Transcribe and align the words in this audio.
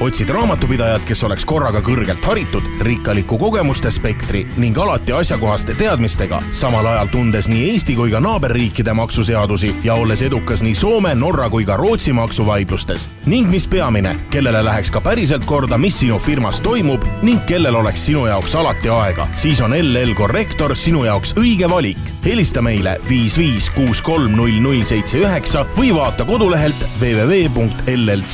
otsid 0.00 0.28
raamatupidajat, 0.28 1.02
kes 1.04 1.24
oleks 1.24 1.44
korraga 1.44 1.80
kõrgelt 1.84 2.24
haritud, 2.24 2.64
rikkaliku 2.80 3.38
kogemuste 3.38 3.90
spektri 3.92 4.46
ning 4.56 4.78
alati 4.78 5.12
asjakohaste 5.12 5.74
teadmistega, 5.76 6.42
samal 6.56 6.86
ajal 6.86 7.08
tundes 7.12 7.48
nii 7.52 7.70
Eesti 7.70 7.96
kui 7.98 8.10
ka 8.10 8.20
naaberriikide 8.24 8.92
maksuseadusi 8.96 9.74
ja 9.84 9.94
olles 9.94 10.22
edukas 10.24 10.62
nii 10.64 10.74
Soome, 10.74 11.14
Norra 11.14 11.50
kui 11.50 11.64
ka 11.68 11.76
Rootsi 11.76 12.12
maksuvaidlustes. 12.16 13.08
ning 13.26 13.50
mis 13.50 13.66
peamine, 13.68 14.16
kellele 14.30 14.64
läheks 14.64 14.90
ka 14.90 15.00
päriselt 15.00 15.44
korda, 15.44 15.78
mis 15.78 15.98
sinu 16.00 16.18
firmas 16.18 16.60
toimub 16.60 17.04
ning 17.22 17.40
kellel 17.46 17.74
oleks 17.74 18.06
sinu 18.06 18.26
jaoks 18.26 18.54
alati 18.54 18.88
aega, 18.88 19.28
siis 19.36 19.60
on 19.60 19.70
LL 19.76 20.14
Korrektor 20.14 20.76
sinu 20.76 21.04
jaoks 21.04 21.34
õige 21.36 21.70
valik. 21.70 21.98
helista 22.24 22.62
meile 22.62 23.00
viis 23.08 23.38
viis 23.38 23.70
kuus 23.70 24.02
kolm 24.02 24.32
null 24.36 24.60
null 24.60 24.84
seitse 24.84 25.18
üheksa 25.18 25.66
või 25.76 25.94
vaata 25.94 26.24
kodulehelt 26.24 26.76
www.llc.ee. 27.00 28.30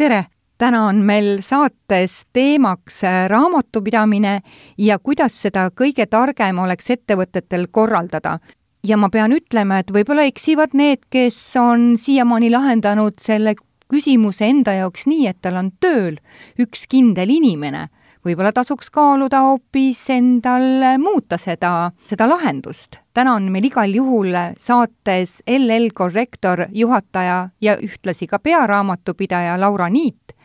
tere, 0.00 0.24
täna 0.56 0.86
on 0.88 1.02
meil 1.04 1.42
saates 1.44 2.22
teemaks 2.32 3.02
raamatupidamine 3.28 4.38
ja 4.80 4.96
kuidas 4.98 5.34
seda 5.42 5.66
kõige 5.76 6.06
targem 6.08 6.62
oleks 6.62 6.88
ettevõtetel 6.94 7.66
korraldada. 7.70 8.38
ja 8.84 8.96
ma 8.96 9.10
pean 9.12 9.32
ütlema, 9.36 9.78
et 9.78 9.90
võib-olla 9.92 10.24
eksivad 10.24 10.72
need, 10.72 11.04
kes 11.10 11.36
on 11.60 11.98
siiamaani 12.00 12.48
lahendanud 12.50 13.20
selle 13.20 13.54
küsimuse 13.92 14.48
enda 14.48 14.72
jaoks 14.72 15.04
nii, 15.06 15.26
et 15.26 15.36
tal 15.42 15.60
on 15.60 15.70
tööl 15.80 16.16
üks 16.56 16.86
kindel 16.88 17.28
inimene 17.28 17.88
võib-olla 18.24 18.52
tasuks 18.52 18.90
kaaluda 18.92 19.40
hoopis 19.46 20.02
endal 20.12 20.84
muuta 21.00 21.38
seda, 21.40 21.90
seda 22.08 22.28
lahendust. 22.28 22.98
täna 23.14 23.34
on 23.34 23.48
meil 23.52 23.64
igal 23.70 23.94
juhul 23.94 24.36
saates 24.58 25.40
LL 25.46 25.90
Korrektor 25.94 26.66
juhataja 26.72 27.48
ja 27.60 27.76
ühtlasi 27.76 28.26
ka 28.26 28.38
pearaamatupidaja 28.38 29.60
Laura 29.60 29.88
Niit. 29.88 30.36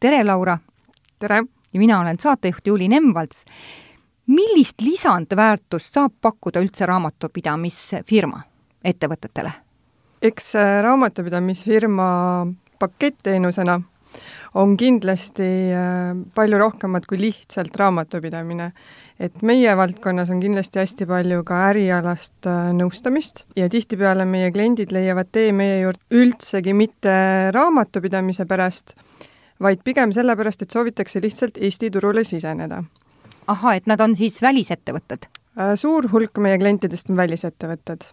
tere, 0.00 0.24
Laura! 0.24 0.58
tere! 1.18 1.44
ja 1.72 1.78
mina 1.80 2.00
olen 2.00 2.18
saatejuht 2.20 2.66
Juuli 2.66 2.88
Nemvalts. 2.88 3.44
millist 4.26 4.80
lisandväärtust 4.80 5.94
saab 5.94 6.12
pakkuda 6.20 6.60
üldse 6.60 6.86
raamatupidamisfirma 6.86 8.42
ettevõtetele? 8.84 9.52
eks 10.22 10.54
raamatupidamisfirma 10.82 12.46
pakett-teenusena 12.78 13.80
on 14.54 14.76
kindlasti 14.76 15.48
äh, 15.72 16.12
palju 16.34 16.58
rohkemat 16.60 17.06
kui 17.08 17.20
lihtsalt 17.20 17.76
raamatupidamine. 17.76 18.72
et 19.22 19.42
meie 19.42 19.76
valdkonnas 19.76 20.30
on 20.30 20.40
kindlasti 20.40 20.80
hästi 20.82 21.06
palju 21.06 21.44
ka 21.48 21.60
ärialast 21.70 22.48
äh, 22.50 22.72
nõustamist 22.76 23.44
ja 23.56 23.68
tihtipeale 23.72 24.24
meie 24.28 24.50
kliendid 24.52 24.92
leiavad 24.92 25.30
tee 25.32 25.52
meie 25.52 25.80
juurde 25.82 26.02
üldsegi 26.10 26.74
mitte 26.76 27.14
raamatupidamise 27.54 28.46
pärast, 28.46 28.96
vaid 29.60 29.84
pigem 29.84 30.12
sellepärast, 30.12 30.62
et 30.62 30.70
soovitakse 30.70 31.22
lihtsalt 31.22 31.60
Eesti 31.60 31.90
turule 31.90 32.24
siseneda. 32.24 32.82
ahah, 33.46 33.76
et 33.76 33.86
nad 33.86 34.00
on 34.00 34.16
siis 34.16 34.42
välisettevõtted? 34.42 35.28
Äh, 35.58 35.76
suur 35.76 36.08
hulk 36.12 36.38
meie 36.38 36.58
klientidest 36.58 37.10
on 37.10 37.16
välisettevõtted 37.16 38.12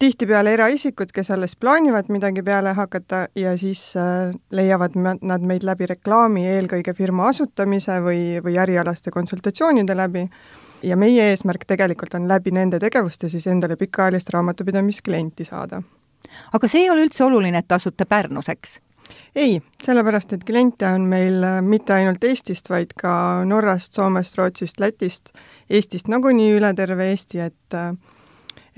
tihtipeale 0.00 0.54
eraisikud, 0.56 1.12
kes 1.12 1.30
alles 1.30 1.56
plaanivad 1.60 2.08
midagi 2.08 2.42
peale 2.42 2.72
hakata 2.72 3.26
ja 3.36 3.52
siis 3.60 3.82
äh, 3.96 4.32
leiavad 4.50 4.96
nad 4.96 5.44
meid 5.46 5.64
läbi 5.66 5.86
reklaami, 5.90 6.46
eelkõige 6.48 6.94
firma 6.96 7.28
asutamise 7.28 7.98
või, 8.04 8.22
või 8.44 8.56
ärialaste 8.62 9.12
konsultatsioonide 9.12 9.96
läbi, 9.96 10.24
ja 10.82 10.96
meie 10.96 11.28
eesmärk 11.30 11.66
tegelikult 11.68 12.14
on 12.16 12.28
läbi 12.28 12.52
nende 12.56 12.80
tegevuste 12.80 13.28
siis 13.28 13.46
endale 13.46 13.76
pikaajalist 13.76 14.30
raamatupidamisklienti 14.32 15.44
saada. 15.44 15.82
aga 16.52 16.68
see 16.68 16.84
ei 16.84 16.90
ole 16.90 17.04
üldse 17.04 17.24
oluline, 17.24 17.58
et 17.58 17.68
te 17.68 17.74
asute 17.74 18.04
Pärnus, 18.04 18.48
eks? 18.48 18.78
ei, 19.34 19.60
sellepärast 19.82 20.32
et 20.32 20.46
kliente 20.46 20.86
on 20.86 21.04
meil 21.12 21.44
äh, 21.44 21.58
mitte 21.62 21.92
ainult 21.92 22.24
Eestist, 22.24 22.70
vaid 22.70 22.96
ka 22.96 23.44
Norrast, 23.44 23.92
Soomest, 23.92 24.38
Rootsist, 24.38 24.80
Lätist, 24.80 25.34
Eestist 25.70 26.08
nagunii 26.08 26.54
üle 26.56 26.72
terve 26.74 27.10
Eesti, 27.10 27.40
et 27.50 27.76
äh, 27.76 27.92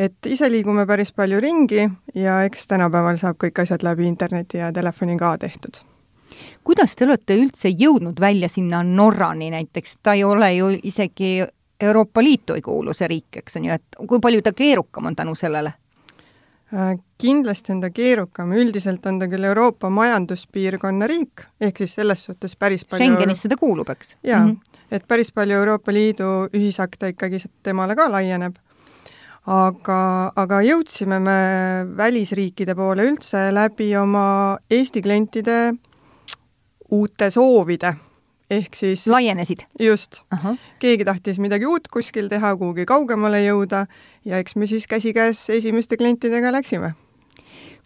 et 0.02 0.26
ise 0.26 0.50
liigume 0.50 0.86
päris 0.86 1.12
palju 1.14 1.40
ringi 1.40 1.86
ja 2.18 2.42
eks 2.46 2.66
tänapäeval 2.70 3.18
saab 3.20 3.38
kõik 3.44 3.62
asjad 3.62 3.84
läbi 3.86 4.06
interneti 4.08 4.58
ja 4.58 4.72
telefoni 4.72 5.16
ka 5.18 5.36
tehtud. 5.38 5.82
kuidas 6.64 6.96
te 6.96 7.04
olete 7.04 7.36
üldse 7.36 7.68
jõudnud 7.68 8.20
välja 8.20 8.48
sinna 8.48 8.82
Norrani 8.82 9.50
näiteks, 9.50 9.96
ta 10.02 10.14
ei 10.14 10.24
ole 10.24 10.54
ju 10.54 10.70
isegi 10.82 11.44
Euroopa 11.80 12.22
Liitu 12.22 12.54
ei 12.54 12.62
kuulu 12.62 12.94
see 12.94 13.08
riik, 13.08 13.36
eks 13.42 13.56
on 13.58 13.64
ju, 13.64 13.78
et 13.78 13.96
kui 14.08 14.20
palju 14.22 14.42
ta 14.42 14.52
keerukam 14.52 15.06
on 15.10 15.16
tänu 15.16 15.34
sellele? 15.34 15.72
Äh, 16.72 16.94
kindlasti 17.18 17.72
on 17.74 17.80
ta 17.82 17.90
keerukam, 17.90 18.52
üldiselt 18.56 19.06
on 19.06 19.18
ta 19.18 19.26
küll 19.28 19.44
Euroopa 19.44 19.90
majanduspiirkonna 19.90 21.06
riik, 21.10 21.46
ehk 21.60 21.82
siis 21.82 21.98
selles 21.98 22.24
suhtes 22.24 22.56
päris 22.56 22.84
palju 22.84 23.04
Schengenisse 23.04 23.50
ta 23.50 23.58
kuulub, 23.60 23.90
eks? 23.90 24.16
jaa 24.22 24.40
mm, 24.46 24.50
-hmm. 24.50 24.84
et 24.90 25.08
päris 25.08 25.32
palju 25.32 25.58
Euroopa 25.58 25.92
Liidu 25.92 26.30
ühisakte 26.54 27.12
ikkagi 27.12 27.42
temale 27.62 27.96
ka 27.96 28.08
laieneb 28.12 28.56
aga, 29.50 30.32
aga 30.38 30.60
jõudsime 30.62 31.18
me 31.22 31.38
välisriikide 31.98 32.76
poole 32.78 33.06
üldse 33.10 33.48
läbi 33.54 33.90
oma 33.98 34.58
Eesti 34.70 35.02
klientide 35.02 35.58
uute 36.92 37.30
soovide, 37.32 37.94
ehk 38.52 38.76
siis 38.76 39.06
laienesid? 39.10 39.66
just. 39.80 40.22
keegi 40.78 41.04
tahtis 41.08 41.40
midagi 41.42 41.66
uut 41.66 41.88
kuskil 41.92 42.28
teha, 42.30 42.54
kuhugi 42.56 42.86
kaugemale 42.86 43.42
jõuda 43.46 43.86
ja 44.24 44.38
eks 44.38 44.56
me 44.56 44.68
siis 44.70 44.86
käsikäes 44.86 45.48
esimeste 45.50 45.96
klientidega 45.96 46.52
läksime. 46.52 46.94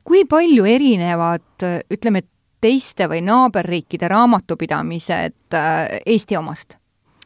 kui 0.04 0.24
palju 0.24 0.64
erinevad, 0.64 1.64
ütleme, 1.90 2.22
teiste 2.60 3.06
või 3.08 3.20
naaberriikide 3.24 4.08
raamatupidamised 4.08 5.54
äh, 5.54 6.00
Eesti 6.06 6.36
omast, 6.36 6.76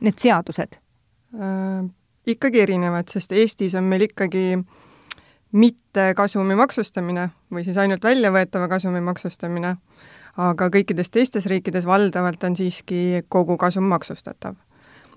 need 0.01 0.19
seadused? 0.19 0.79
Äh, 2.31 2.37
ikkagi 2.37 2.61
erinevad, 2.61 3.09
sest 3.11 3.33
Eestis 3.33 3.75
on 3.75 3.85
meil 3.85 4.07
ikkagi 4.07 4.59
mitte 5.53 6.13
kasumi 6.15 6.55
maksustamine 6.55 7.31
või 7.51 7.65
siis 7.67 7.77
ainult 7.77 8.05
väljavõetava 8.05 8.69
kasumi 8.69 9.01
maksustamine, 9.01 9.77
aga 10.39 10.69
kõikides 10.71 11.11
teistes 11.11 11.47
riikides 11.47 11.87
valdavalt 11.87 12.45
on 12.45 12.57
siiski 12.57 13.25
kogu 13.29 13.57
kasum 13.57 13.85
maksustatav. 13.85 14.55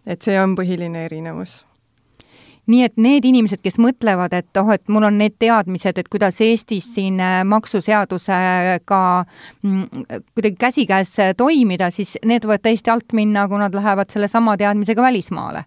et 0.06 0.22
see 0.22 0.40
on 0.40 0.56
põhiline 0.56 1.06
erinevus 1.06 1.66
nii 2.68 2.84
et 2.84 2.98
need 2.98 3.26
inimesed, 3.26 3.62
kes 3.62 3.78
mõtlevad, 3.78 4.34
et 4.34 4.58
oh, 4.58 4.72
et 4.72 4.88
mul 4.88 5.04
on 5.04 5.18
need 5.18 5.36
teadmised, 5.40 5.98
et 5.98 6.08
kuidas 6.10 6.42
Eestis 6.42 6.94
siin 6.96 7.20
äh, 7.20 7.44
maksuseadusega 7.46 9.26
mm, 9.62 9.86
kuidagi 10.34 10.56
käsikäes 10.56 11.16
toimida, 11.38 11.92
siis 11.92 12.18
need 12.26 12.44
võivad 12.44 12.64
täiesti 12.64 12.90
alt 12.90 13.14
minna, 13.14 13.48
kui 13.48 13.60
nad 13.60 13.76
lähevad 13.76 14.10
sellesama 14.10 14.58
teadmisega 14.58 15.02
välismaale 15.02 15.66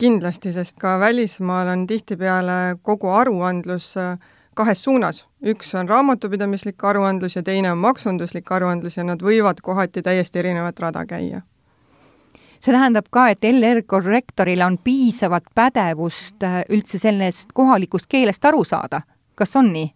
kindlasti, 0.00 0.52
sest 0.52 0.78
ka 0.80 0.96
välismaal 1.00 1.68
on 1.68 1.86
tihtipeale 1.86 2.76
kogu 2.82 3.10
aruandlus 3.12 3.92
äh, 4.00 4.16
kahes 4.54 4.82
suunas. 4.84 5.26
üks 5.46 5.74
on 5.74 5.88
raamatupidamislik 5.88 6.84
aruandlus 6.84 7.36
ja 7.36 7.42
teine 7.42 7.72
on 7.72 7.78
maksunduslik 7.78 8.52
aruandlus 8.52 8.96
ja 8.96 9.04
nad 9.04 9.22
võivad 9.22 9.60
kohati 9.62 10.02
täiesti 10.02 10.38
erinevat 10.38 10.80
rada 10.80 11.04
käia. 11.06 11.42
see 12.60 12.72
tähendab 12.72 13.08
ka, 13.10 13.28
et 13.28 13.44
LR 13.44 13.82
korrektoril 13.86 14.60
on 14.60 14.78
piisavat 14.78 15.44
pädevust 15.54 16.42
äh, 16.42 16.62
üldse 16.68 16.98
sellest 16.98 17.52
kohalikust 17.54 18.08
keelest 18.08 18.44
aru 18.44 18.64
saada, 18.64 19.02
kas 19.34 19.56
on 19.56 19.72
nii? 19.72 19.92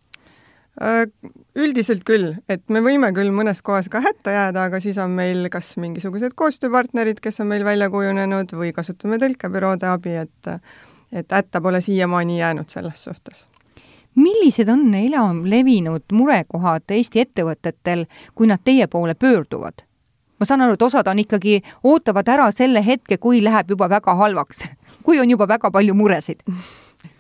Äh, 0.83 1.07
üldiselt 1.55 2.03
küll, 2.03 2.33
et 2.51 2.65
me 2.67 2.81
võime 2.83 3.13
küll 3.15 3.31
mõnes 3.31 3.61
kohas 3.63 3.87
ka 3.87 4.01
hätta 4.03 4.33
jääda, 4.35 4.65
aga 4.67 4.81
siis 4.83 4.97
on 4.99 5.13
meil 5.15 5.47
kas 5.47 5.77
mingisugused 5.79 6.35
koostööpartnerid, 6.35 7.21
kes 7.23 7.39
on 7.45 7.53
meil 7.53 7.63
välja 7.63 7.87
kujunenud, 7.95 8.51
või 8.59 8.73
kasutame 8.75 9.21
tõlkebüroode 9.23 9.87
abi, 9.87 10.19
et 10.25 10.51
et 11.15 11.31
hätta 11.31 11.61
pole 11.63 11.79
siiamaani 11.81 12.41
jäänud 12.41 12.69
selles 12.69 13.05
suhtes. 13.05 13.47
millised 14.15 14.69
on 14.69 14.95
enam 14.95 15.45
levinud 15.47 16.03
murekohad 16.13 16.91
Eesti 16.91 17.21
ettevõtetel, 17.21 18.07
kui 18.35 18.47
nad 18.47 18.59
teie 18.65 18.87
poole 18.87 19.15
pöörduvad? 19.15 19.87
ma 20.41 20.47
saan 20.47 20.61
aru, 20.61 20.75
et 20.75 20.83
osad 20.83 21.07
on 21.07 21.19
ikkagi, 21.19 21.63
ootavad 21.85 22.29
ära 22.29 22.51
selle 22.51 22.83
hetke, 22.87 23.17
kui 23.17 23.45
läheb 23.45 23.71
juba 23.71 23.89
väga 23.89 24.15
halvaks, 24.15 24.67
kui 25.07 25.21
on 25.21 25.31
juba 25.31 25.47
väga 25.49 25.71
palju 25.71 25.95
muresid 25.95 26.43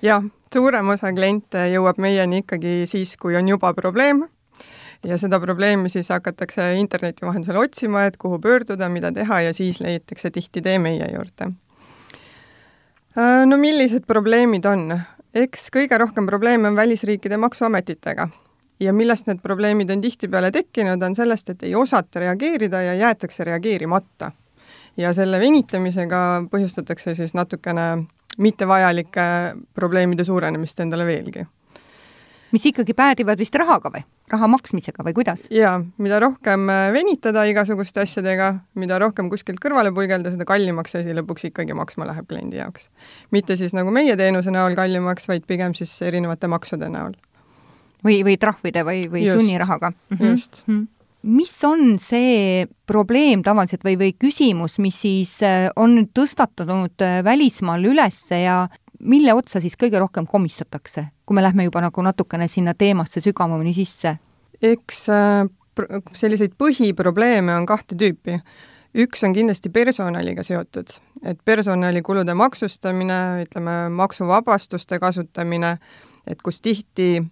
jah, 0.02 0.24
suurem 0.52 0.88
osa 0.94 1.12
kliente 1.12 1.66
jõuab 1.72 1.98
meieni 2.02 2.42
ikkagi 2.44 2.84
siis, 2.90 3.16
kui 3.20 3.36
on 3.36 3.48
juba 3.48 3.72
probleem 3.74 4.24
ja 5.04 5.18
seda 5.20 5.40
probleemi 5.40 5.90
siis 5.92 6.08
hakatakse 6.12 6.74
interneti 6.80 7.26
vahendusel 7.26 7.58
otsima, 7.60 8.04
et 8.08 8.16
kuhu 8.16 8.38
pöörduda, 8.38 8.88
mida 8.88 9.12
teha 9.12 9.40
ja 9.48 9.52
siis 9.54 9.80
leitakse 9.80 10.30
tihti 10.30 10.62
tee 10.62 10.78
meie 10.78 11.10
juurde. 11.12 11.50
Äh, 13.18 13.44
no 13.46 13.58
millised 13.60 14.06
probleemid 14.06 14.64
on? 14.66 15.00
eks 15.34 15.66
kõige 15.74 15.98
rohkem 15.98 16.26
probleeme 16.30 16.68
on 16.70 16.76
välisriikide 16.78 17.36
maksuametitega 17.42 18.28
ja 18.80 18.92
millest 18.92 19.26
need 19.26 19.40
probleemid 19.42 19.90
on 19.90 20.02
tihtipeale 20.02 20.50
tekkinud, 20.54 21.02
on 21.02 21.14
sellest, 21.14 21.50
et 21.50 21.62
ei 21.66 21.74
osata 21.74 22.22
reageerida 22.22 22.82
ja 22.82 22.94
jäetakse 22.94 23.44
reageerimata. 23.44 24.32
ja 24.96 25.12
selle 25.12 25.40
venitamisega 25.40 26.18
põhjustatakse 26.50 27.14
siis 27.14 27.34
natukene 27.34 28.06
mittevajalike 28.38 29.26
probleemide 29.74 30.24
suurenemist 30.24 30.80
endale 30.80 31.06
veelgi. 31.06 31.46
mis 32.54 32.66
ikkagi 32.66 32.94
päädivad 32.94 33.38
vist 33.38 33.54
rahaga 33.54 33.90
või? 33.90 34.04
raha 34.30 34.48
maksmisega 34.48 35.04
või 35.04 35.14
kuidas? 35.16 35.44
jaa, 35.50 35.76
mida 35.98 36.20
rohkem 36.22 36.68
äh, 36.72 36.86
venitada 36.92 37.44
igasuguste 37.50 38.04
asjadega, 38.04 38.54
mida 38.80 38.98
rohkem 38.98 39.28
kuskilt 39.30 39.60
kõrvale 39.62 39.92
puigelda, 39.94 40.32
seda 40.32 40.46
kallimaks 40.48 40.94
see 40.94 41.04
asi 41.04 41.16
lõpuks 41.16 41.50
ikkagi 41.50 41.76
maksma 41.76 42.08
läheb 42.08 42.28
kliendi 42.30 42.60
jaoks. 42.62 42.90
mitte 43.30 43.56
siis 43.60 43.76
nagu 43.76 43.90
meie 43.94 44.16
teenuse 44.16 44.54
näol 44.54 44.76
kallimaks, 44.78 45.28
vaid 45.28 45.46
pigem 45.46 45.74
siis 45.74 45.94
erinevate 46.02 46.48
maksude 46.48 46.88
näol. 46.88 47.14
või, 48.04 48.22
või 48.24 48.36
trahvide 48.40 48.84
või, 48.84 49.06
või 49.10 49.26
just, 49.26 49.40
sunnirahaga 49.40 49.90
mm. 49.90 50.16
-hmm. 50.16 50.30
just 50.30 50.62
mm. 50.66 50.74
-hmm 50.74 50.93
mis 51.24 51.52
on 51.64 51.96
see 52.02 52.66
probleem 52.86 53.42
tavaliselt 53.44 53.84
või, 53.86 53.96
või 54.00 54.12
küsimus, 54.20 54.76
mis 54.82 54.96
siis 55.00 55.34
äh, 55.44 55.68
on 55.80 56.04
tõstatunud 56.14 57.04
äh, 57.04 57.18
välismaal 57.24 57.84
ülesse 57.88 58.42
ja 58.42 58.64
mille 59.00 59.34
otsa 59.36 59.62
siis 59.64 59.76
kõige 59.80 60.00
rohkem 60.00 60.28
komistatakse, 60.28 61.08
kui 61.24 61.36
me 61.36 61.44
lähme 61.44 61.66
juba 61.66 61.82
nagu 61.84 62.04
natukene 62.04 62.48
sinna 62.48 62.74
teemasse 62.76 63.24
sügavamini 63.24 63.74
sisse? 63.76 64.18
eks 64.64 65.06
äh, 65.12 65.46
selliseid 66.16 66.54
põhiprobleeme 66.60 67.56
on 67.56 67.66
kahte 67.66 67.96
tüüpi. 67.98 68.38
üks 68.94 69.24
on 69.26 69.32
kindlasti 69.34 69.72
personaliga 69.74 70.44
seotud, 70.46 70.92
et 71.24 71.40
personalikulude 71.44 72.34
maksustamine, 72.34 73.46
ütleme, 73.46 73.88
maksuvabastuste 73.90 75.00
kasutamine, 75.02 75.78
et 76.26 76.42
kus 76.42 76.60
tihti 76.60 77.24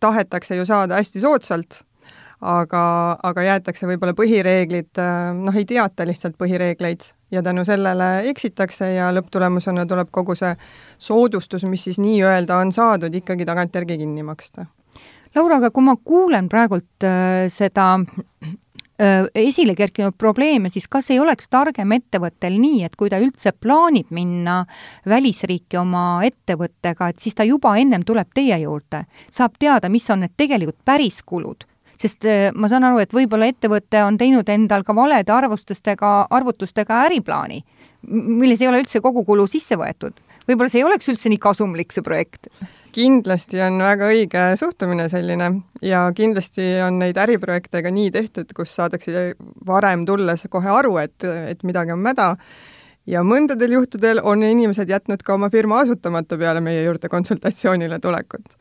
tahetakse 0.00 0.56
ju 0.56 0.64
saada 0.66 0.96
hästi 1.00 1.20
soodsalt 1.20 1.82
aga, 2.44 2.84
aga 3.24 3.44
jäetakse 3.46 3.88
võib-olla 3.88 4.14
põhireeglid, 4.16 4.92
äh, 5.00 5.32
noh, 5.36 5.56
ei 5.56 5.66
teata 5.68 6.06
lihtsalt 6.06 6.36
põhireegleid 6.40 7.06
ja 7.34 7.42
tänu 7.42 7.64
sellele 7.66 8.28
eksitakse 8.30 8.92
ja 8.94 9.10
lõpptulemusena 9.14 9.86
tuleb 9.88 10.12
kogu 10.14 10.36
see 10.38 10.52
soodustus, 10.98 11.64
mis 11.68 11.86
siis 11.88 12.00
nii-öelda 12.02 12.60
on 12.60 12.72
saadud, 12.76 13.14
ikkagi 13.14 13.48
tagantjärgi 13.48 13.98
kinni 14.04 14.26
maksta. 14.26 14.68
Laura, 15.34 15.58
aga 15.58 15.72
kui 15.74 15.82
ma 15.82 15.96
kuulen 15.96 16.48
praegult 16.52 17.06
äh, 17.08 17.48
seda 17.50 17.88
äh, 17.98 19.24
esile 19.34 19.74
kerkinud 19.78 20.14
probleeme, 20.20 20.70
siis 20.70 20.86
kas 20.90 21.10
ei 21.10 21.18
oleks 21.24 21.48
targem 21.50 21.96
ettevõttel 21.96 22.60
nii, 22.60 22.84
et 22.86 22.94
kui 23.00 23.10
ta 23.10 23.18
üldse 23.24 23.54
plaanib 23.56 24.12
minna 24.14 24.60
välisriiki 25.10 25.80
oma 25.80 26.22
ettevõttega, 26.28 27.08
et 27.08 27.24
siis 27.24 27.34
ta 27.34 27.48
juba 27.48 27.74
ennem 27.80 28.04
tuleb 28.06 28.36
teie 28.36 28.60
juurde, 28.66 29.06
saab 29.32 29.56
teada, 29.58 29.88
mis 29.88 30.10
on 30.12 30.26
need 30.26 30.36
tegelikult 30.36 30.84
päris 30.84 31.24
kulud 31.24 31.64
sest 32.04 32.28
äh, 32.28 32.50
ma 32.54 32.68
saan 32.70 32.84
aru, 32.88 33.00
et 33.02 33.14
võib-olla 33.14 33.48
ettevõte 33.50 34.02
on 34.04 34.18
teinud 34.20 34.48
endal 34.52 34.84
ka 34.84 34.96
valede 34.96 35.32
arvustustega, 35.32 36.14
arvutustega 36.34 37.04
äriplaani, 37.08 37.62
milles 38.10 38.62
ei 38.62 38.70
ole 38.70 38.82
üldse 38.84 39.00
kogukulu 39.04 39.46
sisse 39.50 39.78
võetud. 39.80 40.16
võib-olla 40.48 40.72
see 40.72 40.82
ei 40.82 40.88
oleks 40.88 41.08
üldse 41.08 41.32
nii 41.32 41.40
kasumlik, 41.40 41.94
see 41.94 42.04
projekt? 42.04 42.50
Kindlasti 42.94 43.58
on 43.64 43.80
väga 43.82 44.06
õige 44.12 44.42
suhtumine 44.60 45.08
selline 45.10 45.48
ja 45.82 46.04
kindlasti 46.14 46.68
on 46.84 47.00
neid 47.00 47.18
äriprojekte 47.18 47.82
ka 47.82 47.90
nii 47.90 48.12
tehtud, 48.14 48.52
kus 48.54 48.76
saadakse 48.76 49.32
varem 49.66 50.04
tulles 50.06 50.46
kohe 50.50 50.70
aru, 50.70 50.98
et, 51.02 51.24
et 51.24 51.64
midagi 51.66 51.96
on 51.96 52.04
mäda. 52.04 52.34
Ja 53.10 53.24
mõndadel 53.26 53.74
juhtudel 53.74 54.22
on 54.22 54.44
inimesed 54.46 54.88
jätnud 54.88 55.24
ka 55.26 55.34
oma 55.34 55.50
firma 55.52 55.82
asutamata 55.82 56.38
peale 56.40 56.62
meie 56.64 56.86
juurde 56.86 57.10
konsultatsioonile 57.12 57.98
tulekut 58.00 58.54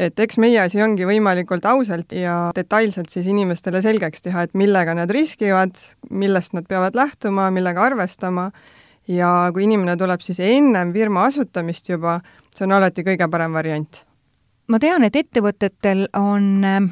et 0.00 0.20
eks 0.24 0.38
meie 0.40 0.58
asi 0.62 0.80
ongi 0.82 1.04
võimalikult 1.08 1.66
ausalt 1.68 2.14
ja 2.16 2.50
detailselt 2.56 3.12
siis 3.12 3.28
inimestele 3.28 3.82
selgeks 3.84 4.24
teha, 4.24 4.46
et 4.46 4.56
millega 4.56 4.94
nad 4.96 5.10
riskivad, 5.12 5.76
millest 6.10 6.54
nad 6.56 6.68
peavad 6.68 6.96
lähtuma, 6.96 7.50
millega 7.52 7.84
arvestama 7.90 8.50
ja 9.10 9.50
kui 9.52 9.66
inimene 9.66 9.98
tuleb 10.00 10.24
siis 10.24 10.40
ennem 10.44 10.94
firma 10.96 11.26
asutamist 11.28 11.92
juba, 11.92 12.20
see 12.54 12.66
on 12.68 12.78
alati 12.78 13.04
kõige 13.06 13.28
parem 13.30 13.56
variant. 13.56 14.04
ma 14.70 14.78
tean, 14.78 15.04
et 15.04 15.16
ettevõtetel 15.18 16.06
on 16.16 16.64
ähm, 16.64 16.90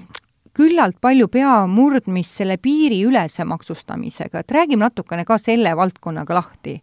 küllalt 0.52 0.98
palju 1.00 1.28
peamurdmist 1.32 2.42
selle 2.42 2.58
piiriülese 2.58 3.46
maksustamisega, 3.46 4.42
et 4.42 4.56
räägime 4.56 4.84
natukene 4.84 5.24
ka 5.24 5.38
selle 5.38 5.76
valdkonnaga 5.76 6.34
lahti. 6.34 6.80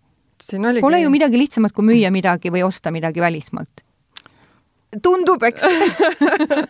Pole 0.81 1.00
ju 1.00 1.10
midagi 1.10 1.39
lihtsamat, 1.39 1.71
kui 1.71 1.86
müüa 1.94 2.10
midagi 2.12 2.51
või 2.51 2.63
osta 2.66 2.92
midagi 2.92 3.21
välismaalt 3.24 3.85
tundub, 5.03 5.44
eks 5.47 5.65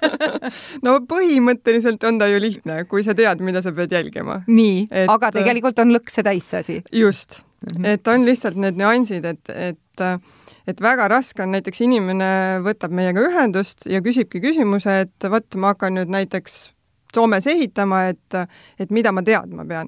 no 0.85 0.97
põhimõtteliselt 1.09 2.03
on 2.07 2.19
ta 2.21 2.29
ju 2.31 2.39
lihtne, 2.41 2.83
kui 2.89 3.03
sa 3.05 3.15
tead, 3.17 3.43
mida 3.45 3.61
sa 3.65 3.73
pead 3.75 3.93
jälgima. 3.95 4.41
nii, 4.47 4.87
aga 5.11 5.31
tegelikult 5.35 5.79
on 5.83 5.93
lõkse 5.95 6.25
täis 6.25 6.49
see 6.49 6.63
asi. 6.63 6.79
just 6.91 7.41
mm, 7.41 7.75
-hmm. 7.75 7.91
et 7.93 8.07
on 8.07 8.25
lihtsalt 8.25 8.59
need 8.61 8.79
nüansid, 8.81 9.25
et, 9.25 9.49
et 9.49 10.05
et 10.67 10.81
väga 10.81 11.07
raske 11.07 11.43
on, 11.43 11.51
näiteks 11.53 11.81
inimene 11.85 12.59
võtab 12.65 12.91
meiega 12.91 13.21
ühendust 13.21 13.85
ja 13.85 14.01
küsibki 14.01 14.41
küsimuse, 14.41 14.99
et 15.05 15.29
vot 15.29 15.55
ma 15.55 15.75
hakkan 15.75 15.95
nüüd 15.99 16.09
näiteks 16.09 16.71
Soomes 17.15 17.45
ehitama, 17.47 18.09
et, 18.11 18.35
et 18.79 18.89
mida 18.91 19.11
ma 19.15 19.21
teadma 19.23 19.63
pean 19.65 19.87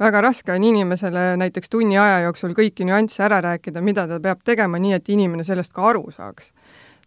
väga 0.00 0.20
raske 0.24 0.52
on 0.52 0.64
inimesele 0.64 1.36
näiteks 1.40 1.68
tunni 1.68 1.98
aja 2.00 2.20
jooksul 2.24 2.54
kõiki 2.56 2.86
nüansse 2.88 3.24
ära 3.26 3.40
rääkida, 3.44 3.82
mida 3.84 4.06
ta 4.08 4.20
peab 4.22 4.40
tegema, 4.44 4.80
nii 4.80 4.96
et 4.96 5.08
inimene 5.12 5.44
sellest 5.44 5.74
ka 5.76 5.88
aru 5.92 6.06
saaks 6.14 6.52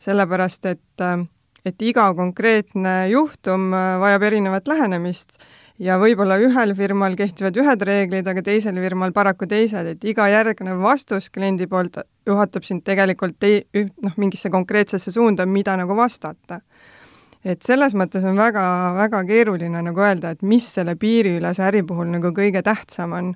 sellepärast 0.03 0.65
et, 0.71 1.07
et 1.65 1.83
iga 1.88 2.09
konkreetne 2.17 2.95
juhtum 3.13 3.71
äh, 3.73 3.97
vajab 4.03 4.29
erinevat 4.29 4.67
lähenemist 4.67 5.38
ja 5.81 5.97
võib-olla 6.01 6.38
ühel 6.41 6.73
firmal 6.77 7.15
kehtivad 7.17 7.57
ühed 7.57 7.85
reeglid, 7.88 8.27
aga 8.29 8.44
teisel 8.45 8.77
firmal 8.81 9.13
paraku 9.15 9.47
teised, 9.50 9.88
et 9.95 10.05
iga 10.07 10.27
järgnev 10.29 10.81
vastus 10.83 11.29
kliendi 11.33 11.67
poolt 11.69 12.00
juhatab 12.27 12.65
sind 12.67 12.83
tegelikult 12.85 13.39
tei-, 13.41 13.63
noh, 13.73 14.17
mingisse 14.21 14.51
konkreetsesse 14.53 15.11
suunda, 15.11 15.45
mida 15.50 15.77
nagu 15.79 15.97
vastata. 15.97 16.61
et 17.44 17.59
selles 17.61 17.91
mõttes 17.91 18.23
on 18.23 18.38
väga, 18.39 18.61
väga 18.95 19.19
keeruline 19.27 19.81
nagu 19.83 19.99
öelda, 19.99 20.31
et 20.31 20.41
mis 20.47 20.63
selle 20.63 20.95
piiriülese 20.95 21.65
äri 21.65 21.81
puhul 21.83 22.07
nagu 22.07 22.31
kõige 22.31 22.61
tähtsam 22.63 23.11
on, 23.17 23.33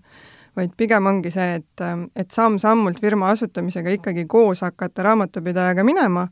vaid 0.57 0.74
pigem 0.77 1.06
ongi 1.09 1.31
see, 1.33 1.59
et, 1.59 1.83
et 2.18 2.31
samm-sammult 2.33 3.01
firma 3.01 3.31
asutamisega 3.33 3.94
ikkagi 3.98 4.25
koos 4.30 4.63
hakata 4.65 5.06
raamatupidajaga 5.06 5.86
minema 5.86 6.27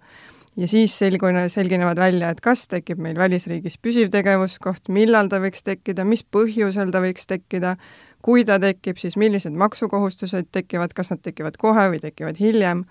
ja 0.58 0.68
siis 0.68 0.96
selgune, 0.98 1.48
selginevad 1.50 2.00
välja, 2.00 2.32
et 2.32 2.42
kas 2.44 2.66
tekib 2.72 3.02
meil 3.04 3.18
välisriigis 3.20 3.78
püsiv 3.82 4.12
tegevuskoht, 4.14 4.90
millal 4.94 5.30
ta 5.32 5.42
võiks 5.44 5.66
tekkida, 5.68 6.06
mis 6.08 6.24
põhjusel 6.24 6.94
ta 6.94 7.02
võiks 7.04 7.28
tekkida, 7.30 7.76
kui 8.26 8.46
ta 8.48 8.58
tekib, 8.62 8.98
siis 9.02 9.18
millised 9.20 9.54
maksukohustused 9.54 10.50
tekivad, 10.56 10.96
kas 10.98 11.12
nad 11.14 11.22
tekivad 11.26 11.60
kohe 11.62 11.90
või 11.94 12.02
tekivad 12.02 12.40
hiljem, 12.42 12.86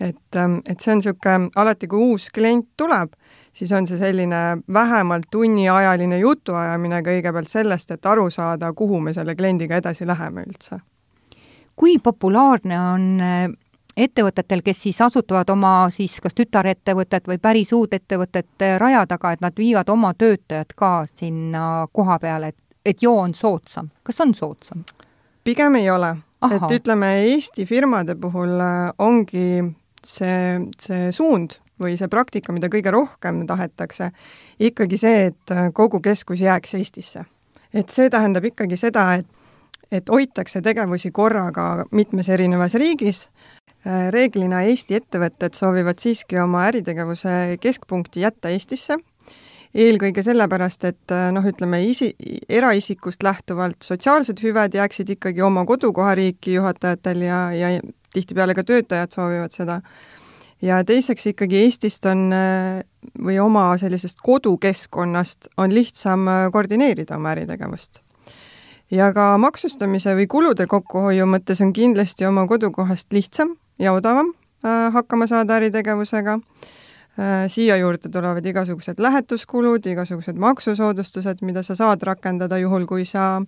et, 0.00 0.36
ähm, 0.36 0.58
et 0.66 0.80
see 0.80 0.92
on 0.92 1.02
niisugune, 1.02 1.50
alati 1.56 1.88
kui 1.90 2.00
uus 2.12 2.28
klient 2.34 2.68
tuleb, 2.76 3.12
siis 3.52 3.72
on 3.72 3.86
see 3.86 3.98
selline 3.98 4.42
vähemalt 4.72 5.28
tunniajaline 5.30 6.18
jutuajamine 6.18 7.02
kõigepealt 7.06 7.52
sellest, 7.52 7.90
et 7.90 8.06
aru 8.06 8.30
saada, 8.30 8.72
kuhu 8.72 9.00
me 9.00 9.12
selle 9.12 9.36
kliendiga 9.36 9.76
edasi 9.76 10.06
läheme 10.06 10.46
üldse. 10.48 10.80
kui 11.76 11.98
populaarne 11.98 12.80
on 12.80 13.22
ettevõtetel, 13.96 14.62
kes 14.62 14.82
siis 14.82 15.00
asutavad 15.00 15.50
oma 15.50 15.88
siis 15.94 16.18
kas 16.22 16.34
tütarettevõtet 16.34 17.28
või 17.30 17.38
päris 17.38 17.72
uut 17.72 17.94
ettevõtet 17.94 18.66
raja 18.78 19.06
taga, 19.06 19.32
et 19.32 19.40
nad 19.40 19.56
viivad 19.58 19.88
oma 19.88 20.14
töötajad 20.14 20.74
ka 20.76 21.06
sinna 21.14 21.86
koha 21.92 22.18
peale, 22.18 22.52
et, 22.54 22.60
et 22.86 23.02
joo 23.02 23.18
on 23.20 23.34
soodsam. 23.34 23.90
kas 24.02 24.20
on 24.20 24.34
soodsam? 24.34 24.84
pigem 25.44 25.74
ei 25.74 25.90
ole. 25.90 26.16
et 26.50 26.70
ütleme, 26.70 27.14
Eesti 27.32 27.66
firmade 27.66 28.14
puhul 28.14 28.60
äh, 28.60 28.90
ongi 28.98 29.62
see, 30.08 30.58
see 30.80 31.12
suund 31.12 31.58
või 31.80 31.96
see 31.98 32.08
praktika, 32.08 32.52
mida 32.54 32.70
kõige 32.72 32.92
rohkem 32.94 33.44
tahetakse, 33.46 34.10
ikkagi 34.62 34.98
see, 35.00 35.30
et 35.30 35.54
äh, 35.54 35.70
kogu 35.74 36.00
keskus 36.00 36.40
jääks 36.40 36.74
Eestisse. 36.78 37.24
et 37.74 37.90
see 37.90 38.10
tähendab 38.10 38.44
ikkagi 38.44 38.76
seda, 38.76 39.14
et 39.14 39.26
et 39.94 40.08
hoitakse 40.10 40.58
tegevusi 40.64 41.10
korraga 41.14 41.84
mitmes 41.92 42.28
erinevas 42.32 42.74
riigis, 42.74 43.28
Äh, 43.84 44.06
reeglina 44.08 44.62
Eesti 44.64 44.96
ettevõtted 44.96 45.52
soovivad 45.52 45.98
siiski 46.00 46.38
oma 46.40 46.62
äritegevuse 46.70 47.58
keskpunkti 47.60 48.22
jätta 48.22 48.48
Eestisse, 48.48 48.96
eelkõige 49.76 50.22
sellepärast, 50.24 50.86
et 50.88 51.12
äh, 51.12 51.26
noh, 51.36 51.44
ütleme 51.44 51.82
isi, 51.84 52.14
eraisikust 52.48 53.20
lähtuvalt 53.26 53.84
sotsiaalsed 53.84 54.40
hüved 54.40 54.78
jääksid 54.78 55.12
ikkagi 55.18 55.44
oma 55.44 55.66
kodukohariiki 55.68 56.56
juhatajatel 56.56 57.26
ja, 57.26 57.40
ja 57.52 57.74
tihtipeale 58.14 58.54
ka 58.54 58.64
töötajad 58.64 59.12
soovivad 59.12 59.52
seda. 59.52 59.80
ja 60.62 60.80
teiseks 60.84 61.26
ikkagi 61.34 61.64
Eestist 61.66 62.06
on 62.06 62.30
äh, 62.32 62.80
või 63.18 63.38
oma 63.42 63.66
sellisest 63.78 64.22
kodukeskkonnast 64.22 65.52
on 65.56 65.74
lihtsam 65.74 66.26
koordineerida 66.52 67.16
oma 67.16 67.34
äritegevust 67.34 68.04
ja 68.94 69.10
ka 69.14 69.34
maksustamise 69.40 70.14
või 70.18 70.26
kulude 70.30 70.66
kokkuhoiu 70.70 71.26
mõttes 71.28 71.62
on 71.64 71.72
kindlasti 71.74 72.26
oma 72.28 72.46
kodukohast 72.50 73.12
lihtsam 73.12 73.54
ja 73.78 73.94
odavam 73.96 74.32
äh, 74.64 74.92
hakkama 74.92 75.26
saada 75.30 75.58
äritegevusega. 75.58 76.38
Äh, 77.14 77.46
siia 77.48 77.76
juurde 77.78 78.10
tulevad 78.10 78.46
igasugused 78.46 78.98
lähetuskulud, 78.98 79.86
igasugused 79.86 80.38
maksusoodustused, 80.38 81.42
mida 81.46 81.62
sa 81.62 81.76
saad 81.78 82.02
rakendada 82.02 82.58
juhul, 82.58 82.86
kui 82.90 83.04
sa 83.06 83.42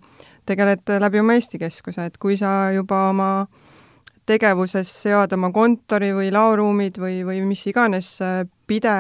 tegeled 0.46 0.87
läbi 1.02 1.20
oma 1.20 1.35
Eesti 1.38 1.58
Keskuse, 1.58 2.06
et 2.06 2.18
kui 2.23 2.37
sa 2.38 2.70
juba 2.75 3.08
oma 3.11 3.30
tegevuses 4.26 4.90
sead 5.02 5.33
oma 5.37 5.52
kontori 5.54 6.12
või 6.16 6.33
laoruumid 6.35 6.99
või, 7.00 7.21
või 7.26 7.42
mis 7.47 7.66
iganes 7.71 8.16
äh, 8.25 8.42
pide, 8.66 8.95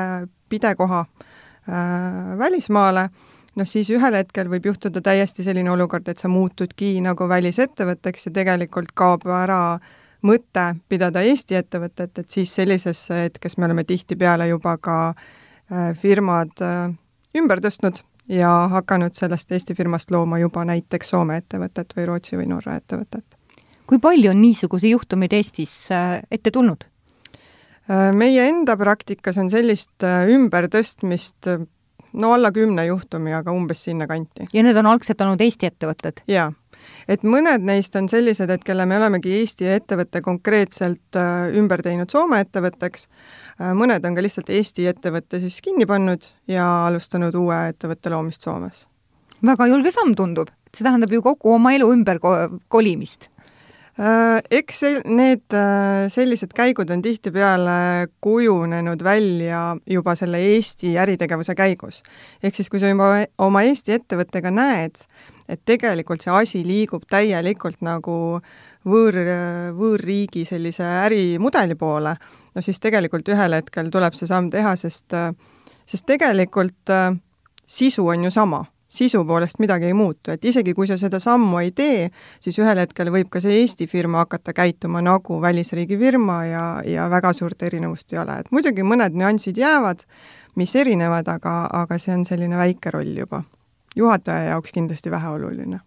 pidekoha 0.48 1.02
äh, 1.04 2.38
välismaale, 2.38 3.08
noh 3.56 3.68
siis 3.68 3.90
ühel 3.90 4.18
hetkel 4.18 4.50
võib 4.52 4.70
juhtuda 4.70 5.02
täiesti 5.02 5.44
selline 5.46 5.70
olukord, 5.72 6.08
et 6.08 6.22
sa 6.22 6.28
muutudki 6.28 6.96
nagu 7.04 7.28
välisettevõtteks 7.28 8.28
ja 8.28 8.34
tegelikult 8.40 8.92
kaob 8.94 9.26
ära 9.26 9.78
mõte 10.26 10.66
pidada 10.88 11.22
Eesti 11.22 11.56
ettevõtet, 11.58 12.18
et 12.18 12.30
siis 12.30 12.52
sellises 12.54 13.06
hetkes 13.12 13.58
me 13.58 13.68
oleme 13.68 13.84
tihtipeale 13.84 14.48
juba 14.48 14.76
ka 14.78 14.98
äh, 15.12 15.92
firmad 16.02 16.54
äh, 16.64 16.92
ümber 17.38 17.62
tõstnud 17.64 18.02
ja 18.28 18.50
hakanud 18.72 19.14
sellest 19.14 19.52
Eesti 19.52 19.74
firmast 19.74 20.10
looma 20.10 20.38
juba 20.42 20.64
näiteks 20.66 21.14
Soome 21.14 21.40
ettevõtet 21.42 21.94
või 21.96 22.06
Rootsi 22.10 22.38
või 22.38 22.48
Norra 22.50 22.76
ettevõtet. 22.80 23.35
Kui 23.86 24.02
palju 24.02 24.30
on 24.30 24.42
niisuguseid 24.42 24.96
juhtumeid 24.96 25.32
Eestis 25.32 25.86
äh, 25.94 26.20
ette 26.30 26.50
tulnud? 26.50 26.84
meie 27.86 28.48
enda 28.50 28.74
praktikas 28.74 29.36
on 29.38 29.46
sellist 29.46 30.02
ümbertõstmist 30.02 31.46
no 32.16 32.32
alla 32.32 32.52
kümne 32.52 32.86
juhtumi, 32.86 33.34
aga 33.34 33.52
umbes 33.52 33.84
sinnakanti. 33.84 34.48
ja 34.52 34.62
need 34.62 34.76
on 34.76 34.86
algselt 34.86 35.20
olnud 35.20 35.40
Eesti 35.40 35.68
ettevõtted? 35.68 36.22
jaa. 36.30 36.48
et 37.08 37.22
mõned 37.22 37.64
neist 37.66 37.96
on 37.96 38.08
sellised, 38.08 38.50
et 38.50 38.64
kelle 38.64 38.86
me 38.86 38.98
olemegi 38.98 39.34
Eesti 39.40 39.68
ettevõtte 39.76 40.22
konkreetselt 40.24 41.18
äh, 41.20 41.52
ümber 41.60 41.82
teinud 41.82 42.10
Soome 42.12 42.40
ettevõtteks, 42.44 43.08
äh, 43.60 43.72
mõned 43.76 44.04
on 44.04 44.16
ka 44.16 44.24
lihtsalt 44.24 44.50
Eesti 44.50 44.88
ettevõtte 44.90 45.40
siis 45.44 45.60
kinni 45.64 45.86
pannud 45.86 46.26
ja 46.48 46.66
alustanud 46.86 47.34
uue 47.34 47.62
ettevõtte 47.70 48.12
loomist 48.12 48.42
Soomes. 48.42 48.86
väga 49.44 49.70
julge 49.72 49.92
samm 49.92 50.14
tundub, 50.16 50.50
see 50.72 50.84
tähendab 50.84 51.12
ju 51.12 51.22
kogu 51.22 51.54
oma 51.54 51.74
elu 51.76 51.92
ümber 51.92 52.20
kolimist 52.68 53.30
Äh, 53.35 53.35
eks 53.96 54.80
see, 54.82 54.98
need 55.08 55.54
äh, 55.56 56.06
sellised 56.12 56.52
käigud 56.56 56.90
on 56.92 57.00
tihtipeale 57.02 58.08
kujunenud 58.20 59.00
välja 59.04 59.76
juba 59.88 60.14
selle 60.14 60.42
Eesti 60.52 60.98
äritegevuse 61.00 61.54
käigus. 61.56 62.02
ehk 62.42 62.54
siis, 62.54 62.68
kui 62.68 62.80
sa 62.80 62.90
juba 62.92 63.24
oma 63.38 63.62
Eesti 63.64 63.96
ettevõttega 63.96 64.52
näed, 64.52 65.00
et 65.48 65.62
tegelikult 65.64 66.20
see 66.20 66.34
asi 66.34 66.62
liigub 66.66 67.08
täielikult 67.08 67.80
nagu 67.80 68.40
võõr, 68.84 69.16
võõrriigi 69.78 70.44
sellise 70.44 70.84
ärimudeli 70.84 71.74
poole, 71.74 72.16
no 72.54 72.62
siis 72.62 72.80
tegelikult 72.80 73.28
ühel 73.32 73.56
hetkel 73.56 73.88
tuleb 73.90 74.14
see 74.14 74.28
samm 74.28 74.52
teha, 74.52 74.76
sest 74.76 75.16
sest 75.86 76.06
tegelikult 76.06 76.92
sisu 77.66 78.06
on 78.12 78.28
ju 78.28 78.30
sama 78.34 78.64
sisu 78.96 79.24
poolest 79.28 79.60
midagi 79.62 79.90
ei 79.90 79.96
muutu, 79.96 80.32
et 80.32 80.44
isegi 80.44 80.74
kui 80.74 80.88
sa 80.88 80.96
seda 81.00 81.20
sammu 81.22 81.60
ei 81.62 81.72
tee, 81.76 82.08
siis 82.42 82.56
ühel 82.60 82.80
hetkel 82.80 83.10
võib 83.12 83.28
ka 83.32 83.42
see 83.44 83.60
Eesti 83.60 83.88
firma 83.90 84.24
hakata 84.24 84.54
käituma 84.56 85.02
nagu 85.04 85.40
välisriigi 85.42 85.98
firma 86.00 86.38
ja, 86.46 86.64
ja 86.86 87.10
väga 87.12 87.32
suurt 87.36 87.62
erinevust 87.68 88.12
ei 88.12 88.22
ole, 88.22 88.40
et 88.40 88.50
muidugi 88.54 88.86
mõned 88.86 89.16
nüansid 89.16 89.58
jäävad, 89.60 90.06
mis 90.56 90.72
erinevad, 90.76 91.28
aga, 91.28 91.58
aga 91.82 91.98
see 92.00 92.14
on 92.16 92.24
selline 92.28 92.56
väike 92.56 92.94
roll 92.94 93.12
juba. 93.16 93.42
juhataja 93.96 94.50
jaoks 94.50 94.72
kindlasti 94.72 95.10
väheoluline. 95.10 95.80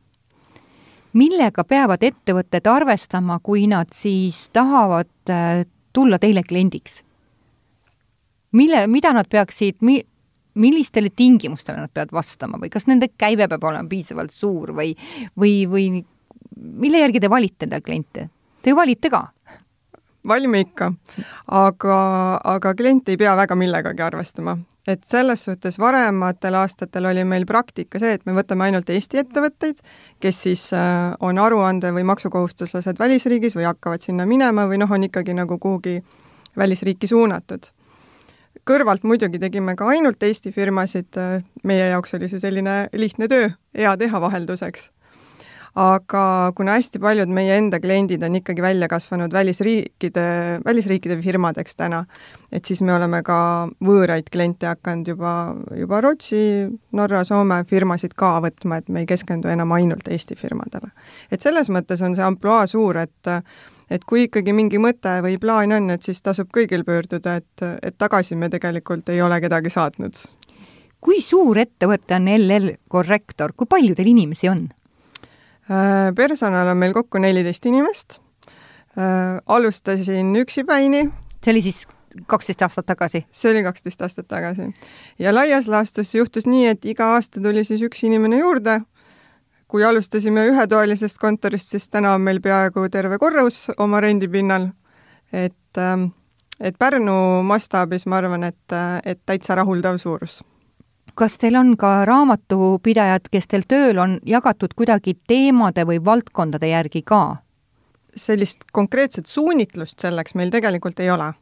millega 1.13 1.63
peavad 1.63 2.04
ettevõtted 2.04 2.68
arvestama, 2.68 3.39
kui 3.44 3.68
nad 3.68 3.88
siis 3.94 4.50
tahavad 4.54 5.10
äh, 5.30 5.66
tulla 5.94 6.20
teile 6.20 6.44
kliendiks? 6.44 7.04
mille, 8.51 8.88
mida 8.88 9.13
nad 9.13 9.25
peaksid, 9.30 9.75
mi-, 9.82 10.06
millistele 10.60 11.10
tingimustele 11.16 11.80
nad 11.80 11.94
peavad 11.94 12.13
vastama 12.13 12.60
või 12.62 12.72
kas 12.74 12.88
nende 12.89 13.12
käive 13.18 13.48
peab 13.48 13.63
olema 13.72 13.89
piisavalt 13.89 14.36
suur 14.36 14.74
või, 14.75 14.94
või, 15.39 15.63
või 15.70 15.89
mille 16.60 17.04
järgi 17.06 17.24
te 17.24 17.32
valite 17.32 17.68
endale 17.68 17.86
kliente? 17.86 18.30
Te 18.62 18.74
ju 18.74 18.80
valite 18.80 19.12
ka? 19.12 19.28
valime 20.28 20.60
ikka, 20.66 20.92
aga, 21.48 22.00
aga 22.44 22.74
klient 22.75 23.10
ei 23.10 23.18
pea 23.18 23.36
väga 23.39 23.56
millegagi 23.56 24.04
arvestama. 24.04 24.58
et 24.89 25.04
selles 25.06 25.44
suhtes 25.46 25.75
varematel 25.80 26.56
aastatel 26.58 27.06
oli 27.06 27.24
meil 27.24 27.46
praktika 27.46 28.00
see, 28.01 28.16
et 28.18 28.24
me 28.25 28.34
võtame 28.34 28.66
ainult 28.66 28.89
Eesti 28.89 29.20
ettevõtteid, 29.22 29.84
kes 30.20 30.42
siis 30.48 30.63
äh, 30.74 31.13
on 31.20 31.38
aruande- 31.38 31.92
või 31.94 32.04
maksukohustuslased 32.10 33.00
välisriigis 33.00 33.56
või 33.56 33.68
hakkavad 33.70 34.01
sinna 34.01 34.25
minema 34.25 34.66
või 34.68 34.82
noh, 34.82 34.92
on 34.92 35.06
ikkagi 35.06 35.36
nagu 35.38 35.60
kuhugi 35.62 36.00
välisriiki 36.58 37.08
suunatud 37.08 37.70
kõrvalt 38.68 39.04
muidugi 39.08 39.39
tegime 39.42 39.75
ka 39.80 39.89
ainult 39.94 40.24
Eesti 40.24 40.54
firmasid, 40.56 41.18
meie 41.68 41.89
jaoks 41.94 42.16
oli 42.18 42.30
see 42.32 42.42
selline 42.42 42.88
lihtne 42.94 43.30
töö, 43.32 43.51
hea 43.78 43.98
teha 43.98 44.22
vahelduseks. 44.22 44.89
aga 45.80 46.51
kuna 46.58 46.74
hästi 46.80 47.00
paljud 47.00 47.30
meie 47.30 47.54
enda 47.56 47.78
kliendid 47.80 48.24
on 48.25 48.36
ikkagi 48.36 48.62
välja 48.62 48.88
kasvanud 48.89 49.32
välisriikide, 49.32 50.24
välisriikide 50.66 51.20
firmadeks 51.22 51.75
täna, 51.78 52.04
et 52.51 52.66
siis 52.66 52.82
me 52.82 52.94
oleme 52.94 53.22
ka 53.24 53.70
võõraid 53.86 54.32
kliente 54.34 54.66
hakanud 54.66 55.08
juba, 55.13 55.34
juba 55.78 56.01
Rootsi, 56.01 56.68
Norra, 56.92 57.24
Soome 57.24 57.62
firmasid 57.70 58.18
ka 58.18 58.39
võtma, 58.42 58.82
et 58.82 58.89
me 58.89 59.06
ei 59.06 59.06
keskendu 59.06 59.48
enam 59.48 59.72
ainult 59.78 60.10
Eesti 60.10 60.36
firmadele. 60.36 60.92
et 61.32 61.42
selles 61.42 61.70
mõttes 61.70 62.01
on 62.01 62.16
see 62.16 62.25
ampluaa 62.25 62.66
suur, 62.68 62.98
et 62.98 63.34
et 63.89 64.05
kui 64.05 64.27
ikkagi 64.27 64.53
mingi 64.55 64.79
mõte 64.81 65.19
või 65.25 65.38
plaan 65.41 65.74
on, 65.75 65.89
et 65.93 66.05
siis 66.05 66.22
tasub 66.22 66.51
kõigil 66.55 66.86
pöörduda, 66.88 67.39
et, 67.41 67.65
et 67.81 67.98
tagasi 67.98 68.38
me 68.39 68.50
tegelikult 68.50 69.10
ei 69.10 69.22
ole 69.22 69.41
kedagi 69.41 69.72
saatnud. 69.74 70.15
kui 71.01 71.22
suur 71.24 71.58
ettevõte 71.58 72.15
on 72.15 72.27
LL 72.27 72.74
Corrector, 72.91 73.53
kui 73.55 73.67
palju 73.67 73.96
teil 73.96 74.12
inimesi 74.12 74.50
on? 74.51 74.67
Äh, 75.69 76.10
personal 76.15 76.67
on 76.67 76.77
meil 76.77 76.93
kokku 76.93 77.22
neliteist 77.22 77.65
inimest. 77.65 78.19
Äh, 78.98 79.39
alustasin 79.46 80.36
üksipäini. 80.36 81.10
see 81.43 81.51
oli 81.51 81.62
siis 81.62 81.88
kaksteist 82.27 82.62
aastat 82.62 82.86
tagasi? 82.86 83.25
see 83.31 83.51
oli 83.51 83.63
kaksteist 83.63 84.01
aastat 84.01 84.27
tagasi. 84.27 84.74
ja 85.19 85.36
laias 85.36 85.67
laastus 85.67 86.15
juhtus 86.15 86.46
nii, 86.46 86.67
et 86.67 86.86
iga 86.86 87.13
aasta 87.13 87.41
tuli 87.41 87.63
siis 87.63 87.81
üks 87.81 88.03
inimene 88.03 88.39
juurde 88.39 88.81
kui 89.69 89.83
alustasime 89.85 90.47
ühetoalisest 90.49 91.19
kontorist, 91.21 91.69
siis 91.69 91.89
täna 91.93 92.15
on 92.17 92.25
meil 92.25 92.41
peaaegu 92.41 92.88
terve 92.89 93.19
korrus 93.21 93.67
oma 93.77 94.01
rendipinnal, 94.01 94.71
et, 95.33 95.77
ähm, 95.77 96.09
et 96.59 96.77
Pärnu 96.79 97.43
mastaabis 97.45 98.07
ma 98.09 98.17
arvan, 98.17 98.43
et, 98.43 98.77
et 99.05 99.21
täitsa 99.25 99.55
rahuldav 99.61 99.97
suurus. 100.01 100.41
kas 101.19 101.38
teil 101.38 101.55
on 101.59 101.73
ka 101.77 102.05
raamatupidajad, 102.07 103.25
kes 103.31 103.47
teil 103.47 103.65
tööl 103.67 103.97
on, 103.99 104.19
jagatud 104.25 104.73
kuidagi 104.75 105.17
teemade 105.27 105.83
või 105.85 105.99
valdkondade 106.05 106.67
järgi 106.67 107.01
ka? 107.03 107.43
Sellist 108.19 108.65
konkreetset 108.73 109.25
suunitlust 109.29 109.99
selleks 109.99 110.35
meil 110.35 110.51
tegelikult 110.53 110.99
ei 110.99 111.11
ole. 111.11 111.33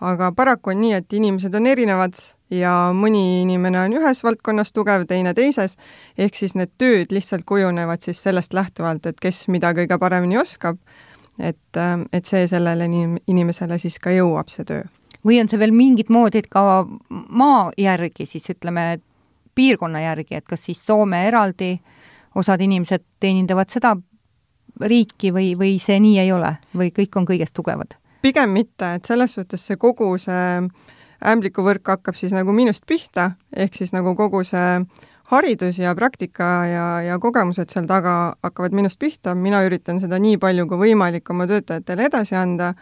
aga 0.00 0.32
paraku 0.36 0.70
on 0.70 0.80
nii, 0.80 0.92
et 0.92 1.12
inimesed 1.12 1.54
on 1.54 1.66
erinevad 1.66 2.18
ja 2.50 2.72
mõni 2.94 3.42
inimene 3.42 3.80
on 3.80 3.96
ühes 3.98 4.22
valdkonnas 4.24 4.72
tugev, 4.72 5.06
teine 5.08 5.34
teises, 5.34 5.76
ehk 6.18 6.36
siis 6.36 6.54
need 6.54 6.70
tööd 6.78 7.14
lihtsalt 7.14 7.44
kujunevad 7.48 8.02
siis 8.02 8.22
sellest 8.22 8.54
lähtuvalt, 8.54 9.06
et 9.06 9.20
kes 9.20 9.46
mida 9.48 9.72
kõige 9.74 9.98
paremini 9.98 10.38
oskab, 10.38 10.78
et, 11.38 11.80
et 12.12 12.26
see 12.26 12.46
sellele 12.50 12.86
inim-, 12.90 13.18
inimesele 13.26 13.78
siis 13.82 13.98
ka 13.98 14.14
jõuab, 14.14 14.52
see 14.52 14.64
töö. 14.68 14.84
või 15.24 15.40
on 15.40 15.48
see 15.48 15.58
veel 15.58 15.72
mingit 15.72 16.10
moodi, 16.12 16.44
et 16.44 16.50
ka 16.52 16.84
maa 17.08 17.70
järgi 17.78 18.26
siis 18.26 18.50
ütleme, 18.52 19.00
piirkonna 19.54 20.00
järgi, 20.02 20.34
et 20.34 20.46
kas 20.46 20.64
siis 20.66 20.80
Soome 20.86 21.26
eraldi, 21.28 21.78
osad 22.34 22.60
inimesed 22.60 23.02
teenindavad 23.22 23.70
seda 23.70 23.94
riiki 24.80 25.32
või, 25.34 25.52
või 25.58 25.76
see 25.82 26.00
nii 26.00 26.18
ei 26.18 26.32
ole 26.32 26.56
või 26.74 26.90
kõik 26.94 27.16
on 27.20 27.28
kõigest 27.28 27.54
tugevad? 27.54 27.96
pigem 28.24 28.54
mitte, 28.56 28.94
et 28.96 29.04
selles 29.04 29.34
suhtes 29.36 29.66
see 29.68 29.76
kogu 29.76 30.14
see 30.18 30.62
ämblikuvõrk 31.24 31.88
hakkab 31.88 32.16
siis 32.16 32.32
nagu 32.32 32.52
minust 32.56 32.86
pihta, 32.88 33.32
ehk 33.56 33.76
siis 33.76 33.92
nagu 33.92 34.14
kogu 34.16 34.42
see 34.48 34.80
haridus 35.32 35.78
ja 35.80 35.94
praktika 35.96 36.48
ja, 36.68 36.86
ja 37.04 37.18
kogemused 37.20 37.72
seal 37.72 37.88
taga 37.88 38.34
hakkavad 38.44 38.76
minust 38.76 38.98
pihta, 39.00 39.34
mina 39.34 39.62
üritan 39.64 40.00
seda 40.00 40.18
nii 40.20 40.38
palju 40.40 40.66
kui 40.68 40.82
võimalik 40.88 41.30
oma 41.32 41.46
töötajatele 41.48 42.08
edasi 42.10 42.36
anda 42.36 42.74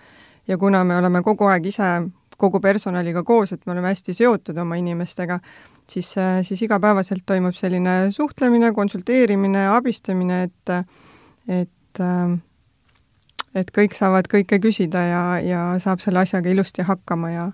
ja 0.49 0.59
kuna 0.59 0.83
me 0.85 0.99
oleme 0.99 1.23
kogu 1.23 1.47
aeg 1.51 1.67
ise 1.71 1.93
kogu 2.43 2.59
personaliga 2.61 3.23
koos, 3.23 3.53
et 3.53 3.67
me 3.67 3.77
oleme 3.77 3.93
hästi 3.93 4.15
seotud 4.19 4.57
oma 4.59 4.75
inimestega, 4.81 5.39
siis, 5.87 6.09
siis 6.43 6.65
igapäevaselt 6.67 7.23
toimub 7.27 7.55
selline 7.55 8.11
suhtlemine, 8.11 8.73
konsulteerimine, 8.75 9.69
abistamine, 9.77 10.43
et 10.49 10.77
et 11.51 11.71
et 11.93 12.01
äh, 12.01 12.41
et 13.55 13.71
kõik 13.71 13.95
saavad 13.97 14.29
kõike 14.33 14.59
küsida 14.65 15.03
ja, 15.05 15.23
ja 15.45 15.63
saab 15.83 16.01
selle 16.01 16.23
asjaga 16.25 16.51
ilusti 16.51 16.87
hakkama 16.89 17.31
ja 17.31 17.51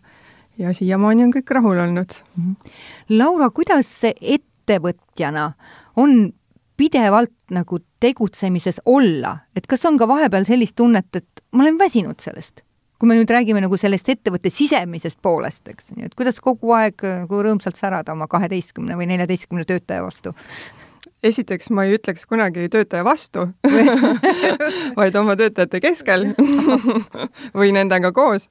ja 0.59 0.73
siiamaani 0.75 1.25
on 1.27 1.33
kõik 1.35 1.51
rahul 1.55 1.79
olnud 1.79 2.15
mm. 2.37 2.45
-hmm. 2.45 2.71
Laura, 3.19 3.51
kuidas 3.51 3.91
ettevõtjana 4.05 5.53
on 5.97 6.33
pidevalt 6.77 7.35
nagu 7.51 7.79
tegutsemises 8.01 8.81
olla, 8.87 9.39
et 9.57 9.67
kas 9.67 9.85
on 9.85 9.99
ka 9.99 10.09
vahepeal 10.09 10.47
sellist 10.47 10.77
tunnet, 10.77 11.07
et 11.15 11.45
ma 11.53 11.63
olen 11.63 11.79
väsinud 11.79 12.21
sellest? 12.21 12.63
kui 12.99 13.07
me 13.07 13.15
nüüd 13.15 13.31
räägime 13.31 13.61
nagu 13.63 13.77
sellest 13.79 14.09
ettevõtte 14.09 14.51
sisemisest 14.51 15.21
poolest, 15.23 15.69
eks, 15.71 15.93
nii 15.95 16.09
et 16.09 16.15
kuidas 16.19 16.41
kogu 16.43 16.73
aeg 16.75 17.03
nagu 17.07 17.43
rõõmsalt 17.47 17.79
särada 17.79 18.13
oma 18.13 18.27
kaheteistkümne 18.27 18.97
või 18.99 19.07
neljateistkümne 19.07 19.65
töötaja 19.65 20.03
vastu? 20.03 20.35
Esiteks 21.23 21.71
ma 21.75 21.85
ei 21.87 21.97
ütleks 21.99 22.27
kunagi 22.29 22.69
töötaja 22.73 23.05
vastu 23.07 23.49
vaid 24.99 25.17
oma 25.19 25.37
töötajate 25.39 25.81
keskel 25.83 26.29
või 27.59 27.73
nendega 27.75 28.13
koos. 28.15 28.49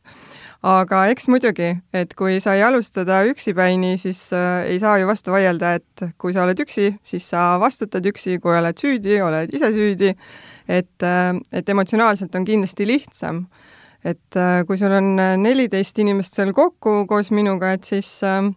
aga 0.67 1.05
eks 1.13 1.29
muidugi, 1.31 1.69
et 1.93 2.15
kui 2.17 2.41
sa 2.43 2.57
ei 2.57 2.63
alustada 2.65 3.21
üksipäini, 3.29 3.95
siis 4.01 4.27
äh, 4.35 4.65
ei 4.73 4.79
saa 4.81 4.97
ju 4.97 5.07
vastu 5.07 5.31
vaielda, 5.31 5.77
et 5.77 6.07
kui 6.17 6.33
sa 6.33 6.43
oled 6.43 6.59
üksi, 6.59 6.91
siis 7.05 7.29
sa 7.29 7.55
vastutad 7.61 8.05
üksi, 8.09 8.39
kui 8.43 8.57
oled 8.57 8.81
süüdi, 8.81 9.19
oled 9.21 9.53
ise 9.53 9.71
süüdi, 9.75 10.11
et, 10.67 10.95
äh, 11.05 11.33
et 11.51 11.69
emotsionaalselt 11.69 12.35
on 12.35 12.45
kindlasti 12.45 12.87
lihtsam. 12.89 13.45
et 14.03 14.35
äh, 14.35 14.63
kui 14.67 14.77
sul 14.77 14.91
on 14.93 15.15
neliteist 15.41 15.97
inimest 15.99 16.35
seal 16.35 16.53
kokku 16.53 17.05
koos 17.07 17.31
minuga, 17.31 17.71
et 17.73 17.83
siis 17.83 18.09
äh, 18.23 18.45
äh, 18.45 18.51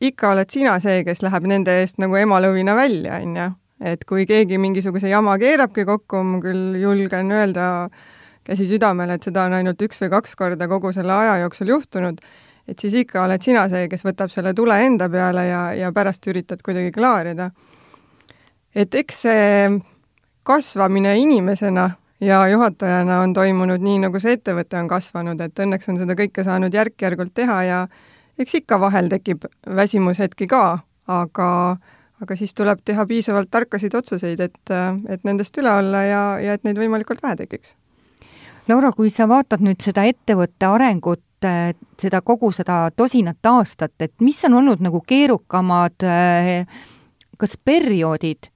ikka 0.00 0.32
oled 0.32 0.50
sina 0.50 0.78
see, 0.82 1.04
kes 1.06 1.22
läheb 1.22 1.46
nende 1.46 1.76
eest 1.82 2.00
nagu 2.02 2.16
emalõvina 2.18 2.74
välja, 2.78 3.20
on 3.22 3.36
ju. 3.38 3.50
et 3.84 4.04
kui 4.08 4.26
keegi 4.26 4.58
mingisuguse 4.58 5.08
jama 5.08 5.36
keerabki 5.38 5.84
kokku, 5.84 6.22
ma 6.24 6.40
küll 6.42 6.78
julgen 6.80 7.32
öelda 7.34 7.68
äh, 7.84 8.04
käsi 8.44 8.66
südamel, 8.68 9.14
et 9.14 9.24
seda 9.24 9.46
on 9.48 9.56
ainult 9.56 9.80
üks 9.84 10.00
või 10.02 10.10
kaks 10.12 10.36
korda 10.36 10.68
kogu 10.68 10.92
selle 10.92 11.14
aja 11.16 11.38
jooksul 11.44 11.72
juhtunud, 11.72 12.20
et 12.68 12.80
siis 12.80 12.94
ikka 13.04 13.24
oled 13.24 13.42
sina 13.42 13.64
see, 13.72 13.88
kes 13.88 14.04
võtab 14.04 14.32
selle 14.32 14.54
tule 14.56 14.76
enda 14.84 15.08
peale 15.12 15.46
ja, 15.48 15.64
ja 15.78 15.92
pärast 15.96 16.26
üritad 16.28 16.62
kuidagi 16.64 16.92
klaarida. 16.92 17.50
et 18.74 18.94
eks 18.94 19.20
see 19.26 19.68
kasvamine 20.42 21.16
inimesena 21.18 21.90
ja 22.20 22.46
juhatajana 22.48 23.20
on 23.20 23.32
toimunud 23.32 23.80
nii, 23.80 23.98
nagu 24.06 24.20
see 24.20 24.36
ettevõte 24.36 24.76
on 24.80 24.88
kasvanud, 24.88 25.40
et 25.40 25.58
õnneks 25.58 25.88
on 25.88 25.98
seda 26.02 26.16
kõike 26.18 26.44
saanud 26.44 26.74
järk-järgult 26.74 27.34
teha 27.34 27.62
ja 27.64 27.86
eks 28.38 28.54
ikka 28.60 28.80
vahel 28.80 29.08
tekib 29.12 29.46
väsimushetki 29.66 30.46
ka, 30.50 30.64
aga 31.06 31.50
aga 32.22 32.36
siis 32.38 32.54
tuleb 32.54 32.80
teha 32.84 33.06
piisavalt 33.06 33.50
tarkasid 33.50 33.94
otsuseid, 33.94 34.40
et, 34.40 34.74
et 35.08 35.24
nendest 35.26 35.56
üle 35.58 35.70
olla 35.70 36.04
ja, 36.06 36.22
ja 36.40 36.54
et 36.54 36.62
neid 36.64 36.78
võimalikult 36.78 37.22
vähe 37.22 37.36
tekiks 37.42 37.74
Laura, 38.68 38.92
kui 38.96 39.10
sa 39.12 39.26
vaatad 39.28 39.60
nüüd 39.60 39.82
seda 39.84 40.06
ettevõtte 40.08 40.70
arengut, 40.72 41.20
seda 42.00 42.20
kogu 42.24 42.48
seda 42.56 42.86
tosinat 42.96 43.44
aastat, 43.50 43.92
et 44.00 44.14
mis 44.24 44.38
on 44.48 44.56
olnud 44.62 44.80
nagu 44.80 45.02
keerukamad 45.04 46.06
kas 47.36 47.58
perioodid, 47.64 48.48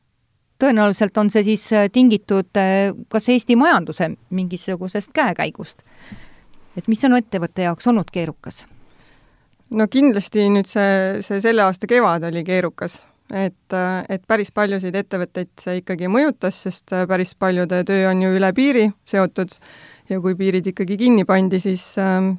tõenäoliselt 0.62 1.20
on 1.20 1.28
see 1.34 1.44
siis 1.50 1.66
tingitud 1.92 2.48
kas 3.12 3.28
Eesti 3.28 3.58
majanduse 3.60 4.14
mingisugusest 4.30 5.12
käekäigust. 5.12 5.84
et 6.76 6.88
mis 6.88 7.04
on 7.04 7.18
ettevõtte 7.18 7.68
jaoks 7.68 7.86
olnud 7.86 8.08
keerukas? 8.10 8.64
No 9.70 9.86
kindlasti 9.90 10.48
nüüd 10.52 10.68
see, 10.68 11.20
see 11.24 11.42
selle 11.44 11.64
aasta 11.66 11.88
kevad 11.90 12.24
oli 12.28 12.44
keerukas, 12.46 13.02
et, 13.34 13.76
et 14.08 14.24
päris 14.28 14.50
paljusid 14.54 14.96
ettevõtteid 14.96 15.52
see 15.60 15.82
ikkagi 15.82 16.08
mõjutas, 16.12 16.62
sest 16.66 16.94
päris 17.08 17.34
paljude 17.38 17.82
töö 17.88 18.08
on 18.10 18.22
ju 18.24 18.32
üle 18.38 18.52
piiri 18.56 18.88
seotud 19.08 19.54
ja 20.08 20.20
kui 20.24 20.36
piirid 20.38 20.66
ikkagi 20.72 20.96
kinni 21.00 21.26
pandi, 21.28 21.60
siis, 21.60 21.84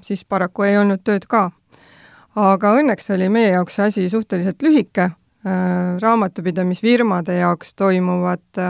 siis 0.05 0.25
paraku 0.25 0.65
ei 0.65 0.77
olnud 0.81 1.03
tööd 1.05 1.29
ka. 1.29 1.49
aga 2.39 2.73
õnneks 2.81 3.11
oli 3.13 3.29
meie 3.29 3.53
jaoks 3.53 3.77
see 3.77 3.89
asi 3.91 4.09
suhteliselt 4.09 4.61
lühike, 4.65 5.11
raamatupidamisfirmade 6.01 7.37
jaoks 7.39 7.75
toimuvad 7.75 8.61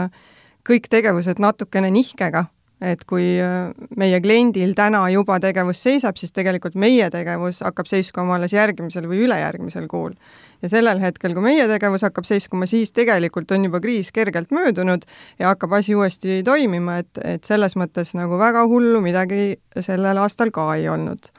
kõik 0.66 0.88
tegevused 0.92 1.40
natukene 1.40 1.90
nihkega, 1.90 2.44
et 2.80 3.02
kui 3.04 3.34
äh, 3.42 3.72
meie 4.00 4.20
kliendil 4.24 4.72
täna 4.76 5.02
juba 5.12 5.36
tegevus 5.40 5.82
seisab, 5.84 6.16
siis 6.16 6.32
tegelikult 6.32 6.78
meie 6.80 7.10
tegevus 7.12 7.60
hakkab 7.64 7.90
seiskuma 7.90 8.38
alles 8.38 8.54
järgmisel 8.56 9.08
või 9.10 9.26
ülejärgmisel 9.26 9.88
kuul 9.90 10.14
ja 10.62 10.68
sellel 10.68 11.00
hetkel, 11.02 11.34
kui 11.36 11.44
meie 11.44 11.66
tegevus 11.68 12.04
hakkab 12.06 12.26
seiskuma, 12.28 12.68
siis 12.70 12.92
tegelikult 12.96 13.52
on 13.56 13.66
juba 13.68 13.80
kriis 13.84 14.10
kergelt 14.16 14.52
möödunud 14.54 15.04
ja 15.38 15.52
hakkab 15.52 15.76
asi 15.80 15.94
uuesti 15.96 16.40
toimima, 16.46 17.00
et, 17.04 17.20
et 17.24 17.44
selles 17.44 17.76
mõttes 17.80 18.14
nagu 18.16 18.38
väga 18.40 18.66
hullu 18.68 19.00
midagi 19.04 19.60
sellel 19.80 20.20
aastal 20.24 20.52
ka 20.54 20.68
ei 20.76 20.88
olnud. 20.88 21.30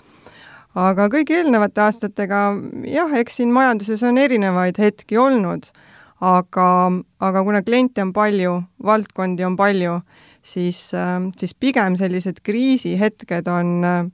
aga 0.76 1.10
kõigi 1.12 1.42
eelnevate 1.42 1.82
aastatega 1.84 2.42
jah, 2.88 3.14
eks 3.20 3.42
siin 3.42 3.52
majanduses 3.52 4.04
on 4.08 4.18
erinevaid 4.18 4.78
hetki 4.80 5.18
olnud, 5.18 5.68
aga, 6.22 6.68
aga 7.20 7.44
kuna 7.44 7.62
kliente 7.66 8.02
on 8.02 8.14
palju, 8.14 8.62
valdkondi 8.84 9.46
on 9.46 9.58
palju, 9.58 10.00
siis, 10.42 10.92
siis 11.38 11.54
pigem 11.54 11.96
sellised 12.00 12.42
kriisihetked 12.44 13.48
on 13.48 14.12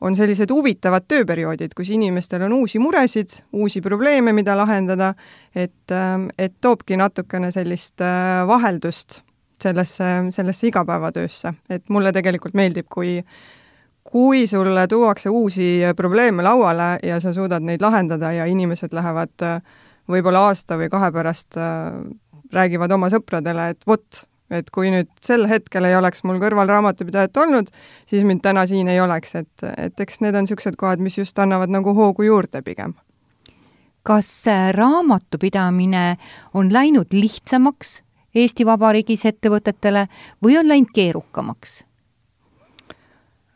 on 0.00 0.16
sellised 0.16 0.50
huvitavad 0.50 1.04
tööperioodid, 1.08 1.74
kus 1.76 1.90
inimestel 1.92 2.46
on 2.46 2.54
uusi 2.62 2.80
muresid, 2.80 3.42
uusi 3.52 3.82
probleeme, 3.84 4.32
mida 4.32 4.56
lahendada, 4.56 5.12
et, 5.54 5.92
ähm, 5.92 6.30
et 6.38 6.54
toobki 6.60 6.96
natukene 6.96 7.50
sellist 7.52 8.00
äh, 8.00 8.46
vaheldust 8.48 9.20
sellesse, 9.60 10.04
sellesse 10.32 10.70
igapäevatöösse, 10.70 11.52
et 11.70 11.88
mulle 11.88 12.12
tegelikult 12.16 12.56
meeldib, 12.56 12.88
kui 12.88 13.20
kui 14.10 14.46
sulle 14.48 14.86
tuuakse 14.88 15.28
uusi 15.28 15.82
probleeme 15.96 16.42
lauale 16.42 16.98
ja 17.02 17.18
sa 17.20 17.34
suudad 17.36 17.62
neid 17.62 17.82
lahendada 17.84 18.32
ja 18.32 18.46
inimesed 18.48 18.94
lähevad 18.96 19.44
äh, 19.44 19.60
võib-olla 20.08 20.46
aasta 20.48 20.78
või 20.80 20.88
kahe 20.90 21.12
pärast 21.12 21.58
äh, 21.60 21.92
räägivad 22.52 22.96
oma 22.96 23.10
sõpradele, 23.12 23.68
et 23.74 23.86
vot, 23.86 24.24
et 24.50 24.70
kui 24.74 24.90
nüüd 24.92 25.10
sel 25.22 25.46
hetkel 25.50 25.86
ei 25.86 25.96
oleks 25.96 26.24
mul 26.26 26.40
kõrval 26.42 26.70
raamatupidajat 26.70 27.36
olnud, 27.42 27.70
siis 28.10 28.26
mind 28.26 28.42
täna 28.44 28.66
siin 28.66 28.88
ei 28.90 29.00
oleks, 29.00 29.36
et, 29.38 29.66
et 29.76 30.02
eks 30.02 30.20
need 30.24 30.36
on 30.36 30.46
niisugused 30.46 30.78
kohad, 30.80 31.02
mis 31.02 31.18
just 31.18 31.38
annavad 31.38 31.72
nagu 31.72 31.94
hoogu 31.96 32.26
juurde 32.26 32.62
pigem. 32.66 32.94
kas 34.02 34.46
raamatupidamine 34.72 36.16
on 36.54 36.72
läinud 36.72 37.12
lihtsamaks 37.12 38.00
Eesti 38.34 38.64
Vabariigis 38.66 39.26
ettevõtetele 39.26 40.06
või 40.42 40.56
on 40.58 40.68
läinud 40.68 40.92
keerukamaks? 40.94 41.82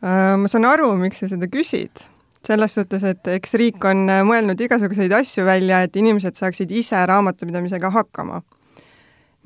Äh, 0.03 0.35
ma 0.37 0.51
saan 0.51 0.67
aru, 0.69 0.91
miks 0.99 1.23
sa 1.23 1.31
seda 1.31 1.47
küsid 1.47 2.05
selles 2.45 2.75
suhtes, 2.77 3.03
et 3.03 3.27
eks 3.33 3.55
riik 3.57 3.85
on 3.89 4.05
mõelnud 4.27 4.59
igasuguseid 4.61 5.13
asju 5.17 5.47
välja, 5.47 5.81
et 5.81 5.95
inimesed 5.97 6.37
saaksid 6.37 6.69
ise 6.71 6.99
raamatupidamisega 7.09 7.89
hakkama 7.89 8.43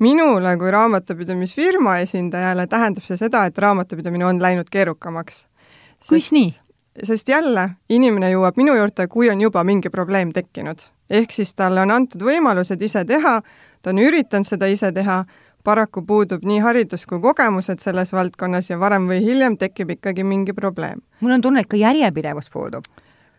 minule 0.00 0.56
kui 0.56 0.70
raamatupidamisfirma 0.70 1.98
esindajale 2.04 2.66
tähendab 2.66 3.04
see 3.04 3.20
seda, 3.20 3.44
et 3.46 3.58
raamatupidamine 3.58 4.26
on 4.26 4.42
läinud 4.42 4.70
keerukamaks. 4.70 5.46
kuis 6.08 6.32
nii? 6.32 6.54
sest 7.04 7.28
jälle, 7.28 7.70
inimene 7.88 8.32
jõuab 8.32 8.56
minu 8.56 8.74
juurde, 8.74 9.06
kui 9.08 9.30
on 9.30 9.40
juba 9.40 9.64
mingi 9.64 9.90
probleem 9.90 10.32
tekkinud. 10.32 10.78
ehk 11.10 11.32
siis 11.32 11.54
talle 11.54 11.80
on 11.80 11.90
antud 11.90 12.22
võimalused 12.22 12.82
ise 12.82 13.04
teha, 13.04 13.42
ta 13.82 13.90
on 13.90 13.98
üritanud 13.98 14.46
seda 14.46 14.66
ise 14.66 14.92
teha, 14.92 15.24
paraku 15.64 16.02
puudub 16.02 16.44
nii 16.44 16.58
haridus 16.58 17.06
kui 17.06 17.20
kogemused 17.20 17.80
selles 17.80 18.12
valdkonnas 18.12 18.70
ja 18.70 18.78
varem 18.80 19.08
või 19.08 19.20
hiljem 19.20 19.56
tekib 19.56 19.90
ikkagi 19.90 20.24
mingi 20.24 20.52
probleem. 20.52 21.00
mul 21.20 21.32
on 21.32 21.40
tunne, 21.40 21.60
et 21.60 21.68
ka 21.68 21.76
järjepidevus 21.76 22.50
puudub 22.50 22.84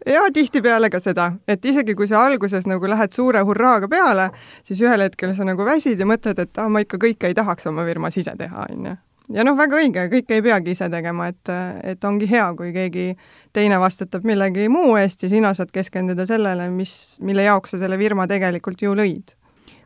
ja 0.06 0.22
tihtipeale 0.34 0.90
ka 0.90 1.00
seda, 1.00 1.32
et 1.48 1.66
isegi 1.66 1.96
kui 1.98 2.10
sa 2.10 2.24
alguses 2.26 2.66
nagu 2.70 2.90
lähed 2.90 3.14
suure 3.16 3.44
hurraaga 3.46 3.90
peale, 3.92 4.30
siis 4.66 4.82
ühel 4.82 5.06
hetkel 5.06 5.36
sa 5.38 5.46
nagu 5.48 5.66
väsid 5.66 6.00
ja 6.00 6.08
mõtled, 6.10 6.40
et 6.42 6.62
ah, 6.62 6.70
ma 6.72 6.84
ikka 6.84 7.00
kõike 7.02 7.30
ei 7.30 7.38
tahaks 7.38 7.70
oma 7.70 7.86
firmas 7.88 8.18
ise 8.18 8.34
teha, 8.38 8.68
on 8.70 8.88
ju. 8.90 8.96
ja 9.38 9.46
noh, 9.48 9.58
väga 9.58 9.82
õige, 9.82 10.08
kõike 10.14 10.38
ei 10.38 10.46
peagi 10.46 10.76
ise 10.76 10.90
tegema, 10.94 11.28
et, 11.32 11.54
et 11.94 12.08
ongi 12.08 12.30
hea, 12.30 12.48
kui 12.58 12.72
keegi 12.76 13.12
teine 13.54 13.80
vastutab 13.82 14.26
millegi 14.28 14.70
muu 14.72 14.96
eest 15.02 15.28
ja 15.28 15.30
sina 15.32 15.54
saad 15.58 15.74
keskenduda 15.74 16.26
sellele, 16.30 16.70
mis, 16.74 16.96
mille 17.22 17.46
jaoks 17.48 17.76
sa 17.76 17.84
selle 17.84 18.00
firma 18.02 18.28
tegelikult 18.32 18.82
ju 18.82 18.96
lõid. 18.98 19.38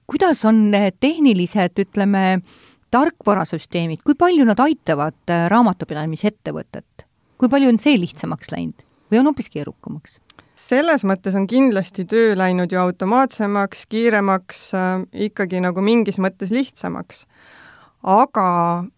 kuidas 0.07 0.45
on 0.45 0.69
tehnilised, 0.99 1.79
ütleme, 1.81 2.41
tarkvarasüsteemid, 2.95 4.03
kui 4.05 4.15
palju 4.15 4.45
nad 4.47 4.59
aitavad 4.63 5.17
äh, 5.27 5.47
raamatupidamisettevõtet? 5.51 7.07
kui 7.35 7.49
palju 7.51 7.67
on 7.73 7.79
see 7.83 7.97
lihtsamaks 7.99 8.53
läinud? 8.53 8.84
Või 9.11 9.21
on 9.21 9.31
hoopis 9.31 9.49
keerukamaks? 9.53 10.19
selles 10.55 11.03
mõttes 11.03 11.35
on 11.35 11.47
kindlasti 11.51 12.05
töö 12.07 12.35
läinud 12.37 12.71
ju 12.71 12.79
automaatsemaks, 12.79 13.85
kiiremaks 13.91 14.61
äh,, 14.73 15.03
ikkagi 15.27 15.59
nagu 15.63 15.83
mingis 15.83 16.17
mõttes 16.21 16.53
lihtsamaks. 16.55 17.25
aga 18.03 18.47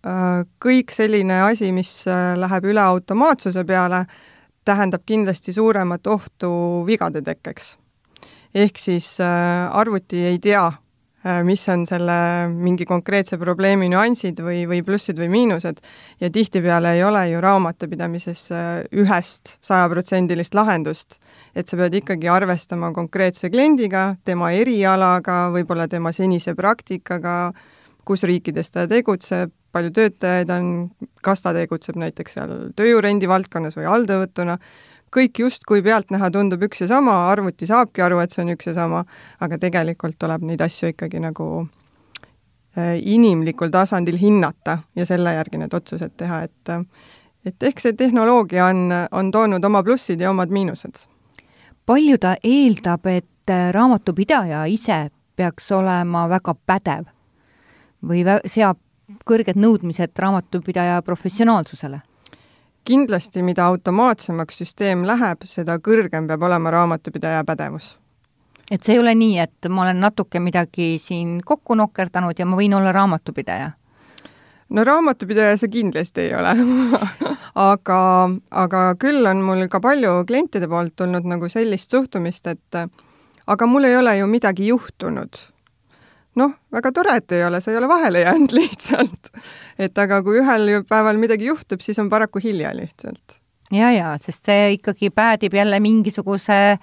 äh, 0.06 0.46
kõik 0.64 0.92
selline 0.92 1.42
asi, 1.48 1.72
mis 1.72 2.04
äh, 2.08 2.36
läheb 2.38 2.66
üle 2.66 2.82
automaatsuse 2.82 3.66
peale, 3.66 4.06
tähendab 4.66 5.02
kindlasti 5.06 5.54
suuremat 5.54 6.08
ohtu 6.08 6.84
vigade 6.86 7.22
tekkeks. 7.22 7.78
ehk 8.54 8.78
siis 8.78 9.18
arvuti 9.72 10.26
ei 10.26 10.40
tea, 10.40 10.72
mis 11.44 11.64
on 11.74 11.86
selle 11.90 12.16
mingi 12.54 12.86
konkreetse 12.86 13.40
probleemi 13.42 13.90
nüansid 13.90 14.38
või, 14.44 14.62
või 14.70 14.84
plussid 14.86 15.18
või 15.18 15.32
miinused 15.34 15.80
ja 16.22 16.30
tihtipeale 16.30 16.94
ei 16.94 17.04
ole 17.04 17.24
ju 17.32 17.42
raamatupidamises 17.42 18.44
äh, 18.54 18.68
ühest 18.94 19.58
sajaprotsendilist 19.66 20.54
lahendust. 20.54 21.20
et 21.58 21.68
sa 21.68 21.78
pead 21.78 21.96
ikkagi 21.98 22.28
arvestama 22.30 22.92
konkreetse 22.94 23.50
kliendiga, 23.50 24.16
tema 24.24 24.52
erialaga, 24.54 25.48
võib-olla 25.50 25.88
tema 25.90 26.12
senise 26.14 26.54
praktikaga, 26.54 27.52
kus 28.06 28.24
riikides 28.24 28.70
ta 28.70 28.86
tegutseb, 28.88 29.50
palju 29.74 29.90
töötajaid 29.96 30.52
on, 30.54 30.68
kas 31.26 31.42
ta 31.42 31.56
tegutseb 31.58 31.98
näiteks 31.98 32.38
seal 32.38 32.54
tööjõurendi 32.78 33.28
valdkonnas 33.28 33.76
või 33.78 33.90
alltöövõtuna 33.90 34.60
kõik 35.18 35.42
justkui 35.42 35.82
pealtnäha 35.86 36.30
tundub 36.34 36.64
üks 36.68 36.84
ja 36.84 36.92
sama, 36.92 37.18
arvuti 37.32 37.68
saabki 37.70 38.04
aru, 38.06 38.22
et 38.22 38.34
see 38.34 38.44
on 38.46 38.54
üks 38.54 38.70
ja 38.70 38.76
sama, 38.78 39.04
aga 39.44 39.60
tegelikult 39.62 40.18
tuleb 40.22 40.46
neid 40.46 40.62
asju 40.62 40.94
ikkagi 40.94 41.22
nagu 41.24 41.48
äh, 42.78 42.98
inimlikul 43.02 43.74
tasandil 43.74 44.20
hinnata 44.22 44.80
ja 44.96 45.06
selle 45.10 45.34
järgi 45.38 45.62
need 45.64 45.74
otsused 45.74 46.18
teha, 46.18 46.44
et 46.48 46.76
et 47.48 47.64
ehk 47.64 47.80
see 47.80 47.96
tehnoloogia 47.96 48.66
on, 48.74 48.92
on 49.12 49.30
toonud 49.32 49.64
oma 49.64 49.84
plussid 49.84 50.22
ja 50.22 50.32
omad 50.34 50.52
miinused. 50.52 51.06
palju 51.86 52.18
ta 52.18 52.36
eeldab, 52.44 53.06
et 53.08 53.54
raamatupidaja 53.72 54.66
ise 54.68 55.08
peaks 55.36 55.72
olema 55.72 56.26
väga 56.30 56.56
pädev 56.66 57.06
või 58.04 58.26
seab 58.46 58.78
kõrged 59.28 59.56
nõudmised 59.56 60.12
raamatupidaja 60.20 61.02
professionaalsusele? 61.02 62.02
Kindlasti, 62.88 63.44
mida 63.44 63.66
automaatsemaks 63.68 64.62
süsteem 64.62 65.04
läheb, 65.08 65.44
seda 65.46 65.78
kõrgem 65.84 66.28
peab 66.30 66.46
olema 66.48 66.72
raamatupidaja 66.72 67.44
pädevus. 67.48 67.98
et 68.72 68.84
see 68.84 68.96
ei 68.96 69.00
ole 69.00 69.16
nii, 69.16 69.40
et 69.40 69.68
ma 69.70 69.84
olen 69.84 70.00
natuke 70.04 70.40
midagi 70.44 70.96
siin 71.00 71.42
kokku 71.46 71.76
nokerdanud 71.76 72.40
ja 72.40 72.46
ma 72.46 72.60
võin 72.60 72.76
olla 72.78 72.92
raamatupidaja? 72.96 73.72
no 74.70 74.84
raamatupidaja 74.84 75.58
see 75.58 75.74
kindlasti 75.74 76.28
ei 76.28 76.36
ole 76.36 76.56
aga, 77.72 78.00
aga 78.52 78.86
küll 79.00 79.28
on 79.28 79.44
mul 79.44 79.68
ka 79.72 79.80
palju 79.84 80.24
klientide 80.28 80.68
poolt 80.72 80.96
tulnud 80.96 81.28
nagu 81.28 81.50
sellist 81.50 81.92
suhtumist, 81.92 82.48
et 82.48 82.82
aga 83.48 83.68
mul 83.68 83.88
ei 83.88 83.98
ole 83.98 84.18
ju 84.18 84.28
midagi 84.32 84.72
juhtunud 84.72 85.48
noh, 86.38 86.54
väga 86.74 86.94
tore, 86.96 87.18
et 87.20 87.36
ei 87.38 87.44
ole, 87.48 87.62
sa 87.62 87.74
ei 87.74 87.80
ole 87.80 87.90
vahele 87.90 88.24
jäänud 88.26 88.56
lihtsalt. 88.60 89.34
et 89.80 89.98
aga 89.98 90.22
kui 90.26 90.40
ühel 90.42 90.82
päeval 90.90 91.20
midagi 91.22 91.52
juhtub, 91.52 91.84
siis 91.86 92.00
on 92.00 92.10
paraku 92.14 92.42
hilja 92.44 92.74
lihtsalt. 92.78 93.42
ja, 93.72 93.92
ja, 93.92 94.16
sest 94.22 94.46
see 94.46 94.74
ikkagi 94.78 95.12
päädib 95.14 95.58
jälle 95.58 95.80
mingisuguse 95.84 96.78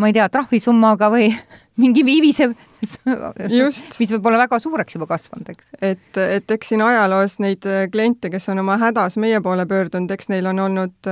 ma 0.00 0.10
ei 0.10 0.16
tea, 0.16 0.26
trahvisummaga 0.32 1.08
või 1.12 1.30
mingi 1.82 2.04
viivise, 2.06 2.48
mis 4.00 4.10
võib 4.10 4.26
olla 4.28 4.42
väga 4.42 4.58
suureks 4.62 4.96
juba 4.96 5.06
kasvanud, 5.10 5.52
eks. 5.54 5.72
et, 5.78 6.20
et 6.22 6.54
eks 6.56 6.72
siin 6.72 6.82
ajaloos 6.84 7.38
neid 7.44 7.66
kliente, 7.92 8.30
kes 8.32 8.48
on 8.52 8.62
oma 8.64 8.78
hädas 8.82 9.16
meie 9.22 9.40
poole 9.44 9.66
pöördunud, 9.70 10.10
eks 10.14 10.30
neil 10.32 10.48
on 10.50 10.62
olnud, 10.66 11.10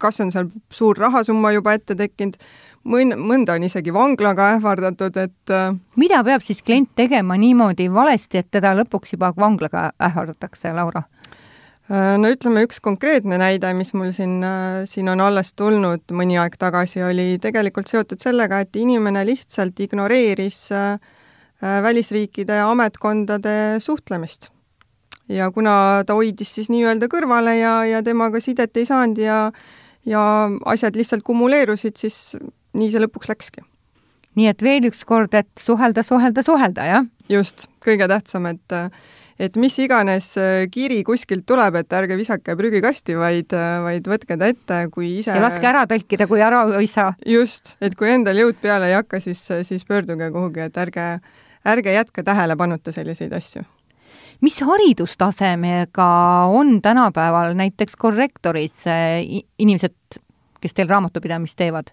kas 0.00 0.22
on 0.22 0.30
seal 0.34 0.50
suur 0.72 0.98
rahasumma 1.00 1.52
juba 1.56 1.74
ette 1.78 1.98
tekkinud 1.98 2.38
mõn-, 2.84 3.16
mõnda 3.18 3.56
on 3.58 3.64
isegi 3.66 3.92
vanglaga 3.94 4.54
ähvardatud, 4.56 5.16
et 5.20 5.52
äh, 5.54 5.72
mida 6.00 6.22
peab 6.26 6.44
siis 6.44 6.62
klient 6.64 6.90
tegema 6.96 7.36
niimoodi 7.40 7.90
valesti, 7.92 8.40
et 8.40 8.50
teda 8.50 8.74
lõpuks 8.80 9.16
juba 9.16 9.32
vanglaga 9.36 9.90
ähvardatakse, 10.00 10.72
Laura? 10.76 11.04
Äh, 11.90 12.14
no 12.20 12.30
ütleme, 12.32 12.64
üks 12.68 12.80
konkreetne 12.84 13.40
näide, 13.40 13.72
mis 13.76 13.92
mul 13.96 14.14
siin, 14.16 14.38
äh, 14.46 14.82
siin 14.90 15.10
on 15.12 15.20
alles 15.24 15.52
tulnud 15.58 16.14
mõni 16.16 16.38
aeg 16.40 16.56
tagasi, 16.60 17.02
oli 17.06 17.34
tegelikult 17.42 17.90
seotud 17.90 18.22
sellega, 18.22 18.62
et 18.64 18.76
inimene 18.76 19.24
lihtsalt 19.28 19.80
ignoreeris 19.80 20.68
välisriikide 21.60 22.56
ametkondade 22.64 23.52
suhtlemist. 23.84 24.48
ja 25.28 25.50
kuna 25.52 26.02
ta 26.06 26.14
hoidis 26.16 26.54
siis 26.54 26.70
nii-öelda 26.72 27.06
kõrvale 27.12 27.52
ja, 27.58 27.84
ja 27.84 28.00
temaga 28.02 28.40
sidet 28.40 28.76
ei 28.80 28.86
saanud 28.88 29.18
ja 29.20 29.50
ja 30.06 30.48
asjad 30.64 30.96
lihtsalt 30.96 31.22
kumuleerusid, 31.22 32.00
siis 32.00 32.32
nii 32.76 32.90
see 32.92 33.02
lõpuks 33.02 33.30
läkski. 33.30 33.64
nii 34.38 34.50
et 34.52 34.62
veel 34.62 34.86
üks 34.90 35.02
kord, 35.04 35.34
et 35.34 35.50
suhelda, 35.58 36.04
suhelda, 36.06 36.44
suhelda, 36.46 36.86
jah? 36.86 37.08
just, 37.28 37.68
kõige 37.84 38.08
tähtsam, 38.10 38.46
et 38.50 38.78
et 39.40 39.56
mis 39.56 39.74
iganes 39.80 40.34
äh, 40.40 40.66
kiri 40.72 41.00
kuskilt 41.06 41.46
tuleb, 41.48 41.78
et 41.80 41.96
ärge 41.96 42.16
visake 42.18 42.54
prügikasti, 42.58 43.16
vaid, 43.18 43.54
äh, 43.56 43.80
vaid 43.86 44.08
võtke 44.12 44.36
ta 44.40 44.50
ette, 44.52 44.80
kui 44.92 45.14
ise 45.22 45.32
ja 45.32 45.42
laske 45.42 45.68
ära 45.70 45.86
tõlkida, 45.88 46.28
kui 46.30 46.42
ära 46.44 46.62
ei 46.78 46.88
saa. 46.90 47.14
just, 47.26 47.76
et 47.80 47.96
kui 47.98 48.10
endal 48.12 48.38
jõud 48.42 48.60
peale 48.60 48.90
ei 48.90 48.98
hakka, 48.98 49.22
siis, 49.24 49.42
siis 49.68 49.86
pöörduge 49.88 50.30
kuhugi, 50.34 50.66
et 50.68 50.80
ärge, 50.80 51.06
ärge 51.74 51.94
jätke 51.96 52.24
tähelepanuta 52.26 52.92
selliseid 52.94 53.32
asju 53.36 53.64
mis 54.40 54.56
haridustasemega 54.64 56.10
on 56.48 56.78
tänapäeval 56.82 57.52
näiteks 57.58 57.96
korrektoris 58.00 58.86
inimesed, 59.60 60.20
kes 60.60 60.76
teil 60.76 60.88
raamatupidamist 60.88 61.58
teevad? 61.60 61.92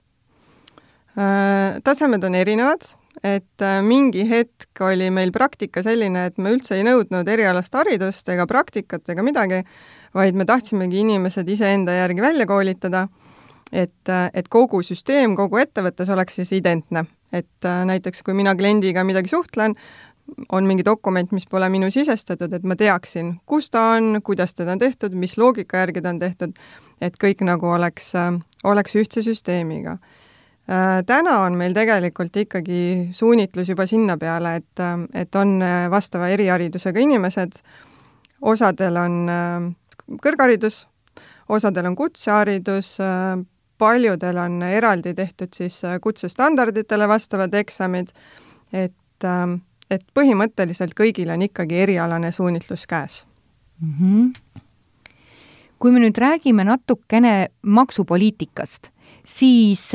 Äh, 1.17 1.79
tasemed 1.81 2.21
on 2.23 2.35
erinevad, 2.37 2.83
et 3.25 3.61
äh, 3.65 3.79
mingi 3.81 4.21
hetk 4.29 4.81
oli 4.85 5.07
meil 5.09 5.31
praktika 5.33 5.81
selline, 5.81 6.27
et 6.29 6.35
me 6.37 6.51
üldse 6.53 6.75
ei 6.77 6.83
nõudnud 6.85 7.25
erialast 7.33 7.73
haridust 7.73 8.27
ega 8.29 8.45
praktikat 8.45 9.09
ega 9.09 9.23
midagi, 9.25 9.63
vaid 10.13 10.37
me 10.37 10.45
tahtsimegi 10.45 10.99
inimesed 11.01 11.49
iseenda 11.49 11.95
järgi 11.95 12.21
välja 12.21 12.45
koolitada, 12.45 13.07
et, 13.71 14.03
äh, 14.13 14.27
et 14.37 14.45
kogu 14.53 14.83
süsteem 14.85 15.33
kogu 15.39 15.57
ettevõttes 15.63 16.11
oleks 16.13 16.37
siis 16.37 16.53
identne. 16.59 17.07
et 17.33 17.65
näiteks 17.85 18.21
kui 18.23 18.31
mina 18.33 18.53
kliendiga 18.55 19.03
midagi 19.03 19.27
suhtlen, 19.27 19.73
on 20.49 20.63
mingi 20.63 20.85
dokument, 20.85 21.31
mis 21.35 21.43
pole 21.45 21.67
minu 21.69 21.89
sisestatud, 21.91 22.53
et 22.53 22.63
ma 22.63 22.77
teaksin, 22.79 23.33
kus 23.45 23.67
ta 23.69 23.81
on, 23.97 24.21
kuidas 24.23 24.53
teda 24.53 24.71
on 24.71 24.79
tehtud, 24.79 25.11
mis 25.11 25.35
loogika 25.37 25.81
järgi 25.83 26.01
ta 26.01 26.13
on 26.13 26.21
tehtud, 26.21 26.55
et 27.01 27.19
kõik 27.19 27.43
nagu 27.43 27.67
oleks, 27.67 28.13
oleks 28.63 28.95
ühtse 28.95 29.25
süsteemiga 29.27 29.97
täna 31.07 31.39
on 31.45 31.55
meil 31.55 31.73
tegelikult 31.73 32.35
ikkagi 32.43 33.09
suunitlus 33.15 33.69
juba 33.71 33.85
sinna 33.87 34.17
peale, 34.19 34.55
et, 34.59 34.79
äh, 34.83 34.95
et 35.23 35.35
on 35.35 35.61
äh, 35.61 35.85
vastava 35.91 36.27
eriharidusega 36.33 36.99
inimesed, 36.99 37.61
osadel 38.41 38.97
on 39.01 39.15
kõrgharidus, 40.21 40.83
osadel 41.49 41.87
on 41.89 41.95
kutseharidus, 41.95 42.97
paljudel 43.77 44.37
on 44.37 44.61
eraldi 44.63 45.13
tehtud 45.17 45.55
siis 45.57 45.79
kutsestandarditele 46.01 47.07
vastavad 47.09 47.53
eksamid, 47.57 48.11
et, 48.73 49.25
et 49.89 50.05
põhimõtteliselt 50.13 50.93
kõigil 50.97 51.33
on 51.33 51.47
ikkagi 51.47 51.81
erialane 51.87 52.31
suunitlus 52.31 52.85
käes 52.87 53.23
mm. 53.81 53.93
-hmm. 53.99 54.61
kui 55.79 55.91
me 55.91 55.99
nüüd 55.99 56.17
räägime 56.17 56.63
natukene 56.63 57.47
maksupoliitikast, 57.61 58.91
siis 59.27 59.91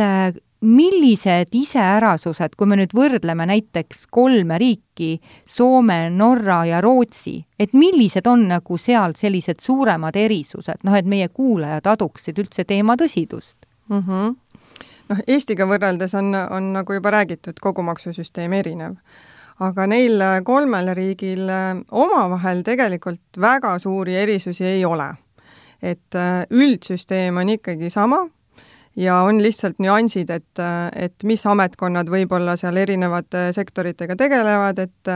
millised 0.62 1.50
iseärasused, 1.52 2.54
kui 2.56 2.68
me 2.70 2.78
nüüd 2.78 2.94
võrdleme 2.94 3.46
näiteks 3.50 4.06
kolme 4.14 4.58
riiki, 4.62 5.16
Soome, 5.48 6.06
Norra 6.14 6.62
ja 6.68 6.80
Rootsi, 6.80 7.40
et 7.58 7.74
millised 7.74 8.26
on 8.30 8.46
nagu 8.52 8.78
seal 8.78 9.16
sellised 9.18 9.60
suuremad 9.62 10.16
erisused, 10.16 10.84
noh 10.86 10.94
et 10.96 11.08
meie 11.08 11.28
kuulajad 11.28 11.88
aduksid 11.96 12.38
üldse 12.38 12.64
teema 12.64 12.96
tõsidust 13.00 13.66
mm? 13.88 14.04
-hmm. 14.06 14.36
noh, 15.10 15.24
Eestiga 15.26 15.66
võrreldes 15.66 16.14
on, 16.18 16.34
on 16.34 16.72
nagu 16.78 16.94
juba 16.94 17.10
räägitud, 17.10 17.58
kogu 17.60 17.82
maksusüsteem 17.82 18.52
erinev. 18.52 18.94
aga 19.58 19.86
neil 19.86 20.22
kolmel 20.44 20.94
riigil 20.94 21.50
omavahel 21.90 22.62
tegelikult 22.62 23.40
väga 23.40 23.78
suuri 23.78 24.14
erisusi 24.14 24.64
ei 24.64 24.84
ole. 24.84 25.14
et 25.82 26.14
äh, 26.14 26.46
üldsüsteem 26.50 27.36
on 27.36 27.48
ikkagi 27.48 27.90
sama 27.90 28.28
ja 28.96 29.20
on 29.26 29.42
lihtsalt 29.42 29.78
nüansid, 29.82 30.30
et, 30.30 30.64
et 30.96 31.24
mis 31.24 31.46
ametkonnad 31.46 32.10
võib-olla 32.12 32.56
seal 32.60 32.76
erinevate 32.76 33.50
sektoritega 33.56 34.16
tegelevad, 34.16 34.78
et 34.78 35.14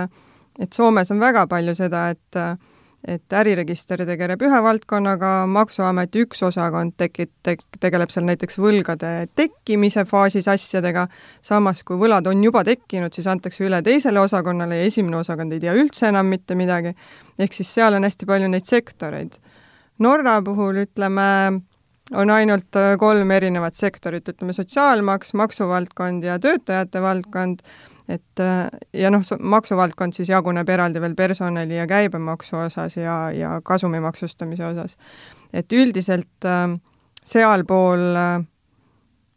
et 0.57 0.73
Soomes 0.73 1.11
on 1.13 1.21
väga 1.21 1.45
palju 1.51 1.75
seda, 1.77 2.09
et 2.15 2.41
et 3.07 3.35
äriregister 3.39 4.01
tegeleb 4.07 4.41
ühe 4.43 4.59
valdkonnaga, 4.65 5.31
Maksuameti 5.47 6.25
üks 6.25 6.41
osakond 6.43 6.97
tekib 6.99 7.31
te,, 7.45 7.55
tegeleb 7.81 8.11
seal 8.11 8.27
näiteks 8.27 8.59
võlgade 8.59 9.13
tekkimise 9.39 10.03
faasis 10.11 10.49
asjadega, 10.51 11.07
samas 11.45 11.85
kui 11.87 12.01
võlad 12.01 12.27
on 12.27 12.43
juba 12.43 12.65
tekkinud, 12.67 13.15
siis 13.15 13.29
antakse 13.31 13.63
üle 13.69 13.79
teisele 13.87 14.21
osakonnale 14.21 14.81
ja 14.81 14.89
esimene 14.91 15.21
osakond 15.21 15.55
ei 15.55 15.63
tea 15.63 15.77
üldse 15.79 16.11
enam 16.11 16.33
mitte 16.33 16.59
midagi, 16.59 16.97
ehk 17.39 17.55
siis 17.55 17.71
seal 17.79 17.95
on 17.95 18.09
hästi 18.09 18.27
palju 18.27 18.51
neid 18.51 18.67
sektoreid. 18.67 19.39
Norra 20.03 20.41
puhul 20.45 20.83
ütleme, 20.83 21.29
on 22.15 22.31
ainult 22.31 22.77
äh, 22.77 22.95
kolm 22.99 23.31
erinevat 23.31 23.75
sektorit, 23.75 24.29
ütleme 24.29 24.55
sotsiaalmaks, 24.55 25.35
maksuvaldkond 25.35 26.25
ja 26.25 26.39
töötajate 26.39 27.03
valdkond, 27.03 27.63
et 28.09 28.43
äh, 28.43 28.67
ja 28.95 29.11
noh, 29.11 29.25
maksuvaldkond 29.41 30.15
siis 30.15 30.31
jaguneb 30.31 30.69
eraldi 30.69 31.03
veel 31.03 31.17
personali 31.19 31.77
ja 31.77 31.87
käibemaksu 31.91 32.61
osas 32.67 32.97
ja, 32.97 33.17
ja 33.35 33.61
kasumi 33.65 34.01
maksustamise 34.01 34.67
osas. 34.67 34.97
et 35.53 35.73
üldiselt 35.73 36.45
äh, 36.45 36.69
sealpool 37.25 38.07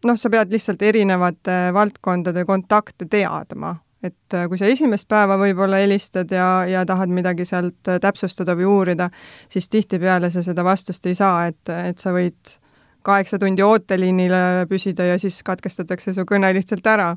noh, 0.05 0.17
sa 0.17 0.29
pead 0.29 0.53
lihtsalt 0.53 0.81
erinevate 0.81 1.59
valdkondade 1.73 2.45
kontakte 2.45 3.07
teadma, 3.09 3.75
et 4.03 4.37
kui 4.47 4.57
sa 4.59 4.69
esimest 4.71 5.07
päeva 5.11 5.35
võib-olla 5.39 5.81
helistad 5.81 6.31
ja, 6.31 6.63
ja 6.69 6.85
tahad 6.87 7.11
midagi 7.11 7.45
sealt 7.45 7.89
täpsustada 8.01 8.55
või 8.55 8.69
uurida, 8.69 9.09
siis 9.51 9.69
tihtipeale 9.69 10.31
sa 10.31 10.43
seda 10.45 10.63
vastust 10.63 11.05
ei 11.09 11.17
saa, 11.19 11.49
et, 11.51 11.71
et 11.91 11.99
sa 11.99 12.13
võid 12.15 12.59
kaheksa 13.03 13.39
tundi 13.39 13.63
ooteliinile 13.63 14.65
püsida 14.69 15.07
ja 15.11 15.19
siis 15.19 15.41
katkestatakse 15.43 16.13
su 16.15 16.25
kõne 16.27 16.51
lihtsalt 16.55 16.87
ära. 16.87 17.15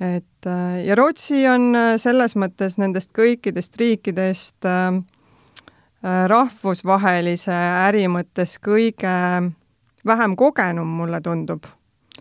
et 0.00 0.48
ja 0.84 0.94
Rootsi 0.94 1.46
on 1.48 1.74
selles 1.98 2.36
mõttes 2.36 2.76
nendest 2.78 3.14
kõikidest 3.16 3.78
riikidest 3.80 4.66
äh, 4.68 5.00
rahvusvahelise 6.02 7.56
äri 7.86 8.06
mõttes 8.08 8.58
kõige 8.62 9.16
vähem 10.06 10.36
kogenum, 10.36 10.86
mulle 10.86 11.20
tundub 11.20 11.66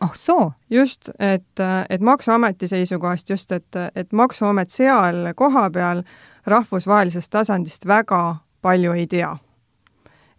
ah 0.02 0.14
soo? 0.16 0.52
just, 0.70 1.10
et, 1.20 1.64
et 1.90 2.02
Maksuameti 2.02 2.68
seisukohast 2.68 3.30
just, 3.30 3.52
et, 3.52 3.76
et 3.96 4.14
Maksuamet 4.14 4.70
seal 4.70 5.34
kohapeal 5.36 6.04
rahvusvahelisest 6.46 7.32
tasandist 7.32 7.88
väga 7.88 8.36
palju 8.62 8.94
ei 8.94 9.08
tea. 9.08 9.38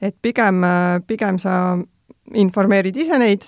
et 0.01 0.17
pigem, 0.23 0.63
pigem 1.07 1.39
sa 1.39 1.79
informeerid 2.35 2.97
ise 2.97 3.19
neid 3.19 3.45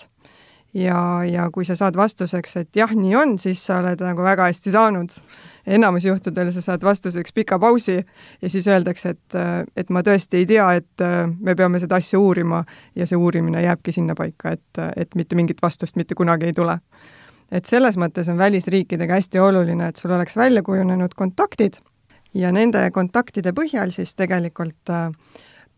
ja, 0.74 1.24
ja 1.24 1.48
kui 1.52 1.64
sa 1.64 1.76
saad 1.76 1.96
vastuseks, 1.96 2.56
et 2.62 2.76
jah, 2.76 2.92
nii 2.94 3.14
on, 3.16 3.36
siis 3.40 3.62
sa 3.66 3.80
oled 3.82 4.02
nagu 4.04 4.24
väga 4.24 4.48
hästi 4.50 4.72
saanud. 4.74 5.14
enamus 5.68 6.04
juhtudel 6.04 6.48
sa 6.52 6.62
saad 6.64 6.84
vastuseks 6.84 7.32
pika 7.32 7.58
pausi 7.58 7.96
ja 8.42 8.50
siis 8.50 8.66
öeldakse, 8.68 9.10
et, 9.10 9.36
et 9.76 9.90
ma 9.90 10.00
tõesti 10.00 10.40
ei 10.40 10.46
tea, 10.46 10.68
et 10.80 11.04
me 11.40 11.54
peame 11.54 11.80
seda 11.80 11.98
asja 12.00 12.18
uurima 12.18 12.62
ja 12.96 13.06
see 13.06 13.16
uurimine 13.16 13.62
jääbki 13.62 13.92
sinnapaika, 13.92 14.56
et, 14.56 14.80
et 14.96 15.14
mitte 15.14 15.36
mingit 15.36 15.60
vastust 15.62 15.96
mitte 15.96 16.14
kunagi 16.14 16.46
ei 16.48 16.56
tule. 16.56 16.78
et 17.52 17.66
selles 17.66 17.96
mõttes 17.96 18.28
on 18.28 18.38
välisriikidega 18.38 19.14
hästi 19.14 19.38
oluline, 19.40 19.88
et 19.88 19.96
sul 19.96 20.10
oleks 20.10 20.36
välja 20.36 20.62
kujunenud 20.62 21.14
kontaktid 21.14 21.80
ja 22.34 22.52
nende 22.52 22.90
kontaktide 22.90 23.52
põhjal 23.52 23.92
siis 23.92 24.14
tegelikult 24.14 24.90
äh, 24.90 25.08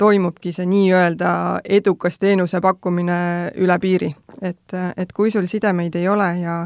toimubki 0.00 0.52
see 0.56 0.68
nii-öelda 0.70 1.32
edukas 1.78 2.16
teenuse 2.18 2.60
pakkumine 2.64 3.20
üle 3.60 3.76
piiri. 3.82 4.14
et, 4.42 4.72
et 4.96 5.12
kui 5.12 5.30
sul 5.30 5.46
sidemeid 5.50 5.94
ei 6.00 6.08
ole 6.08 6.30
ja 6.40 6.56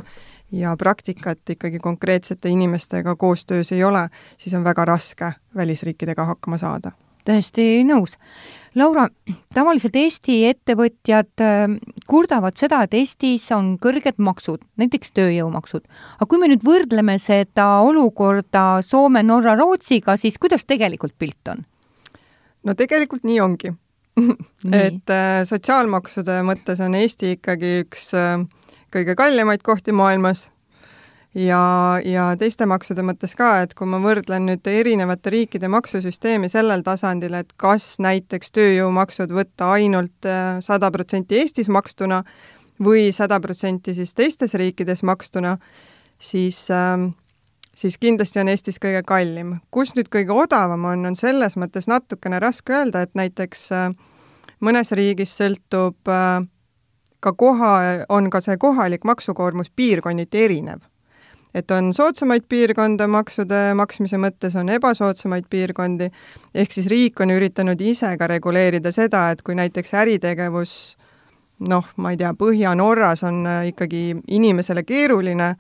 ja 0.55 0.77
praktikat 0.79 1.51
ikkagi 1.51 1.79
konkreetsete 1.79 2.49
inimestega 2.49 3.17
koostöös 3.17 3.73
ei 3.73 3.85
ole, 3.85 4.09
siis 4.39 4.55
on 4.55 4.65
väga 4.65 4.85
raske 4.85 5.33
välisriikidega 5.57 6.25
hakkama 6.25 6.59
saada. 6.59 6.93
täiesti 7.25 7.85
nõus. 7.89 8.19
Laura, 8.75 9.07
tavaliselt 9.55 9.97
Eesti 9.97 10.41
ettevõtjad 10.49 11.41
äh, 11.41 11.77
kurdavad 12.07 12.59
seda, 12.59 12.83
et 12.85 12.95
Eestis 12.95 13.47
on 13.55 13.77
kõrged 13.79 14.19
maksud, 14.19 14.63
näiteks 14.77 15.15
tööjõumaksud. 15.15 15.87
aga 16.19 16.27
kui 16.27 16.39
me 16.39 16.51
nüüd 16.53 16.63
võrdleme 16.67 17.19
seda 17.19 17.81
olukorda 17.81 18.83
Soome, 18.83 19.23
Norra, 19.23 19.57
Rootsiga, 19.59 20.17
siis 20.17 20.39
kuidas 20.39 20.67
tegelikult 20.67 21.15
pilt 21.19 21.55
on? 21.55 21.65
No 22.65 22.75
tegelikult 22.79 23.25
nii 23.25 23.41
ongi. 23.45 23.73
Et 24.85 25.11
äh, 25.11 25.43
sotsiaalmaksude 25.49 26.41
mõttes 26.47 26.83
on 26.85 26.95
Eesti 26.99 27.35
ikkagi 27.35 27.81
üks 27.83 28.13
äh, 28.19 28.45
kõige 28.95 29.17
kallimaid 29.19 29.65
kohti 29.67 29.95
maailmas. 29.95 30.51
Ja, 31.35 31.99
ja 32.07 32.29
teiste 32.39 32.63
maksude 32.71 33.03
mõttes 33.03 33.33
ka, 33.35 33.65
et 33.65 33.73
kui 33.75 33.89
ma 33.91 33.99
võrdlen 33.99 34.45
nüüd 34.47 34.69
erinevate 34.71 35.33
riikide 35.35 35.67
maksusüsteemi 35.67 36.47
sellel 36.47 36.85
tasandil, 36.87 37.35
et 37.35 37.51
kas 37.59 37.97
näiteks 37.99 38.55
tööjõumaksud 38.55 39.35
võtta 39.35 39.73
ainult 39.75 40.29
äh, 40.31 40.61
sada 40.63 40.93
protsenti 40.95 41.41
Eestis 41.41 41.67
makstuna 41.67 42.21
või 42.79 43.09
sada 43.15 43.41
protsenti 43.43 43.97
siis 43.99 44.15
teistes 44.15 44.55
riikides 44.55 45.03
makstuna, 45.03 45.57
siis 46.23 46.69
äh, 46.71 47.03
siis 47.75 47.99
kindlasti 47.99 48.41
on 48.41 48.49
Eestis 48.49 48.79
kõige 48.83 49.03
kallim. 49.07 49.59
kus 49.71 49.95
nüüd 49.95 50.09
kõige 50.13 50.33
odavam 50.33 50.85
on, 50.85 51.07
on 51.07 51.17
selles 51.17 51.57
mõttes 51.57 51.89
natukene 51.91 52.39
raske 52.41 52.73
öelda, 52.73 53.03
et 53.03 53.15
näiteks 53.15 53.69
äh, 53.73 53.91
mõnes 54.61 54.93
riigis 54.93 55.37
sõltub 55.37 56.11
äh, 56.11 56.47
ka 57.21 57.33
koha, 57.33 57.75
on 58.09 58.31
ka 58.31 58.41
see 58.45 58.57
kohalik 58.61 59.05
maksukoormus 59.05 59.71
piirkonniti 59.77 60.45
erinev. 60.45 60.81
et 61.55 61.71
on 61.71 61.93
soodsamaid 61.95 62.49
piirkonda 62.49 63.07
maksude 63.07 63.75
maksmise 63.79 64.19
mõttes, 64.19 64.57
on 64.59 64.69
ebasoodsamaid 64.75 65.45
piirkondi, 65.51 66.11
ehk 66.55 66.73
siis 66.73 66.89
riik 66.91 67.21
on 67.21 67.31
üritanud 67.31 67.81
ise 67.81 68.17
ka 68.19 68.27
reguleerida 68.27 68.93
seda, 68.93 69.31
et 69.31 69.43
kui 69.43 69.55
näiteks 69.55 69.95
äritegevus 69.95 70.97
noh, 71.59 71.87
ma 71.97 72.11
ei 72.11 72.19
tea, 72.19 72.33
Põhja-Norras 72.39 73.23
on 73.29 73.45
äh, 73.47 73.69
ikkagi 73.71 74.17
inimesele 74.29 74.83
keeruline, 74.83 75.55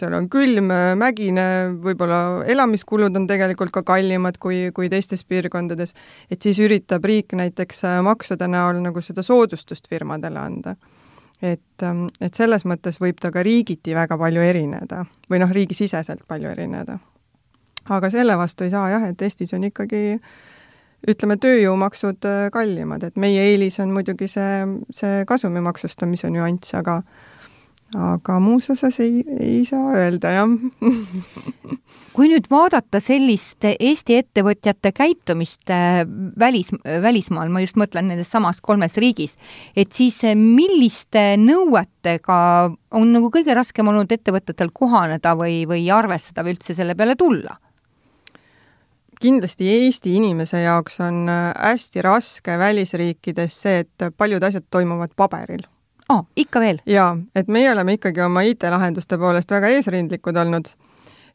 seal 0.00 0.14
on 0.16 0.26
külm, 0.30 0.72
mägine, 0.98 1.46
võib-olla 1.82 2.18
elamiskulud 2.50 3.14
on 3.16 3.28
tegelikult 3.30 3.72
ka 3.74 3.84
kallimad 3.86 4.38
kui, 4.42 4.68
kui 4.74 4.90
teistes 4.92 5.24
piirkondades, 5.28 5.94
et 6.30 6.42
siis 6.42 6.58
üritab 6.62 7.04
riik 7.06 7.34
näiteks 7.36 7.84
äh, 7.88 8.00
maksude 8.04 8.48
näol 8.50 8.80
nagu 8.82 9.02
seda 9.04 9.22
soodustust 9.22 9.88
firmadele 9.90 10.40
anda. 10.40 10.76
et, 11.42 11.82
ähm, 11.82 12.06
et 12.20 12.34
selles 12.34 12.64
mõttes 12.64 13.00
võib 13.00 13.18
ta 13.20 13.30
ka 13.30 13.42
riigiti 13.42 13.94
väga 13.94 14.16
palju 14.18 14.40
erineda 14.40 15.04
või 15.30 15.42
noh, 15.42 15.50
riigisiseselt 15.50 16.26
palju 16.28 16.48
erineda. 16.48 16.98
aga 17.90 18.10
selle 18.10 18.36
vastu 18.38 18.64
ei 18.64 18.70
saa 18.70 18.90
jah, 18.90 19.08
et 19.08 19.22
Eestis 19.22 19.52
on 19.54 19.64
ikkagi 19.64 20.18
ütleme, 21.08 21.36
tööjõumaksud 21.36 22.26
äh, 22.26 22.48
kallimad, 22.52 23.04
et 23.04 23.16
meie 23.16 23.42
eelis 23.52 23.78
on 23.80 23.92
muidugi 23.92 24.28
see, 24.28 24.64
see 24.90 25.24
kasumi 25.28 25.60
maksustamise 25.60 26.30
nüanss, 26.32 26.74
aga 26.74 27.02
aga 27.94 28.38
muus 28.42 28.70
osas 28.72 28.98
ei, 29.02 29.22
ei 29.40 29.64
saa 29.68 29.94
öelda, 29.98 30.30
jah 30.34 30.48
kui 32.14 32.28
nüüd 32.30 32.46
vaadata 32.50 33.00
sellist 33.02 33.66
Eesti 33.72 34.18
ettevõtjate 34.20 34.92
käitumist 34.94 35.70
äh, 35.72 36.04
välis, 36.38 36.70
välismaal, 36.84 37.50
ma 37.50 37.64
just 37.64 37.78
mõtlen 37.80 38.08
nendes 38.10 38.30
samas 38.30 38.60
kolmes 38.64 38.94
riigis, 39.00 39.34
et 39.76 39.92
siis 39.96 40.20
äh, 40.26 40.36
milliste 40.38 41.34
nõuetega 41.42 42.38
on 42.94 43.12
nagu 43.16 43.32
kõige 43.34 43.56
raskem 43.58 43.90
olnud 43.90 44.14
ettevõtetel 44.14 44.70
kohaneda 44.74 45.34
või, 45.38 45.64
või 45.70 45.88
arvestada 45.90 46.46
või 46.46 46.56
üldse 46.56 46.78
selle 46.78 46.96
peale 46.98 47.18
tulla? 47.18 47.58
kindlasti 49.24 49.68
Eesti 49.70 50.18
inimese 50.18 50.60
jaoks 50.64 50.98
on 51.02 51.24
äh, 51.32 51.50
hästi 51.56 52.02
raske 52.04 52.58
välisriikides 52.60 53.60
see, 53.66 53.84
et 53.84 54.10
paljud 54.18 54.42
asjad 54.46 54.66
toimuvad 54.70 55.14
paberil 55.16 55.64
oh,. 56.14 56.24
ikka 56.36 56.62
veel? 56.62 56.80
jaa, 56.86 57.12
et 57.36 57.48
meie 57.48 57.70
oleme 57.72 57.98
ikkagi 57.98 58.24
oma 58.24 58.44
IT-lahenduste 58.46 59.18
poolest 59.20 59.50
väga 59.50 59.72
eesrindlikud 59.76 60.36
olnud 60.44 60.74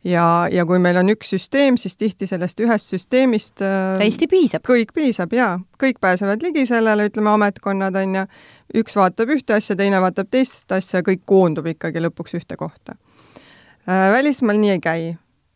ja, 0.06 0.48
ja 0.52 0.66
kui 0.66 0.80
meil 0.82 0.98
on 1.02 1.12
üks 1.14 1.34
süsteem, 1.34 1.78
siis 1.80 1.98
tihti 2.00 2.28
sellest 2.30 2.60
ühest 2.64 2.94
süsteemist 2.94 3.64
äh, 3.66 3.98
täiesti 4.00 4.30
piisab? 4.32 4.64
kõik 4.68 4.94
piisab 4.96 5.34
jaa, 5.36 5.58
kõik 5.82 6.00
pääsevad 6.02 6.44
ligi 6.46 6.66
sellele, 6.70 7.10
ütleme 7.10 7.34
ametkonnad 7.34 7.98
on 8.00 8.20
ju, 8.22 8.26
üks 8.84 8.96
vaatab 9.00 9.34
ühte 9.36 9.58
asja, 9.58 9.78
teine 9.80 10.02
vaatab 10.04 10.30
teist 10.32 10.72
asja, 10.76 11.04
kõik 11.06 11.26
koondub 11.30 11.68
ikkagi 11.72 12.04
lõpuks 12.04 12.38
ühte 12.40 12.60
kohta. 12.60 12.96
Äh, 13.90 14.08
välismaal 14.16 14.62
nii 14.62 14.78
ei 14.78 14.84
käi. 14.84 15.04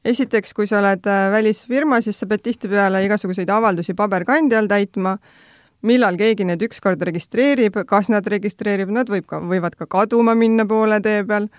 esiteks, 0.06 0.54
kui 0.54 0.68
sa 0.68 0.82
oled 0.82 1.08
äh, 1.08 1.30
välisfirma, 1.32 2.02
siis 2.02 2.20
sa 2.20 2.28
pead 2.28 2.44
tihtipeale 2.44 3.06
igasuguseid 3.06 3.50
avaldusi 3.50 3.96
paberkandjal 3.96 4.68
täitma 4.68 5.18
millal 5.84 6.18
keegi 6.20 6.48
need 6.48 6.64
ükskord 6.68 7.02
registreerib, 7.04 7.78
kas 7.88 8.10
nad 8.12 8.28
registreerib, 8.30 8.92
nad 8.94 9.10
võib 9.12 9.28
ka, 9.30 9.42
võivad 9.44 9.76
ka 9.80 9.88
kaduma 9.90 10.36
minna 10.38 10.66
poole 10.70 11.00
tee 11.04 11.24
peal, 11.28 11.50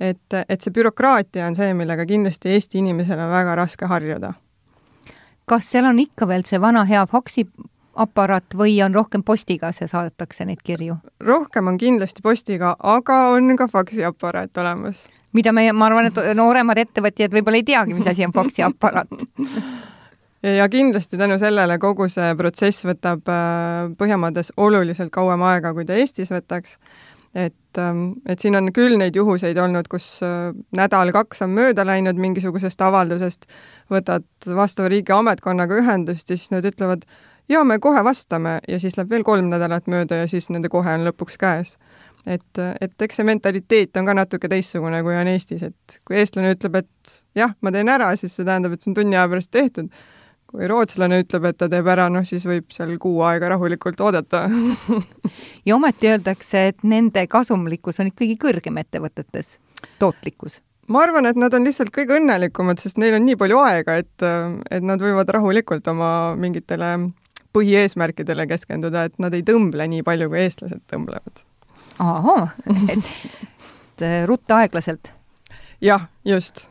et, 0.00 0.38
et 0.48 0.62
see 0.62 0.74
bürokraatia 0.74 1.48
on 1.48 1.58
see, 1.58 1.74
millega 1.78 2.06
kindlasti 2.08 2.54
Eesti 2.54 2.82
inimesel 2.82 3.20
on 3.20 3.30
väga 3.32 3.56
raske 3.58 3.90
harjuda. 3.90 4.34
kas 5.46 5.70
seal 5.70 5.84
on 5.84 5.98
ikka 5.98 6.28
veel 6.28 6.46
see 6.48 6.60
vana 6.60 6.84
hea 6.88 7.02
faksiaparaat 7.06 8.54
või 8.56 8.78
on 8.84 8.94
rohkem 8.94 9.22
postiga 9.22 9.72
see 9.72 9.88
saadetakse 9.90 10.46
neid 10.46 10.62
kirju? 10.64 10.96
rohkem 11.20 11.66
on 11.66 11.78
kindlasti 11.78 12.22
postiga, 12.22 12.76
aga 12.78 13.18
on 13.34 13.56
ka 13.56 13.68
faksiaparaat 13.68 14.58
olemas. 14.58 15.08
mida 15.32 15.52
meie, 15.52 15.72
ma 15.72 15.90
arvan, 15.90 16.06
et 16.06 16.36
nooremad 16.36 16.78
ettevõtjad 16.78 17.34
võib-olla 17.34 17.58
ei 17.62 17.66
teagi, 17.66 17.94
mis 17.94 18.06
asi 18.06 18.24
on 18.24 18.32
faksiaparaat 18.32 19.10
ja 20.42 20.68
kindlasti 20.68 21.18
tänu 21.18 21.38
sellele 21.38 21.78
kogu 21.78 22.08
see 22.10 22.34
protsess 22.38 22.86
võtab 22.86 23.28
äh, 23.30 23.92
Põhjamaades 23.98 24.52
oluliselt 24.56 25.12
kauem 25.14 25.42
aega, 25.46 25.72
kui 25.74 25.86
ta 25.86 25.94
Eestis 25.98 26.32
võtaks. 26.34 26.78
et, 27.34 27.78
ähm, 27.78 28.12
et 28.28 28.40
siin 28.40 28.56
on 28.56 28.72
küll 28.72 28.98
neid 29.00 29.16
juhuseid 29.16 29.56
olnud, 29.56 29.88
kus 29.88 30.20
äh, 30.22 30.50
nädal-kaks 30.76 31.42
on 31.46 31.54
mööda 31.56 31.86
läinud 31.86 32.18
mingisugusest 32.20 32.80
avaldusest, 32.80 33.46
võtad 33.90 34.26
vastava 34.46 34.88
riigi 34.88 35.12
ametkonnaga 35.12 35.78
ühendust 35.80 36.30
ja 36.30 36.36
siis 36.36 36.50
nad 36.50 36.66
ütlevad, 36.68 37.06
jaa, 37.48 37.64
me 37.64 37.78
kohe 37.78 38.04
vastame. 38.04 38.58
Ja 38.68 38.80
siis 38.80 38.98
läheb 38.98 39.10
veel 39.10 39.24
kolm 39.24 39.48
nädalat 39.48 39.86
mööda 39.86 40.24
ja 40.24 40.28
siis 40.28 40.50
nende 40.50 40.68
kohe 40.68 40.98
on 40.98 41.06
lõpuks 41.08 41.38
käes. 41.40 41.78
Et, 42.26 42.58
et 42.80 43.02
eks 43.02 43.16
see 43.18 43.26
mentaliteet 43.26 43.96
on 43.96 44.06
ka 44.06 44.14
natuke 44.14 44.48
teistsugune, 44.48 45.00
kui 45.02 45.16
on 45.16 45.26
Eestis, 45.26 45.62
et 45.66 46.00
kui 46.06 46.20
eestlane 46.20 46.52
ütleb, 46.54 46.76
et 46.84 47.14
jah, 47.34 47.56
ma 47.60 47.72
teen 47.74 47.88
ära, 47.88 48.12
siis 48.16 48.36
see 48.36 48.44
tähendab, 48.46 48.76
et 48.76 48.84
see 48.84 48.92
on 48.92 48.98
tunni 49.00 49.16
aja 49.16 49.30
pärast 49.32 49.50
tehtud 49.50 49.88
kui 50.52 50.68
rootslane 50.68 51.22
ütleb, 51.22 51.46
et 51.48 51.58
ta 51.60 51.68
teeb 51.72 51.86
ära, 51.88 52.08
noh 52.12 52.24
siis 52.28 52.44
võib 52.48 52.68
seal 52.74 52.92
kuu 53.00 53.22
aega 53.26 53.54
rahulikult 53.54 54.00
oodata 54.04 54.44
ja 55.66 55.76
ometi 55.78 56.10
öeldakse, 56.12 56.66
et 56.72 56.84
nende 56.84 57.24
kasumlikkus 57.30 58.02
on 58.02 58.12
ikkagi 58.12 58.36
kõrgem 58.40 58.80
ettevõtetes, 58.82 59.56
tootlikkus? 60.02 60.60
ma 60.92 61.06
arvan, 61.06 61.30
et 61.30 61.40
nad 61.40 61.54
on 61.56 61.64
lihtsalt 61.64 61.92
kõige 61.94 62.18
õnnelikumad, 62.18 62.82
sest 62.82 63.00
neil 63.00 63.16
on 63.16 63.24
nii 63.24 63.38
palju 63.40 63.62
aega, 63.64 63.96
et, 64.02 64.26
et 64.70 64.84
nad 64.84 65.00
võivad 65.00 65.30
rahulikult 65.32 65.88
oma 65.88 66.12
mingitele 66.36 66.92
põhieesmärkidele 67.56 68.46
keskenduda, 68.50 69.06
et 69.08 69.18
nad 69.22 69.32
ei 69.36 69.44
tõmble 69.46 69.88
nii 69.88 70.04
palju, 70.04 70.28
kui 70.32 70.44
eestlased 70.44 70.84
tõmblevad. 70.92 71.44
ahah, 72.02 72.52
et, 72.92 73.10
et 73.96 74.06
rutta 74.28 74.60
aeglaselt. 74.60 75.14
jah, 75.80 76.10
just 76.28 76.66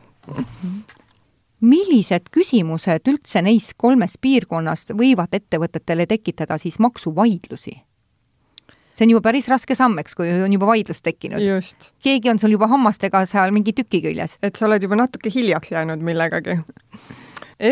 millised 1.62 2.28
küsimused 2.34 3.08
üldse 3.08 3.42
neis 3.42 3.70
kolmes 3.78 4.18
piirkonnas 4.20 4.88
võivad 4.98 5.34
ettevõtetele 5.38 6.06
tekitada 6.10 6.58
siis 6.58 6.78
maksuvaidlusi? 6.82 7.78
see 8.92 9.06
on 9.06 9.14
juba 9.14 9.22
päris 9.30 9.48
raske 9.48 9.74
samm, 9.76 9.96
eks, 10.02 10.14
kui 10.16 10.28
on 10.44 10.52
juba 10.52 10.68
vaidlus 10.68 11.02
tekkinud. 11.02 11.40
keegi 12.04 12.30
on 12.30 12.38
sul 12.38 12.52
juba 12.52 12.68
hammastega 12.68 13.24
seal 13.30 13.54
mingi 13.54 13.72
tüki 13.76 14.02
küljes. 14.04 14.36
et 14.42 14.56
sa 14.56 14.66
oled 14.68 14.82
juba 14.82 14.98
natuke 15.00 15.32
hiljaks 15.32 15.72
jäänud 15.72 16.02
millegagi. 16.04 16.58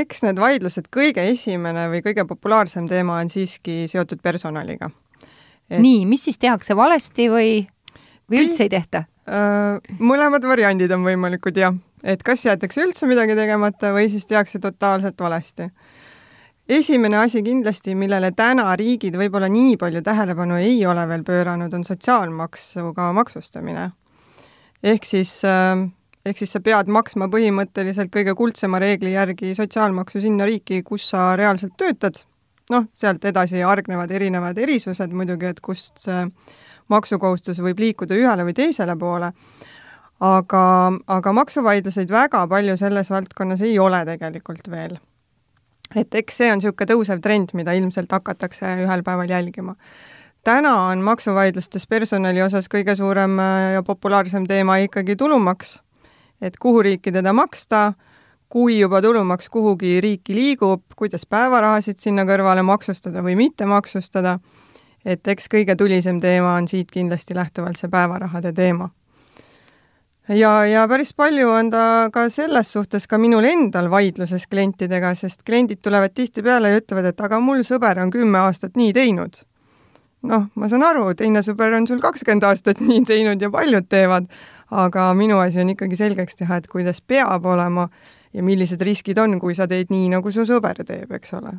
eks 0.01 0.25
need 0.25 0.41
vaidlused, 0.41 0.89
kõige 0.95 1.27
esimene 1.33 1.89
või 1.93 2.03
kõige 2.07 2.25
populaarsem 2.27 2.89
teema 2.89 3.21
on 3.21 3.31
siiski 3.31 3.85
seotud 3.91 4.23
personaliga. 4.23 4.91
Et... 5.71 5.79
nii, 5.79 6.07
mis 6.07 6.25
siis 6.25 6.39
tehakse 6.39 6.77
valesti 6.77 7.29
või, 7.31 7.53
või 8.31 8.45
üldse 8.47 8.67
ei 8.67 8.73
tehta? 8.73 9.05
Äh, 9.31 9.77
mõlemad 10.03 10.43
variandid 10.47 10.91
on 10.95 11.05
võimalikud, 11.07 11.59
jah. 11.59 11.77
Et 12.05 12.23
kas 12.23 12.45
jäetakse 12.45 12.83
üldse 12.85 13.07
midagi 13.11 13.37
tegemata 13.37 13.93
või 13.97 14.09
siis 14.11 14.27
tehakse 14.27 14.59
totaalselt 14.59 15.21
valesti. 15.21 15.71
esimene 16.69 17.17
asi 17.19 17.43
kindlasti, 17.43 17.95
millele 17.95 18.33
täna 18.33 18.77
riigid 18.77 19.17
võib-olla 19.17 19.49
nii 19.49 19.77
palju 19.77 20.03
tähelepanu 20.03 20.57
ei 20.57 20.87
ole 20.87 21.09
veel 21.09 21.25
pööranud, 21.25 21.75
on 21.75 21.85
sotsiaalmaksuga 21.85 23.13
maksustamine. 23.13 23.91
ehk 24.83 25.05
siis 25.05 25.45
äh, 25.45 25.91
ehk 26.25 26.39
siis 26.39 26.53
sa 26.53 26.61
pead 26.61 26.91
maksma 26.93 27.29
põhimõtteliselt 27.33 28.13
kõige 28.13 28.35
kuldsema 28.37 28.81
reegli 28.83 29.15
järgi 29.15 29.55
sotsiaalmaksu 29.57 30.21
sinna 30.21 30.49
riiki, 30.49 30.83
kus 30.83 31.09
sa 31.13 31.35
reaalselt 31.37 31.77
töötad, 31.81 32.23
noh, 32.71 32.87
sealt 32.95 33.25
edasi 33.25 33.63
hargnevad 33.65 34.11
erinevad 34.13 34.59
erisused 34.59 35.15
muidugi, 35.17 35.51
et 35.51 35.61
kust 35.65 36.05
see 36.05 36.27
maksukohustus 36.91 37.61
võib 37.63 37.81
liikuda 37.81 38.19
ühele 38.19 38.45
või 38.49 38.57
teisele 38.57 38.97
poole, 38.99 39.31
aga, 40.21 40.65
aga 41.07 41.33
maksuvaidluseid 41.33 42.11
väga 42.13 42.47
palju 42.47 42.77
selles 42.77 43.11
valdkonnas 43.11 43.61
ei 43.67 43.79
ole 43.79 44.05
tegelikult 44.05 44.71
veel. 44.71 44.99
et 45.97 46.15
eks 46.15 46.37
see 46.37 46.53
on 46.53 46.59
niisugune 46.61 46.93
tõusev 46.93 47.21
trend, 47.21 47.55
mida 47.55 47.73
ilmselt 47.73 48.13
hakatakse 48.13 48.67
ühel 48.87 49.03
päeval 49.03 49.29
jälgima 49.29 49.77
täna 50.45 50.75
on 50.89 50.99
maksuvaidlustes 51.05 51.87
personali 51.87 52.43
osas 52.43 52.69
kõige 52.69 52.97
suurem 52.97 53.39
ja 53.75 53.83
populaarsem 53.83 54.47
teema 54.47 54.77
ikkagi 54.85 55.17
tulumaks 55.17 55.81
et 56.41 56.57
kuhu 56.57 56.83
riiki 56.83 57.13
teda 57.13 57.33
maksta, 57.33 57.93
kui 58.49 58.79
juba 58.81 59.03
tulumaks 59.03 59.49
kuhugi 59.49 60.01
riiki 60.01 60.35
liigub, 60.35 60.83
kuidas 60.97 61.27
päevarahasid 61.27 62.01
sinna 62.03 62.25
kõrvale 62.29 62.65
maksustada 62.67 63.23
või 63.23 63.37
mitte 63.39 63.67
maksustada, 63.67 64.39
et 65.05 65.29
eks 65.29 65.49
kõige 65.53 65.77
tulisem 65.77 66.21
teema 66.21 66.57
on 66.57 66.69
siit 66.69 66.91
kindlasti 66.91 67.37
lähtuvalt 67.37 67.79
see 67.79 67.93
päevarahade 67.93 68.53
teema. 68.53 68.91
Ja, 70.31 70.51
ja 70.67 70.87
päris 70.89 71.13
palju 71.17 71.49
on 71.51 71.71
ta 71.73 71.85
ka 72.13 72.29
selles 72.31 72.73
suhtes 72.73 73.07
ka 73.11 73.19
minul 73.19 73.45
endal 73.49 73.91
vaidluses 73.91 74.47
klientidega, 74.51 75.15
sest 75.19 75.43
kliendid 75.47 75.81
tulevad 75.83 76.15
tihtipeale 76.15 76.71
ja 76.71 76.81
ütlevad, 76.81 77.11
et 77.11 77.21
aga 77.21 77.41
mul 77.43 77.65
sõber 77.67 78.01
on 78.03 78.13
kümme 78.15 78.39
aastat 78.45 78.79
nii 78.79 78.93
teinud. 78.97 79.43
noh, 80.23 80.51
ma 80.55 80.69
saan 80.69 80.85
aru, 80.85 81.15
teine 81.17 81.41
sõber 81.43 81.73
on 81.79 81.87
sul 81.89 82.01
kakskümmend 82.01 82.45
aastat 82.45 82.81
nii 82.91 83.05
teinud 83.09 83.43
ja 83.43 83.51
paljud 83.51 83.89
teevad, 83.89 84.29
aga 84.71 85.11
minu 85.17 85.41
asi 85.41 85.61
on 85.63 85.73
ikkagi 85.75 85.97
selgeks 85.97 86.37
teha, 86.37 86.61
et 86.61 86.69
kuidas 86.69 87.01
peab 87.01 87.47
olema 87.47 87.89
ja 88.33 88.45
millised 88.45 88.83
riskid 88.83 89.19
on, 89.19 89.39
kui 89.41 89.57
sa 89.57 89.67
teed 89.67 89.91
nii, 89.91 90.09
nagu 90.13 90.33
su 90.33 90.45
sõber 90.47 90.85
teeb, 90.85 91.11
eks 91.17 91.35
ole. 91.41 91.57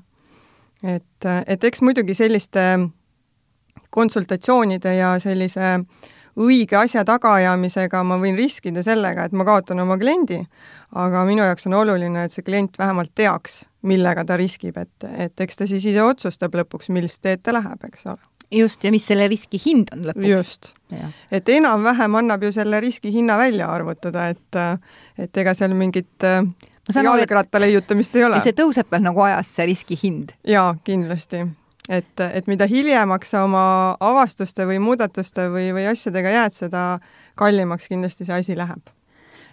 et, 0.84 1.30
et 1.48 1.64
eks 1.64 1.82
muidugi 1.82 2.14
selliste 2.16 2.64
konsultatsioonide 3.92 4.96
ja 4.96 5.16
sellise 5.20 5.76
õige 6.40 6.78
asja 6.80 7.04
tagaajamisega 7.08 8.04
ma 8.08 8.18
võin 8.22 8.38
riskida 8.40 8.84
sellega, 8.86 9.26
et 9.28 9.36
ma 9.36 9.46
kaotan 9.48 9.84
oma 9.84 9.98
kliendi, 10.02 10.42
aga 10.96 11.26
minu 11.28 11.44
jaoks 11.44 11.68
on 11.70 11.78
oluline, 11.82 12.26
et 12.26 12.36
see 12.36 12.46
klient 12.48 12.78
vähemalt 12.80 13.14
teaks, 13.16 13.66
millega 13.88 14.26
ta 14.28 14.38
riskib, 14.40 14.78
et, 14.78 15.08
et 15.28 15.46
eks 15.46 15.62
ta 15.62 15.68
siis 15.70 15.86
ise 15.92 16.04
otsustab 16.04 16.56
lõpuks, 16.56 16.92
millist 16.94 17.22
teed 17.26 17.44
ta 17.44 17.56
läheb, 17.56 17.90
eks 17.90 18.06
ole 18.12 18.22
just, 18.52 18.84
ja 18.84 18.92
mis 18.92 19.06
selle 19.08 19.28
riski 19.32 19.60
hind 19.66 19.92
on 19.96 20.04
lõpuks. 20.10 20.28
just. 20.30 20.74
et 21.32 21.50
enam-vähem 21.50 22.18
annab 22.20 22.44
ju 22.44 22.52
selle 22.52 22.82
riski 22.84 23.14
hinna 23.14 23.38
välja 23.40 23.70
arvutada, 23.72 24.28
et, 24.30 24.60
et 25.18 25.38
ega 25.44 25.54
seal 25.58 25.74
mingit 25.78 26.28
äh, 26.28 26.44
jalgratta 26.96 27.62
leiutamist 27.62 28.16
ei 28.16 28.28
ole. 28.28 28.42
see 28.44 28.56
tõuseb 28.58 28.92
veel 28.92 29.06
nagu 29.08 29.24
ajas, 29.28 29.56
see 29.56 29.72
riski 29.72 30.00
hind? 30.04 30.36
jaa, 30.48 30.76
kindlasti. 30.84 31.46
Et, 31.90 32.20
et 32.22 32.48
mida 32.48 32.68
hiljemaks 32.70 33.34
sa 33.34 33.44
oma 33.48 33.66
avastuste 34.00 34.66
või 34.70 34.80
muudatuste 34.84 35.48
või, 35.54 35.70
või 35.76 35.88
asjadega 35.92 36.34
jääd, 36.36 36.58
seda 36.58 36.84
kallimaks 37.40 37.90
kindlasti 37.92 38.28
see 38.28 38.38
asi 38.38 38.58
läheb. 38.58 38.92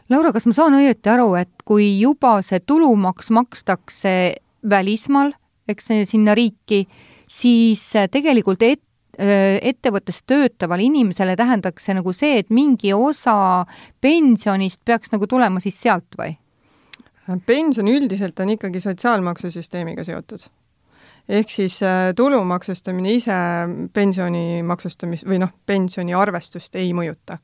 Laura, 0.09 0.33
kas 0.33 0.47
ma 0.49 0.57
saan 0.57 0.77
õieti 0.79 1.11
aru, 1.13 1.35
et 1.37 1.65
kui 1.69 1.99
juba 2.01 2.39
see 2.45 2.61
tulumaks 2.65 3.29
makstakse 3.35 4.13
välismaal, 4.69 5.35
eks 5.69 5.91
sinna 6.09 6.35
riiki, 6.37 6.87
siis 7.29 7.83
tegelikult 8.13 8.65
et, 8.65 8.83
ettevõttes 9.19 10.23
töötavale 10.31 10.85
inimesele 10.87 11.35
tähendaks 11.37 11.89
see 11.89 11.97
nagu 11.99 12.13
see, 12.15 12.39
et 12.39 12.53
mingi 12.55 12.93
osa 12.95 13.67
pensionist 14.01 14.81
peaks 14.87 15.13
nagu 15.13 15.27
tulema 15.27 15.61
siis 15.61 15.81
sealt 15.81 16.19
või? 16.19 16.37
pension 17.45 17.89
üldiselt 17.89 18.39
on 18.41 18.55
ikkagi 18.55 18.81
sotsiaalmaksusüsteemiga 18.81 20.05
seotud. 20.07 20.47
Ehk 21.29 21.51
siis 21.51 21.81
tulu 22.17 22.41
maksustamine 22.45 23.13
ise 23.13 23.37
pensioni 23.93 24.63
maksustamist 24.65 25.27
või 25.29 25.43
noh, 25.43 25.53
pensioni 25.67 26.15
arvestust 26.15 26.75
ei 26.81 26.93
mõjuta. 26.97 27.39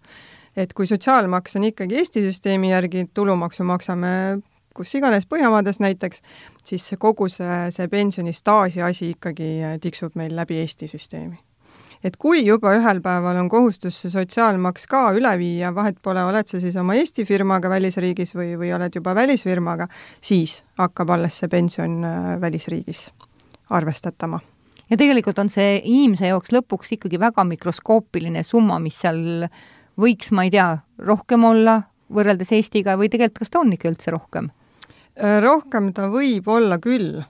et 0.57 0.73
kui 0.73 0.87
sotsiaalmaks 0.87 1.57
on 1.57 1.65
ikkagi 1.65 1.99
Eesti 1.99 2.23
süsteemi 2.25 2.71
järgi, 2.71 3.09
tulumaksu 3.15 3.65
maksame 3.65 4.41
kus 4.75 4.95
iganes 4.99 5.27
Põhjamaades 5.31 5.81
näiteks, 5.83 6.23
siis 6.67 6.95
kogu 6.99 7.29
see, 7.29 7.71
see 7.71 7.89
pensionistaaži 7.89 8.83
asi 8.83 9.11
ikkagi 9.15 9.79
tiksub 9.83 10.17
meil 10.19 10.35
läbi 10.37 10.59
Eesti 10.63 10.91
süsteemi 10.91 11.39
et 12.05 12.19
kui 12.21 12.43
juba 12.45 12.75
ühel 12.77 13.01
päeval 13.05 13.39
on 13.41 13.49
kohustus 13.49 14.03
see 14.03 14.13
sotsiaalmaks 14.13 14.89
ka 14.91 15.07
üle 15.17 15.33
viia, 15.41 15.73
vahet 15.75 16.01
pole, 16.05 16.21
oled 16.29 16.51
sa 16.51 16.61
siis 16.61 16.77
oma 16.81 16.99
Eesti 17.01 17.25
firmaga 17.29 17.71
välisriigis 17.73 18.35
või, 18.37 18.53
või 18.61 18.75
oled 18.77 18.99
juba 19.01 19.15
välisfirmaga, 19.17 19.89
siis 20.21 20.61
hakkab 20.81 21.15
alles 21.17 21.41
see 21.41 21.49
pension 21.53 22.03
äh, 22.05 22.35
välisriigis 22.43 23.07
arvestatama. 23.75 24.41
ja 24.91 24.97
tegelikult 25.01 25.39
on 25.39 25.51
see 25.53 25.81
inimese 25.85 26.31
jaoks 26.33 26.53
lõpuks 26.55 26.97
ikkagi 26.99 27.21
väga 27.21 27.45
mikroskoopiline 27.49 28.43
summa, 28.43 28.79
mis 28.79 28.99
seal 29.01 29.49
võiks, 30.01 30.33
ma 30.33 30.47
ei 30.47 30.55
tea, 30.55 30.71
rohkem 30.99 31.45
olla 31.45 31.83
võrreldes 32.15 32.53
Eestiga 32.53 32.99
või 33.01 33.09
tegelikult 33.13 33.45
kas 33.45 33.55
ta 33.55 33.63
on 33.63 33.73
ikka 33.75 33.91
üldse 33.93 34.15
rohkem? 34.15 34.51
Äh, 35.15 35.39
rohkem 35.43 35.93
ta 35.95 36.09
võib 36.13 36.49
olla 36.51 36.79
küll 36.83 37.23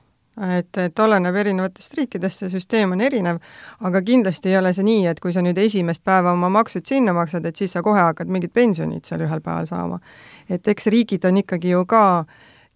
et, 0.58 0.78
et 0.78 0.98
oleneb 0.98 1.36
erinevatest 1.36 1.94
riikidest, 1.98 2.42
see 2.42 2.52
süsteem 2.52 2.94
on 2.96 3.02
erinev, 3.04 3.40
aga 3.86 4.02
kindlasti 4.04 4.50
ei 4.50 4.58
ole 4.58 4.72
see 4.74 4.86
nii, 4.86 5.04
et 5.10 5.20
kui 5.22 5.34
sa 5.34 5.42
nüüd 5.44 5.58
esimest 5.62 6.04
päeva 6.06 6.34
oma 6.34 6.50
maksud 6.52 6.86
sinna 6.88 7.14
maksad, 7.16 7.46
et 7.46 7.60
siis 7.60 7.74
sa 7.74 7.84
kohe 7.86 8.00
hakkad 8.00 8.30
mingit 8.30 8.54
pensionit 8.54 9.06
seal 9.06 9.24
ühel 9.26 9.42
päeval 9.44 9.68
saama. 9.70 10.00
et 10.48 10.68
eks 10.68 10.90
riigid 10.92 11.24
on 11.24 11.38
ikkagi 11.44 11.70
ju 11.70 11.84
ka 11.86 12.24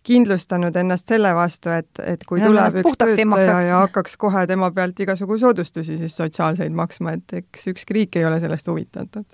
kindlustanud 0.08 0.76
ennast 0.80 1.10
selle 1.10 1.34
vastu, 1.36 1.72
et, 1.74 2.00
et 2.00 2.24
kui 2.28 2.40
ja, 2.40 2.48
tuleb 2.48 2.80
üks 2.82 2.96
töötaja 3.00 3.58
ja 3.66 3.82
hakkaks 3.84 4.16
kohe 4.20 4.46
tema 4.48 4.70
pealt 4.74 5.00
igasugu 5.04 5.38
soodustusi 5.40 5.98
siis 6.00 6.16
sotsiaalseid 6.16 6.72
maksma, 6.72 7.18
et 7.18 7.42
eks 7.42 7.68
ükski 7.74 7.98
riik 7.98 8.16
ei 8.20 8.24
ole 8.28 8.40
sellest 8.40 8.70
huvitatud. 8.70 9.26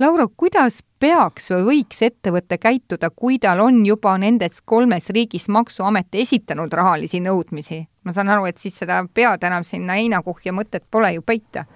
Laura, 0.00 0.24
kuidas 0.36 0.78
peaks 1.00 1.50
või 1.52 1.64
võiks 1.66 1.98
ettevõte 2.06 2.56
käituda, 2.56 3.10
kui 3.12 3.36
tal 3.38 3.60
on 3.60 3.82
juba 3.84 4.14
nendes 4.18 4.62
kolmes 4.64 5.10
riigis 5.12 5.48
Maksuamet 5.52 6.16
esitanud 6.22 6.72
rahalisi 6.72 7.20
nõudmisi? 7.20 7.84
ma 8.04 8.14
saan 8.16 8.30
aru, 8.32 8.46
et 8.48 8.56
siis 8.56 8.78
seda 8.80 9.02
pead 9.12 9.42
enam 9.44 9.64
sinna 9.66 9.98
heinakuhja 9.98 10.54
mõtet 10.56 10.86
pole 10.90 11.10
ju 11.12 11.22
peita. 11.22 11.66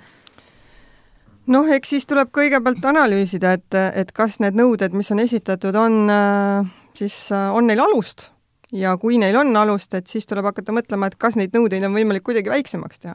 Noh, 1.53 1.69
eks 1.69 1.91
siis 1.93 2.07
tuleb 2.09 2.31
kõigepealt 2.33 2.87
analüüsida, 2.89 3.53
et, 3.59 3.77
et 3.93 4.13
kas 4.17 4.39
need 4.41 4.57
nõuded, 4.57 4.97
mis 4.97 5.11
on 5.13 5.21
esitatud, 5.21 5.77
on 5.77 5.99
äh, 6.09 6.71
siis, 6.99 7.17
äh, 7.33 7.51
on 7.55 7.67
neil 7.67 7.81
alust 7.81 8.31
ja 8.73 8.97
kui 8.99 9.19
neil 9.19 9.37
on 9.37 9.57
alust, 9.57 9.95
et 9.95 10.07
siis 10.11 10.27
tuleb 10.27 10.45
hakata 10.51 10.73
mõtlema, 10.75 11.07
et 11.07 11.19
kas 11.21 11.37
neid 11.39 11.55
nõudeid 11.55 11.85
on 11.87 11.95
võimalik 11.95 12.25
kuidagi 12.27 12.51
väiksemaks 12.51 13.05
teha. 13.05 13.15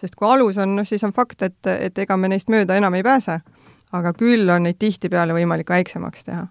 sest 0.00 0.14
kui 0.14 0.28
alus 0.28 0.58
on, 0.58 0.76
noh 0.76 0.86
siis 0.86 1.04
on 1.04 1.12
fakt, 1.12 1.42
et, 1.42 1.66
et 1.66 1.98
ega 1.98 2.16
me 2.16 2.28
neist 2.28 2.48
mööda 2.48 2.76
enam 2.76 2.94
ei 2.94 3.02
pääse 3.02 3.40
aga 3.96 4.12
küll 4.16 4.48
on 4.52 4.66
neid 4.66 4.78
tihtipeale 4.80 5.34
võimalik 5.36 5.70
väiksemaks 5.70 6.26
teha. 6.26 6.46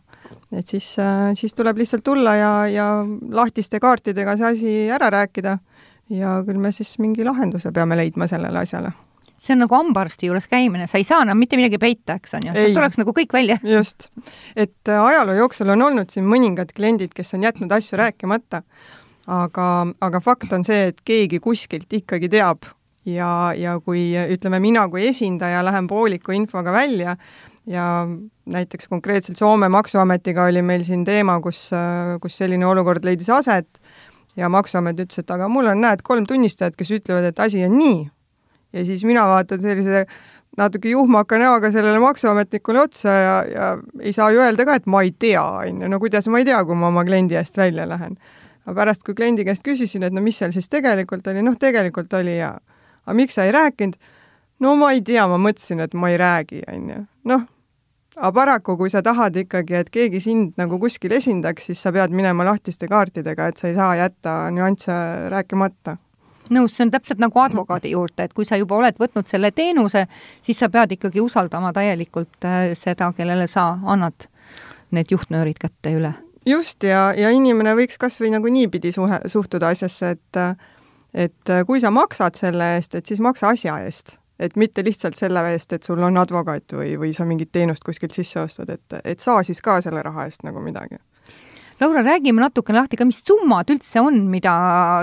et 0.52 0.68
siis, 0.68 0.88
äh, 1.00 1.32
siis 1.36 1.54
tuleb 1.54 1.78
lihtsalt 1.78 2.04
tulla 2.04 2.36
ja, 2.36 2.54
ja 2.68 2.88
lahtiste 3.32 3.80
kaartidega 3.80 4.36
see 4.38 4.50
asi 4.50 4.74
ära 4.92 5.10
rääkida 5.13 5.58
ja 6.10 6.39
küll 6.46 6.60
me 6.60 6.72
siis 6.72 6.98
mingi 7.00 7.26
lahenduse 7.26 7.72
peame 7.72 7.98
leidma 7.98 8.28
sellele 8.28 8.60
asjale 8.60 8.92
see 9.40 9.56
on 9.56 9.63
nagu 9.63 9.75
hambaarsti 9.77 10.29
juures 10.29 10.48
käimine, 10.52 10.87
sa 10.92 11.00
ei 11.00 11.08
saa 11.08 11.23
enam 11.25 11.40
mitte 11.40 11.60
midagi 11.60 11.79
peita, 11.81 12.17
eks 12.19 12.37
on 12.37 12.50
ju, 12.50 12.56
sealt 12.56 12.77
tuleks 12.77 13.00
nagu 13.02 13.13
kõik 13.15 13.35
välja. 13.35 13.60
just, 13.75 14.10
et 14.56 14.92
äh, 14.92 15.04
ajaloo 15.12 15.37
jooksul 15.40 15.75
on 15.75 15.85
olnud 15.90 16.12
siin 16.13 16.27
mõningad 16.29 16.73
kliendid, 16.75 17.13
kes 17.15 17.35
on 17.37 17.46
jätnud 17.48 17.71
asju 17.75 18.00
rääkimata, 18.00 18.63
aga, 19.27 19.69
aga 20.02 20.23
fakt 20.25 20.54
on 20.56 20.67
see, 20.67 20.90
et 20.94 21.00
keegi 21.06 21.42
kuskilt 21.44 21.92
ikkagi 22.02 22.31
teab, 22.31 22.67
ja, 23.08 23.54
ja 23.58 23.77
kui 23.83 24.12
ütleme, 24.35 24.60
mina 24.63 24.87
kui 24.92 25.08
esindaja 25.10 25.63
lähen 25.65 25.87
pooliku 25.87 26.35
infoga 26.35 26.73
välja 26.75 27.15
ja 27.69 27.85
näiteks 28.50 28.87
konkreetselt 28.90 29.37
Soome 29.37 29.69
Maksuametiga 29.69 30.44
oli 30.50 30.62
meil 30.65 30.83
siin 30.83 31.06
teema, 31.06 31.40
kus, 31.42 31.69
kus 32.21 32.37
selline 32.37 32.65
olukord 32.65 33.06
leidis 33.06 33.29
aset 33.29 33.81
ja 34.37 34.50
Maksuamet 34.50 35.00
ütles, 35.00 35.21
et 35.21 35.31
aga 35.31 35.50
mul 35.52 35.69
on, 35.71 35.81
näed, 35.83 36.04
kolm 36.06 36.27
tunnistajat, 36.29 36.77
kes 36.79 36.92
ütlevad, 37.00 37.29
et 37.29 37.40
asi 37.44 37.63
on 37.65 37.77
nii. 37.77 38.00
Ja 38.74 38.86
siis 38.86 39.04
mina 39.08 39.26
vaatan 39.28 39.62
sellise 39.62 40.06
natuke 40.58 40.90
juhmaka 40.90 41.38
näoga 41.38 41.72
sellele 41.72 42.00
maksuametnikule 42.00 42.82
otsa 42.82 43.10
ja, 43.10 43.36
ja 43.54 43.70
ei 44.02 44.13
saa 44.13 44.32
ju 44.32 44.42
öelda 44.44 44.65
ka, 44.65 44.76
et 44.80 44.88
ma 44.90 45.02
ei 45.06 45.12
tea, 45.12 45.44
on 45.44 45.82
ju, 45.84 45.90
no 45.92 46.00
kuidas 46.00 46.28
ma 46.28 46.42
ei 46.42 46.48
tea, 46.48 46.60
kui 46.65 46.78
ma 46.78 46.90
oma 46.92 47.06
kliendi 47.08 47.38
eest 47.40 47.58
välja 47.58 47.88
lähen. 47.90 48.17
aga 48.65 48.76
pärast, 48.82 49.04
kui 49.06 49.15
kliendi 49.17 49.46
käest 49.46 49.63
küsisin, 49.65 50.04
et 50.06 50.13
no 50.13 50.22
mis 50.22 50.38
seal 50.38 50.52
siis 50.54 50.70
tegelikult 50.70 51.28
oli, 51.28 51.44
noh, 51.46 51.56
tegelikult 51.58 52.13
oli 52.20 52.38
ja 52.38 52.56
aga 53.06 53.15
miks 53.17 53.40
sa 53.40 53.48
ei 53.48 53.56
rääkinud? 53.56 53.96
no 54.60 54.76
ma 54.76 54.92
ei 54.94 55.02
tea, 55.06 55.28
ma 55.28 55.40
mõtlesin, 55.42 55.86
et 55.86 55.94
ma 55.94 56.12
ei 56.12 56.20
räägi, 56.20 56.62
on 56.74 56.92
ju. 56.92 57.00
noh, 57.32 57.48
aga 58.17 58.34
paraku, 58.36 58.76
kui 58.78 58.92
sa 58.92 59.02
tahad 59.06 59.38
ikkagi, 59.46 59.80
et 59.80 59.90
keegi 59.94 60.22
sind 60.24 60.60
nagu 60.60 60.80
kuskil 60.82 61.15
esindaks, 61.15 61.70
siis 61.70 61.82
sa 61.82 61.94
pead 61.96 62.13
minema 62.13 62.46
lahtiste 62.46 62.90
kaartidega, 62.92 63.50
et 63.50 63.58
sa 63.58 63.70
ei 63.72 63.78
saa 63.78 63.96
jätta 64.02 64.36
nüansse 64.54 65.00
rääkimata 65.32 65.98
nõus, 66.54 66.75
see 66.75 66.85
on 66.87 66.93
täpselt 66.93 67.21
nagu 67.21 67.39
advokaadi 67.39 67.91
juurde, 67.91 68.27
et 68.27 68.33
kui 68.33 68.45
sa 68.45 68.58
juba 68.60 68.77
oled 68.79 69.00
võtnud 69.00 69.27
selle 69.29 69.52
teenuse, 69.52 70.06
siis 70.45 70.60
sa 70.60 70.69
pead 70.69 70.95
ikkagi 70.97 71.21
usaldama 71.21 71.73
täielikult 71.75 72.47
äh, 72.47 72.71
seda, 72.79 73.12
kellele 73.17 73.47
sa 73.47 73.71
annad 73.83 74.29
need 74.91 75.12
juhtnöörid 75.12 75.60
kätte 75.62 75.93
üle. 75.97 76.13
just, 76.45 76.83
ja, 76.83 77.13
ja 77.17 77.29
inimene 77.29 77.75
võiks 77.77 78.00
kas 78.02 78.19
või 78.21 78.33
nagu 78.33 78.47
niipidi 78.47 78.91
suhe, 78.91 79.21
suhtuda 79.27 79.73
asjasse, 79.75 80.15
et 80.17 80.43
et 81.13 81.52
kui 81.65 81.79
sa 81.81 81.89
maksad 81.89 82.35
selle 82.37 82.75
eest, 82.75 82.95
et 82.95 83.06
siis 83.06 83.19
maksa 83.19 83.50
asja 83.50 83.79
eest 83.81 84.19
et 84.39 84.56
mitte 84.56 84.83
lihtsalt 84.85 85.17
selle 85.19 85.43
eest, 85.52 85.73
et 85.73 85.83
sul 85.83 86.02
on 86.04 86.17
advokaat 86.17 86.73
või, 86.73 86.93
või 87.00 87.12
sa 87.15 87.25
mingit 87.27 87.52
teenust 87.52 87.83
kuskilt 87.83 88.15
sisse 88.15 88.39
ostad, 88.41 88.71
et, 88.71 89.00
et 89.04 89.19
saa 89.19 89.43
siis 89.43 89.62
ka 89.62 89.79
selle 89.83 90.04
raha 90.06 90.27
eest 90.29 90.45
nagu 90.47 90.63
midagi. 90.63 91.00
Laura, 91.80 92.02
räägime 92.04 92.42
natuke 92.42 92.73
lahti 92.75 92.98
ka, 93.00 93.06
mis 93.08 93.21
summad 93.23 93.69
üldse 93.71 94.02
on, 94.04 94.17
mida 94.27 94.52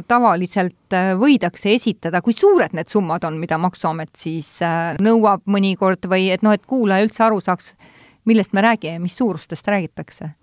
tavaliselt 0.08 0.92
äh, 0.92 1.14
võidakse 1.16 1.70
esitada, 1.72 2.20
kui 2.20 2.36
suured 2.36 2.74
need 2.76 2.90
summad 2.92 3.24
on, 3.24 3.38
mida 3.40 3.56
Maksuamet 3.56 4.12
siis 4.20 4.50
äh, 4.60 4.98
nõuab 5.00 5.46
mõnikord 5.48 6.04
või 6.10 6.28
et 6.34 6.44
noh, 6.44 6.52
et 6.52 6.66
kuulaja 6.68 7.06
üldse 7.06 7.24
aru 7.24 7.40
saaks, 7.40 7.72
millest 8.28 8.52
me 8.52 8.66
räägime, 8.66 9.00
mis 9.06 9.16
suurustest 9.16 9.72
räägitakse? 9.72 10.34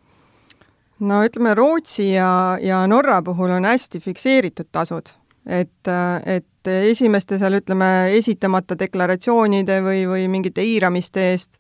no 1.06 1.22
ütleme, 1.28 1.54
Rootsi 1.54 2.10
ja, 2.16 2.58
ja 2.62 2.82
Norra 2.90 3.22
puhul 3.22 3.54
on 3.54 3.70
hästi 3.70 4.02
fikseeritud 4.02 4.72
tasud, 4.74 5.14
et, 5.46 5.94
et 6.26 6.74
esimeste 6.90 7.38
seal 7.38 7.60
ütleme, 7.60 7.94
esitamata 8.18 8.78
deklaratsioonide 8.80 9.82
või, 9.86 10.06
või 10.10 10.26
mingite 10.32 10.66
eiramiste 10.66 11.30
eest 11.34 11.60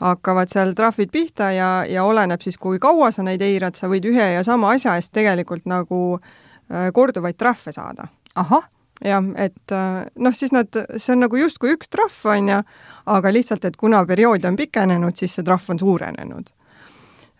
hakkavad 0.00 0.50
seal 0.52 0.74
trahvid 0.74 1.12
pihta 1.12 1.50
ja, 1.54 1.70
ja 1.88 2.04
oleneb 2.04 2.42
siis, 2.42 2.58
kui 2.58 2.78
kaua 2.82 3.10
sa 3.14 3.22
neid 3.22 3.42
eirad, 3.42 3.76
sa 3.78 3.88
võid 3.90 4.06
ühe 4.10 4.32
ja 4.34 4.44
sama 4.46 4.74
asja 4.74 4.96
eest 4.98 5.12
tegelikult 5.14 5.66
nagu 5.70 6.18
äh, 6.18 6.90
korduvaid 6.92 7.38
trahve 7.38 7.72
saada. 7.72 8.08
ahah 8.34 8.68
jah, 9.04 9.24
et 9.36 9.72
äh, 9.72 10.02
noh, 10.16 10.34
siis 10.34 10.52
nad, 10.52 10.68
see 10.96 11.14
on 11.14 11.24
nagu 11.26 11.38
justkui 11.38 11.74
üks 11.76 11.90
trahv, 11.90 12.18
on 12.30 12.48
ju, 12.48 12.60
aga 13.06 13.32
lihtsalt, 13.32 13.64
et 13.64 13.76
kuna 13.76 14.04
periood 14.06 14.44
on 14.44 14.56
pikenenud, 14.56 15.16
siis 15.16 15.34
see 15.34 15.46
trahv 15.46 15.70
on 15.74 15.82
suurenenud 15.82 16.54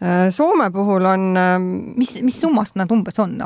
Äh, 0.03 0.31
Soome 0.31 0.71
puhul 0.71 1.05
on 1.05 1.37
ähm, 1.37 1.63
mis, 1.97 2.23
mis 2.23 2.41
summast 2.41 2.75
nad 2.75 2.91
umbes 2.91 3.19
on, 3.19 3.39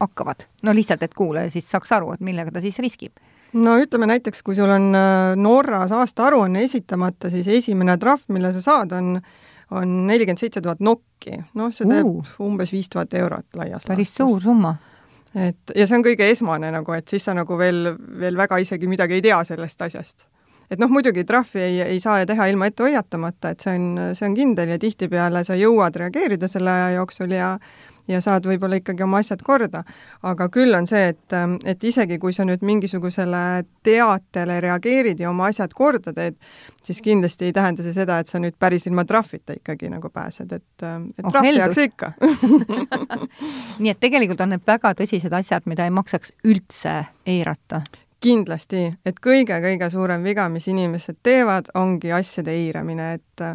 hakkavad? 0.00 0.46
no 0.66 0.74
lihtsalt, 0.74 1.02
et 1.02 1.14
kuulaja 1.14 1.50
siis 1.52 1.68
saaks 1.70 1.92
aru, 1.92 2.14
et 2.14 2.24
millega 2.24 2.50
ta 2.50 2.62
siis 2.64 2.78
riskib. 2.80 3.12
No 3.52 3.76
ütleme 3.80 4.08
näiteks, 4.10 4.42
kui 4.42 4.56
sul 4.58 4.70
on 4.72 4.90
äh, 4.96 5.36
Norras 5.36 5.92
aastaaruanne 5.92 6.64
esitamata, 6.64 7.30
siis 7.30 7.48
esimene 7.48 7.98
trahv, 8.00 8.24
mille 8.32 8.52
sa 8.56 8.62
saad, 8.64 8.92
on 8.96 9.16
on 9.72 9.92
nelikümmend 10.06 10.40
seitse 10.40 10.60
tuhat 10.60 10.82
nokki, 10.84 11.38
noh, 11.56 11.72
see 11.74 11.88
teeb 11.88 12.08
uh, 12.08 12.32
umbes 12.44 12.72
viis 12.74 12.90
tuhat 12.92 13.14
eurot 13.16 13.56
laias 13.56 13.86
päris 13.88 14.10
laastus. 14.10 14.18
suur 14.18 14.42
summa. 14.42 14.74
et 15.32 15.72
ja 15.76 15.86
see 15.86 15.96
on 15.96 16.04
kõige 16.04 16.28
esmane 16.28 16.70
nagu, 16.74 16.92
et 16.92 17.08
siis 17.08 17.24
sa 17.24 17.34
nagu 17.36 17.56
veel, 17.58 17.94
veel 18.20 18.36
väga 18.36 18.58
isegi 18.60 18.90
midagi 18.90 19.16
ei 19.16 19.24
tea 19.24 19.38
sellest 19.48 19.88
asjast 19.88 20.26
et 20.72 20.80
noh, 20.80 20.88
muidugi 20.92 21.24
trahvi 21.28 21.60
ei, 21.60 21.80
ei 21.94 22.00
saa 22.00 22.26
teha 22.28 22.48
ilma 22.52 22.68
ette 22.68 22.84
hoiatamata, 22.86 23.52
et 23.52 23.64
see 23.64 23.76
on, 23.76 23.88
see 24.18 24.28
on 24.28 24.36
kindel 24.36 24.74
ja 24.74 24.78
tihtipeale 24.80 25.44
sa 25.44 25.56
jõuad 25.58 25.96
reageerida 26.04 26.48
selle 26.48 26.72
aja 26.72 26.94
jooksul 26.98 27.34
ja 27.36 27.54
ja 28.08 28.20
saad 28.20 28.46
võib-olla 28.48 28.78
ikkagi 28.80 29.04
oma 29.04 29.20
asjad 29.22 29.42
korda. 29.44 29.84
aga 30.22 30.48
küll 30.52 30.74
on 30.74 30.86
see, 30.86 31.12
et, 31.12 31.36
et 31.64 31.84
isegi 31.84 32.18
kui 32.18 32.32
sa 32.32 32.44
nüüd 32.48 32.64
mingisugusele 32.66 33.64
teatele 33.82 34.60
reageerid 34.60 35.20
ja 35.20 35.30
oma 35.30 35.48
asjad 35.52 35.74
korda 35.74 36.12
teed, 36.12 36.36
siis 36.82 37.02
kindlasti 37.02 37.50
ei 37.50 37.52
tähenda 37.52 37.82
see 37.82 37.94
seda, 37.96 38.18
et 38.18 38.30
sa 38.30 38.40
nüüd 38.42 38.56
päris 38.58 38.86
ilma 38.86 39.04
trahvita 39.04 39.56
ikkagi 39.60 39.90
nagu 39.92 40.10
pääsed, 40.10 40.52
et, 40.52 40.86
et 40.86 41.24
oh, 41.24 41.30
trahv 41.30 41.50
tehakse 41.50 41.88
ikka. 41.90 42.12
Nii 43.82 43.92
et 43.92 44.00
tegelikult 44.00 44.40
on 44.44 44.56
need 44.56 44.64
väga 44.66 44.94
tõsised 44.98 45.34
asjad, 45.36 45.66
mida 45.70 45.86
ei 45.86 45.94
maksaks 45.94 46.34
üldse 46.48 47.02
eirata. 47.26 47.82
Kindlasti, 48.22 48.84
et 49.06 49.16
kõige-kõige 49.18 49.88
suurem 49.90 50.22
viga, 50.22 50.46
mis 50.48 50.68
inimesed 50.70 51.18
teevad, 51.26 51.72
ongi 51.74 52.12
asjade 52.14 52.54
eiramine, 52.54 53.14
et 53.18 53.46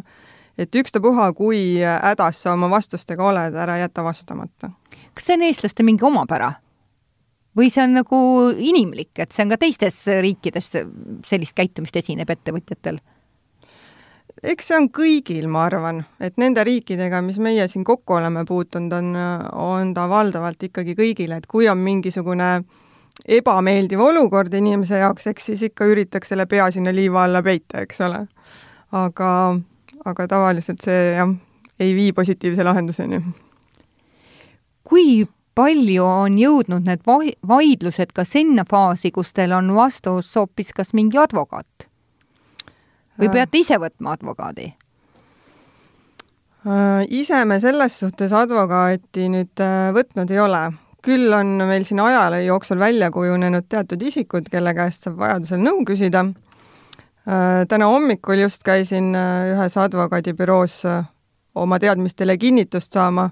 et 0.57 0.75
ükstapuha, 0.75 1.31
kui 1.37 1.79
hädas 1.81 2.43
sa 2.43 2.53
oma 2.53 2.69
vastustega 2.69 3.23
oled, 3.23 3.55
ära 3.55 3.77
jäta 3.77 4.03
vastamata. 4.03 4.71
kas 5.13 5.25
see 5.25 5.37
on 5.37 5.45
eestlaste 5.49 5.83
mingi 5.83 6.05
omapära? 6.05 6.53
või 7.57 7.71
see 7.73 7.83
on 7.83 7.95
nagu 7.97 8.17
inimlik, 8.53 9.13
et 9.17 9.31
see 9.33 9.45
on 9.45 9.53
ka 9.53 9.57
teistes 9.61 10.03
riikides 10.21 10.71
sellist 11.25 11.55
käitumist 11.57 11.95
esineb 11.95 12.29
ettevõtjatel? 12.29 12.99
eks 14.43 14.67
see 14.69 14.77
on 14.77 14.89
kõigil, 14.93 15.47
ma 15.49 15.65
arvan, 15.65 16.03
et 16.21 16.37
nende 16.37 16.63
riikidega, 16.67 17.21
mis 17.25 17.39
meie 17.41 17.67
siin 17.71 17.85
kokku 17.87 18.19
oleme 18.19 18.43
puutunud, 18.45 18.93
on, 18.93 19.15
on 19.53 19.93
ta 19.97 20.05
valdavalt 20.09 20.67
ikkagi 20.69 20.93
kõigile, 20.97 21.39
et 21.39 21.47
kui 21.49 21.69
on 21.69 21.79
mingisugune 21.81 22.51
ebameeldiv 23.25 24.01
olukord 24.03 24.53
inimese 24.53 25.01
jaoks, 25.01 25.25
eks 25.31 25.49
siis 25.51 25.63
ikka 25.71 25.87
üritaks 25.89 26.29
selle 26.33 26.45
pea 26.45 26.69
sinna 26.71 26.93
liiva 26.93 27.23
alla 27.25 27.41
peita, 27.43 27.81
eks 27.81 28.03
ole. 28.05 28.27
aga, 28.93 29.31
aga 30.05 30.27
tavaliselt 30.27 30.83
see 30.83 31.13
jah, 31.15 31.33
ei 31.79 31.95
vii 31.95 32.13
positiivse 32.13 32.63
lahenduseni. 32.63 33.21
kui 34.83 35.27
palju 35.55 36.05
on 36.05 36.37
jõudnud 36.39 36.85
need 36.85 37.03
vaidlused 37.47 38.13
ka 38.13 38.25
sinna 38.25 38.65
faasi, 38.69 39.11
kus 39.11 39.33
teil 39.33 39.51
on 39.57 39.73
vastus 39.75 40.35
hoopis 40.35 40.73
kas 40.73 40.93
mingi 40.93 41.17
advokaat? 41.17 41.87
või 43.19 43.29
äh. 43.29 43.33
peate 43.33 43.63
ise 43.63 43.79
võtma 43.81 44.17
advokaadi? 44.17 44.73
Äh, 46.67 47.05
ise 47.09 47.45
me 47.45 47.59
selles 47.59 47.99
suhtes 47.99 48.33
advokaati 48.33 49.29
nüüd 49.33 49.63
äh, 49.63 49.93
võtnud 49.95 50.31
ei 50.31 50.39
ole 50.43 50.67
küll 51.07 51.33
on 51.33 51.55
meil 51.67 51.85
siin 51.87 52.01
ajaloo 52.03 52.41
jooksul 52.43 52.79
välja 52.79 53.11
kujunenud 53.11 53.67
teatud 53.69 54.01
isikud, 54.01 54.49
kelle 54.51 54.73
käest 54.75 55.07
saab 55.07 55.19
vajadusel 55.21 55.61
nõu 55.63 55.85
küsida. 55.87 56.25
Äh, 57.27 57.65
täna 57.67 57.89
hommikul 57.91 58.39
just 58.39 58.61
käisin 58.63 59.11
äh, 59.15 59.49
ühes 59.51 59.73
advokaadibüroos 59.77 60.77
äh, 60.87 61.01
oma 61.59 61.75
teadmistele 61.79 62.37
kinnitust 62.39 62.93
saama. 62.95 63.29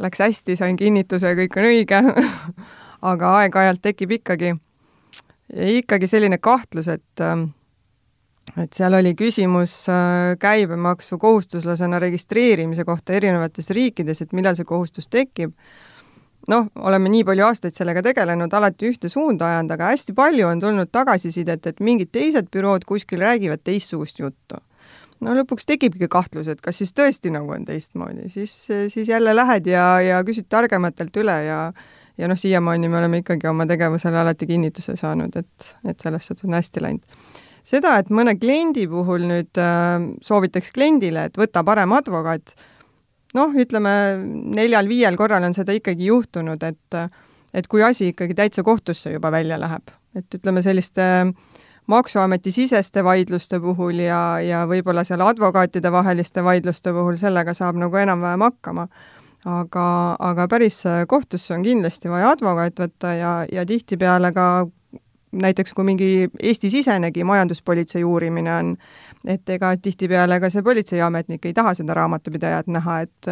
Läks 0.00 0.22
hästi, 0.24 0.56
sain 0.56 0.78
kinnituse, 0.80 1.34
kõik 1.36 1.58
on 1.60 1.66
õige 1.68 1.98
aga 3.12 3.34
aeg-ajalt 3.42 3.82
tekib 3.84 4.16
ikkagi, 4.16 4.54
ikkagi 5.76 6.08
selline 6.08 6.40
kahtlus, 6.42 6.88
et 6.88 7.24
et 8.58 8.74
seal 8.74 8.96
oli 8.96 9.12
küsimus 9.14 9.76
käibemaksu 10.40 11.18
kohustuslasena 11.20 12.00
registreerimise 12.02 12.84
kohta 12.84 13.14
erinevates 13.14 13.70
riikides, 13.70 14.24
et 14.24 14.32
millal 14.32 14.56
see 14.56 14.66
kohustus 14.66 15.06
tekib 15.06 15.52
noh, 16.50 16.68
oleme 16.76 17.10
nii 17.12 17.24
palju 17.24 17.46
aastaid 17.46 17.76
sellega 17.76 18.02
tegelenud, 18.04 18.52
alati 18.52 18.90
ühte 18.90 19.10
suunda 19.12 19.48
ajanud, 19.52 19.74
aga 19.76 19.90
hästi 19.92 20.14
palju 20.16 20.46
on 20.48 20.62
tulnud 20.62 20.92
tagasisidet, 20.92 21.66
et 21.70 21.82
mingid 21.84 22.12
teised 22.14 22.50
bürood 22.52 22.86
kuskil 22.88 23.24
räägivad 23.24 23.64
teistsugust 23.64 24.20
juttu. 24.20 24.60
no 25.24 25.32
lõpuks 25.32 25.64
tekibki 25.64 26.08
kahtlus, 26.10 26.48
et 26.52 26.60
kas 26.60 26.76
siis 26.82 26.92
tõesti 26.92 27.32
nagu 27.32 27.52
on 27.54 27.64
teistmoodi, 27.64 28.28
siis, 28.28 28.52
siis 28.92 29.08
jälle 29.08 29.36
lähed 29.36 29.66
ja, 29.66 30.00
ja 30.04 30.22
küsid 30.24 30.50
targematelt 30.52 31.16
üle 31.16 31.38
ja 31.46 31.60
ja 32.18 32.28
noh, 32.30 32.38
siiamaani 32.38 32.88
me 32.88 32.98
oleme 32.98 33.22
ikkagi 33.22 33.48
oma 33.50 33.66
tegevusele 33.66 34.20
alati 34.20 34.46
kinnituse 34.46 34.96
saanud, 34.96 35.34
et, 35.36 35.70
et 35.88 36.00
selles 36.00 36.26
suhtes 36.26 36.46
on 36.46 36.54
hästi 36.54 36.82
läinud. 36.82 37.18
seda, 37.64 37.96
et 37.98 38.10
mõne 38.12 38.36
kliendi 38.38 38.84
puhul 38.88 39.24
nüüd 39.26 39.58
äh, 39.58 40.04
soovitaks 40.22 40.70
kliendile, 40.74 41.24
et 41.26 41.38
võta 41.40 41.64
parem 41.64 41.96
advokaat, 41.96 42.54
noh, 43.34 43.54
ütleme 43.60 43.92
neljal-viiel 44.56 45.16
korral 45.18 45.44
on 45.46 45.54
seda 45.56 45.74
ikkagi 45.76 46.10
juhtunud, 46.10 46.62
et 46.62 46.98
et 47.54 47.68
kui 47.70 47.84
asi 47.86 48.10
ikkagi 48.10 48.34
täitsa 48.34 48.64
kohtusse 48.66 49.12
juba 49.12 49.30
välja 49.30 49.58
läheb, 49.60 49.92
et 50.18 50.34
ütleme, 50.34 50.62
selliste 50.62 51.04
maksuameti 51.86 52.50
siseste 52.50 53.04
vaidluste 53.04 53.60
puhul 53.60 54.00
ja, 54.02 54.40
ja 54.40 54.64
võib-olla 54.66 55.04
seal 55.04 55.22
advokaatide 55.22 55.92
vaheliste 55.92 56.44
vaidluste 56.44 56.92
puhul 56.92 57.18
sellega 57.20 57.54
saab 57.54 57.78
nagu 57.78 57.96
enam-vähem 58.00 58.46
hakkama. 58.46 58.88
aga, 59.44 60.16
aga 60.18 60.48
päris 60.48 60.82
kohtusse 61.08 61.54
on 61.54 61.62
kindlasti 61.62 62.08
vaja 62.08 62.30
advokaat 62.32 62.80
võtta 62.80 63.12
ja, 63.14 63.32
ja 63.52 63.66
tihtipeale 63.66 64.32
ka 64.32 64.66
näiteks 65.42 65.74
kui 65.74 65.84
mingi 65.84 66.08
Eesti-sisenegi 66.42 67.24
majanduspolitsei 67.24 68.04
uurimine 68.04 68.54
on, 68.54 68.72
et 69.26 69.48
ega 69.50 69.74
tihtipeale 69.76 70.40
ka 70.40 70.50
see 70.52 70.62
politseiametnik 70.62 71.46
ei 71.46 71.54
taha 71.56 71.74
seda 71.74 71.94
raamatupidajat 71.98 72.70
näha, 72.72 73.00
et 73.06 73.30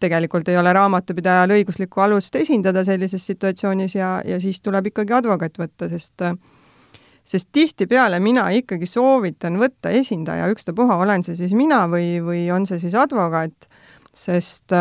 tegelikult 0.00 0.48
ei 0.48 0.58
ole 0.60 0.72
raamatupidajal 0.76 1.54
õiguslikku 1.56 2.02
alust 2.04 2.36
esindada 2.36 2.84
sellises 2.84 3.26
situatsioonis 3.26 3.96
ja, 3.96 4.20
ja 4.24 4.40
siis 4.40 4.60
tuleb 4.60 4.92
ikkagi 4.92 5.16
advokaat 5.16 5.58
võtta, 5.62 5.88
sest 5.92 6.28
sest 7.26 7.48
tihtipeale 7.52 8.20
mina 8.22 8.44
ikkagi 8.54 8.86
soovitan 8.86 9.56
võtta 9.58 9.90
esindaja, 9.90 10.46
ükstapuha, 10.52 11.00
olen 11.02 11.24
see 11.26 11.34
siis 11.34 11.56
mina 11.58 11.82
või, 11.90 12.20
või 12.22 12.44
on 12.54 12.68
see 12.70 12.78
siis 12.78 12.94
advokaat, 12.94 13.66
sest 14.14 14.74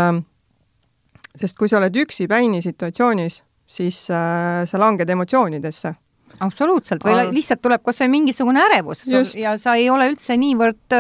sest 1.35 1.57
kui 1.57 1.69
sa 1.69 1.79
oled 1.81 1.95
üksipäini 2.05 2.61
situatsioonis, 2.63 3.41
siis 3.67 4.05
äh, 4.13 4.63
sa 4.69 4.79
langed 4.79 5.09
emotsioonidesse 5.09 5.95
absoluutselt, 6.43 7.03
või 7.05 7.15
Aga... 7.15 7.31
lihtsalt 7.35 7.61
tuleb 7.63 7.83
kas 7.85 8.01
või 8.03 8.11
mingisugune 8.17 8.61
ärevus. 8.65 9.05
Just. 9.07 9.37
ja 9.39 9.55
sa 9.61 9.77
ei 9.79 9.89
ole 9.93 10.09
üldse 10.11 10.37
niivõrd 10.39 10.97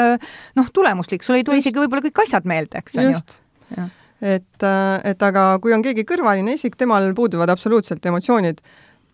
noh, 0.59 0.71
tulemuslik, 0.73 1.25
sul 1.25 1.39
ei 1.39 1.45
tule 1.47 1.59
isegi 1.61 1.81
võib-olla 1.81 2.05
kõik 2.05 2.23
asjad 2.25 2.47
meelde, 2.49 2.81
eks 2.81 2.97
on 3.01 3.11
ju. 3.11 3.21
et, 4.21 4.67
et 5.11 5.27
aga 5.29 5.45
kui 5.63 5.75
on 5.75 5.83
keegi 5.85 6.07
kõrvaline 6.07 6.55
isik, 6.55 6.77
temal 6.79 7.11
puuduvad 7.17 7.51
absoluutselt 7.53 8.05
emotsioonid, 8.05 8.63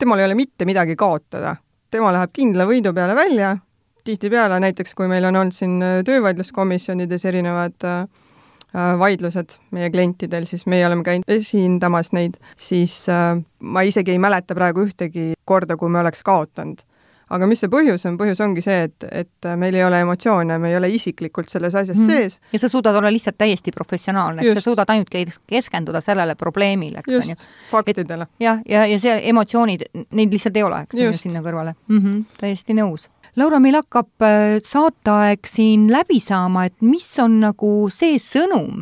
temal 0.02 0.22
ei 0.22 0.30
ole 0.30 0.38
mitte 0.38 0.66
midagi 0.70 0.96
kaotada. 1.00 1.58
tema 1.92 2.12
läheb 2.16 2.32
kindla 2.34 2.66
võidu 2.66 2.94
peale 2.96 3.16
välja, 3.16 3.56
tihtipeale 4.04 4.60
näiteks, 4.64 4.94
kui 4.96 5.08
meil 5.08 5.26
on 5.30 5.36
olnud 5.36 5.56
siin 5.56 5.80
töövaidluskomisjonides 6.06 7.26
erinevad 7.26 7.86
äh, 7.86 8.06
Äh, 8.06 8.31
vaidlused 8.74 9.58
meie 9.76 9.90
klientidel, 9.92 10.46
siis 10.48 10.66
meie 10.70 10.86
oleme 10.88 11.04
käinud 11.04 11.28
esindamas 11.32 12.14
neid, 12.16 12.38
siis 12.60 13.04
äh, 13.12 13.36
ma 13.60 13.84
isegi 13.88 14.14
ei 14.16 14.22
mäleta 14.22 14.56
praegu 14.56 14.86
ühtegi 14.86 15.34
korda, 15.46 15.78
kui 15.78 15.92
me 15.92 16.00
oleks 16.00 16.24
kaotanud. 16.24 16.88
aga 17.32 17.48
mis 17.48 17.62
see 17.64 17.72
põhjus 17.72 18.04
on, 18.10 18.18
põhjus 18.20 18.42
ongi 18.44 18.60
see, 18.64 18.88
et, 18.90 19.06
et 19.08 19.48
meil 19.56 19.76
ei 19.76 19.86
ole 19.88 20.02
emotsioone, 20.04 20.58
me 20.60 20.72
ei 20.72 20.76
ole 20.76 20.90
isiklikult 20.92 21.48
selles 21.52 21.76
asjas 21.76 21.98
mm. 21.98 22.08
sees. 22.08 22.40
ja 22.52 22.60
sa 22.60 22.70
suudad 22.70 22.96
olla 22.96 23.12
lihtsalt 23.12 23.38
täiesti 23.38 23.72
professionaalne, 23.76 24.44
et 24.44 24.60
sa 24.60 24.64
suudad 24.64 24.92
ainult 24.92 25.12
keskenduda 25.48 26.02
sellele 26.04 26.36
probleemile, 26.36 27.04
eks 27.04 27.16
on 27.20 27.32
ju. 27.36 27.40
faktidele. 27.72 28.28
jah, 28.40 28.60
ja, 28.66 28.86
ja, 28.86 28.92
ja 28.96 29.00
see 29.00 29.20
emotsioonid, 29.32 29.88
neid 30.12 30.32
lihtsalt 30.32 30.60
ei 30.60 30.68
ole, 30.68 30.84
eks 30.88 31.00
on 31.00 31.08
ju, 31.08 31.18
sinna 31.26 31.44
kõrvale 31.44 31.76
mm. 31.88 31.98
-hmm, 31.98 32.24
täiesti 32.40 32.76
nõus 32.76 33.08
Laura, 33.40 33.62
meil 33.64 33.78
hakkab 33.80 34.26
äh, 34.28 34.58
saateaeg 34.68 35.48
siin 35.48 35.86
läbi 35.92 36.20
saama, 36.20 36.66
et 36.68 36.76
mis 36.84 37.08
on 37.24 37.40
nagu 37.40 37.72
see 37.94 38.18
sõnum 38.20 38.82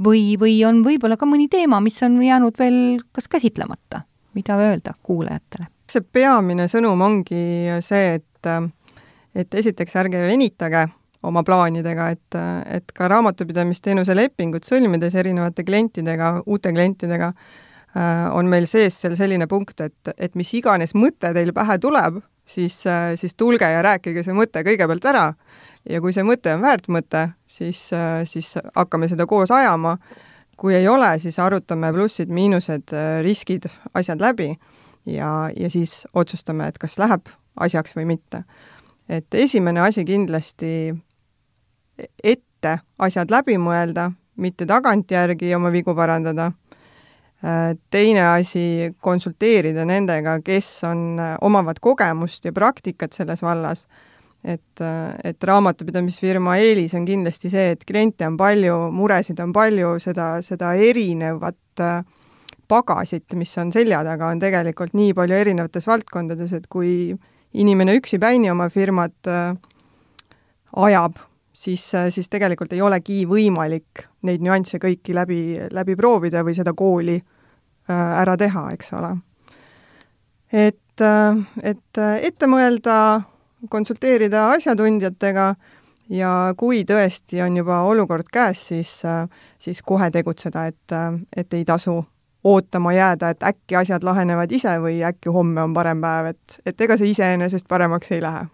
või, 0.00 0.38
või 0.40 0.54
on 0.64 0.80
võib-olla 0.86 1.18
ka 1.20 1.28
mõni 1.28 1.50
teema, 1.52 1.82
mis 1.84 2.00
on 2.06 2.16
jäänud 2.24 2.56
veel 2.58 2.78
kas 3.12 3.28
käsitlemata, 3.28 4.06
mida 4.38 4.56
öelda 4.60 4.96
kuulajatele? 5.02 5.68
see 5.90 6.04
peamine 6.06 6.68
sõnum 6.70 7.00
ongi 7.02 7.42
see, 7.82 8.20
et, 8.20 8.50
et 9.34 9.54
esiteks 9.58 9.96
ärge 9.98 10.20
venitage 10.22 10.84
oma 11.26 11.42
plaanidega, 11.44 12.08
et, 12.14 12.38
et 12.78 12.92
ka 12.96 13.08
raamatupidamisteenuse 13.10 14.14
lepingut 14.16 14.64
sõlmides 14.64 15.16
erinevate 15.18 15.64
klientidega, 15.66 16.32
uute 16.46 16.72
klientidega, 16.72 17.32
äh, 17.34 18.24
on 18.32 18.48
meil 18.48 18.68
sees 18.70 18.96
seal 19.02 19.18
selline 19.18 19.50
punkt, 19.50 19.80
et, 19.84 20.14
et 20.16 20.38
mis 20.38 20.54
iganes 20.56 20.96
mõte 20.96 21.34
teil 21.36 21.52
pähe 21.56 21.76
tuleb, 21.82 22.22
siis, 22.50 22.86
äh, 22.86 23.14
siis 23.16 23.34
tulge 23.34 23.68
ja 23.70 23.82
rääkige 23.82 24.24
see 24.26 24.34
mõte 24.36 24.64
kõigepealt 24.66 25.06
ära 25.10 25.26
ja 25.88 26.00
kui 26.02 26.12
see 26.12 26.24
mõte 26.26 26.52
on 26.54 26.64
väärt 26.64 26.90
mõte, 26.92 27.28
siis, 27.48 27.86
äh, 27.96 28.22
siis 28.28 28.54
hakkame 28.74 29.08
seda 29.08 29.26
koos 29.26 29.50
ajama. 29.50 29.98
kui 30.60 30.74
ei 30.76 30.88
ole, 30.88 31.18
siis 31.18 31.38
arutame 31.40 31.88
plussid-miinused, 31.92 32.92
äh, 32.92 33.22
riskid, 33.24 33.64
asjad 33.94 34.20
läbi 34.20 34.50
ja, 35.06 35.50
ja 35.56 35.70
siis 35.70 36.06
otsustame, 36.12 36.66
et 36.68 36.78
kas 36.78 36.98
läheb 36.98 37.30
asjaks 37.56 37.96
või 37.96 38.04
mitte. 38.04 38.44
et 39.08 39.34
esimene 39.34 39.80
asi 39.80 40.04
kindlasti 40.04 40.94
ette 42.24 42.78
asjad 42.98 43.30
läbi 43.30 43.56
mõelda, 43.58 44.10
mitte 44.36 44.66
tagantjärgi 44.66 45.54
oma 45.54 45.72
vigu 45.72 45.94
parandada 45.94 46.52
teine 47.40 48.20
asi, 48.34 48.92
konsulteerida 49.00 49.86
nendega, 49.88 50.38
kes 50.44 50.68
on, 50.84 51.18
äh, 51.18 51.36
omavad 51.40 51.80
kogemust 51.80 52.44
ja 52.44 52.52
praktikat 52.52 53.16
selles 53.16 53.40
vallas, 53.42 53.86
et, 54.44 54.80
äh, 54.80 55.14
et 55.24 55.44
raamatupidamisfirma 55.48 56.58
eelis 56.60 56.94
on 56.94 57.06
kindlasti 57.08 57.50
see, 57.50 57.70
et 57.76 57.84
kliente 57.88 58.26
on 58.26 58.36
palju, 58.36 58.76
muresid 58.92 59.40
on 59.40 59.54
palju, 59.56 59.94
seda, 60.04 60.34
seda 60.44 60.74
erinevat 60.76 61.56
pagasit, 62.68 63.24
mis 63.34 63.56
on 63.58 63.72
selja 63.72 64.02
taga, 64.04 64.28
on 64.28 64.38
tegelikult 64.38 64.92
nii 64.94 65.14
palju 65.16 65.34
erinevates 65.40 65.88
valdkondades, 65.88 66.52
et 66.52 66.68
kui 66.68 67.16
inimene 67.56 67.96
üksipäini 67.96 68.50
oma 68.52 68.68
firmat 68.70 69.30
ajab, 70.76 71.16
siis, 71.52 71.92
siis 72.08 72.28
tegelikult 72.28 72.72
ei 72.72 72.82
olegi 72.82 73.24
võimalik 73.28 74.06
neid 74.26 74.44
nüansse 74.44 74.78
kõiki 74.82 75.14
läbi, 75.16 75.40
läbi 75.72 75.96
proovida 75.96 76.44
või 76.46 76.54
seda 76.56 76.74
kooli 76.76 77.16
äh, 77.16 78.20
ära 78.22 78.36
teha, 78.40 78.68
eks 78.74 78.92
ole. 78.98 79.16
et, 80.52 81.00
äh, 81.00 81.42
et 81.62 81.98
äh, 81.98 82.16
ette 82.30 82.46
mõelda, 82.46 83.20
konsulteerida 83.70 84.48
asjatundjatega 84.54 85.54
ja 86.10 86.30
kui 86.56 86.84
tõesti 86.84 87.42
on 87.44 87.58
juba 87.60 87.82
olukord 87.86 88.30
käes, 88.32 88.62
siis, 88.70 89.02
siis 89.58 89.82
kohe 89.82 90.10
tegutseda, 90.10 90.64
et, 90.66 90.94
et 91.36 91.54
ei 91.54 91.64
tasu 91.64 91.98
ootama 92.44 92.94
jääda, 92.96 93.34
et 93.34 93.44
äkki 93.44 93.76
asjad 93.76 94.04
lahenevad 94.04 94.52
ise 94.52 94.78
või 94.80 95.02
äkki 95.04 95.28
homme 95.28 95.60
on 95.62 95.76
parem 95.76 96.00
päev, 96.00 96.32
et, 96.32 96.56
et 96.66 96.80
ega 96.80 96.96
see 96.96 97.12
iseenesest 97.12 97.68
paremaks 97.68 98.16
ei 98.16 98.24
lähe 98.24 98.46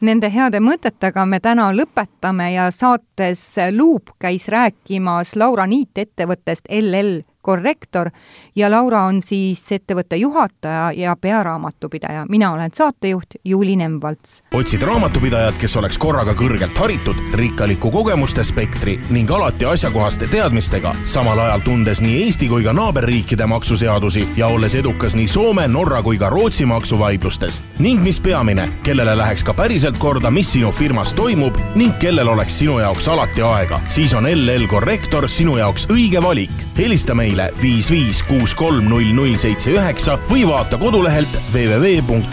Nende 0.00 0.30
heade 0.32 0.62
mõtetega 0.64 1.26
me 1.28 1.42
täna 1.44 1.66
lõpetame 1.76 2.46
ja 2.54 2.70
saates 2.72 3.42
Luup 3.76 4.14
käis 4.16 4.46
rääkimas 4.48 5.34
Laura 5.36 5.66
Niit 5.68 6.00
ettevõttest 6.00 6.70
LL 6.72 7.18
korrektor 7.42 8.10
ja 8.56 8.70
Laura 8.70 9.04
on 9.04 9.22
siis 9.24 9.62
ettevõtte 9.72 10.16
juhataja 10.16 10.92
ja 10.92 11.16
pearaamatupidaja. 11.20 12.26
mina 12.28 12.52
olen 12.52 12.70
saatejuht 12.74 13.26
Juuli 13.44 13.76
Nemvalts. 13.76 14.42
otsid 14.54 14.82
raamatupidajat, 14.82 15.54
kes 15.58 15.76
oleks 15.76 15.98
korraga 15.98 16.32
kõrgelt 16.32 16.78
haritud, 16.78 17.16
rikkaliku 17.34 17.90
kogemuste 17.90 18.44
spektri 18.44 19.00
ning 19.10 19.30
alati 19.30 19.64
asjakohaste 19.64 20.26
teadmistega, 20.26 20.94
samal 21.04 21.38
ajal 21.38 21.60
tundes 21.60 22.00
nii 22.00 22.22
Eesti 22.24 22.48
kui 22.48 22.64
ka 22.64 22.72
naaberriikide 22.72 23.46
maksuseadusi 23.46 24.28
ja 24.36 24.46
olles 24.46 24.74
edukas 24.74 25.14
nii 25.14 25.28
Soome, 25.28 25.68
Norra 25.68 26.02
kui 26.02 26.18
ka 26.18 26.28
Rootsi 26.28 26.66
maksuvaidlustes. 26.66 27.62
ning 27.78 28.02
mis 28.02 28.20
peamine, 28.20 28.68
kellele 28.82 29.16
läheks 29.16 29.44
ka 29.44 29.54
päriselt 29.54 29.98
korda, 29.98 30.30
mis 30.30 30.52
sinu 30.52 30.72
firmas 30.72 31.12
toimub 31.12 31.56
ning 31.74 31.98
kellel 31.98 32.28
oleks 32.28 32.58
sinu 32.58 32.78
jaoks 32.78 33.08
alati 33.08 33.42
aega, 33.42 33.80
siis 33.88 34.14
on 34.14 34.24
LL 34.24 34.66
Korrektor 34.66 35.28
sinu 35.28 35.56
jaoks 35.56 35.86
õige 35.86 36.22
valik. 36.22 36.50
helista 36.76 37.14
meile 37.14 37.29
meile 37.30 37.50
viis, 37.62 37.90
viis, 37.92 38.22
kuus, 38.26 38.54
kolm, 38.58 38.88
null, 38.90 39.12
null, 39.14 39.36
seitse, 39.38 39.70
üheksa 39.76 40.16
või 40.30 40.42
vaata 40.48 40.78
kodulehelt 40.80 41.30
www.llc.ee 41.52 42.30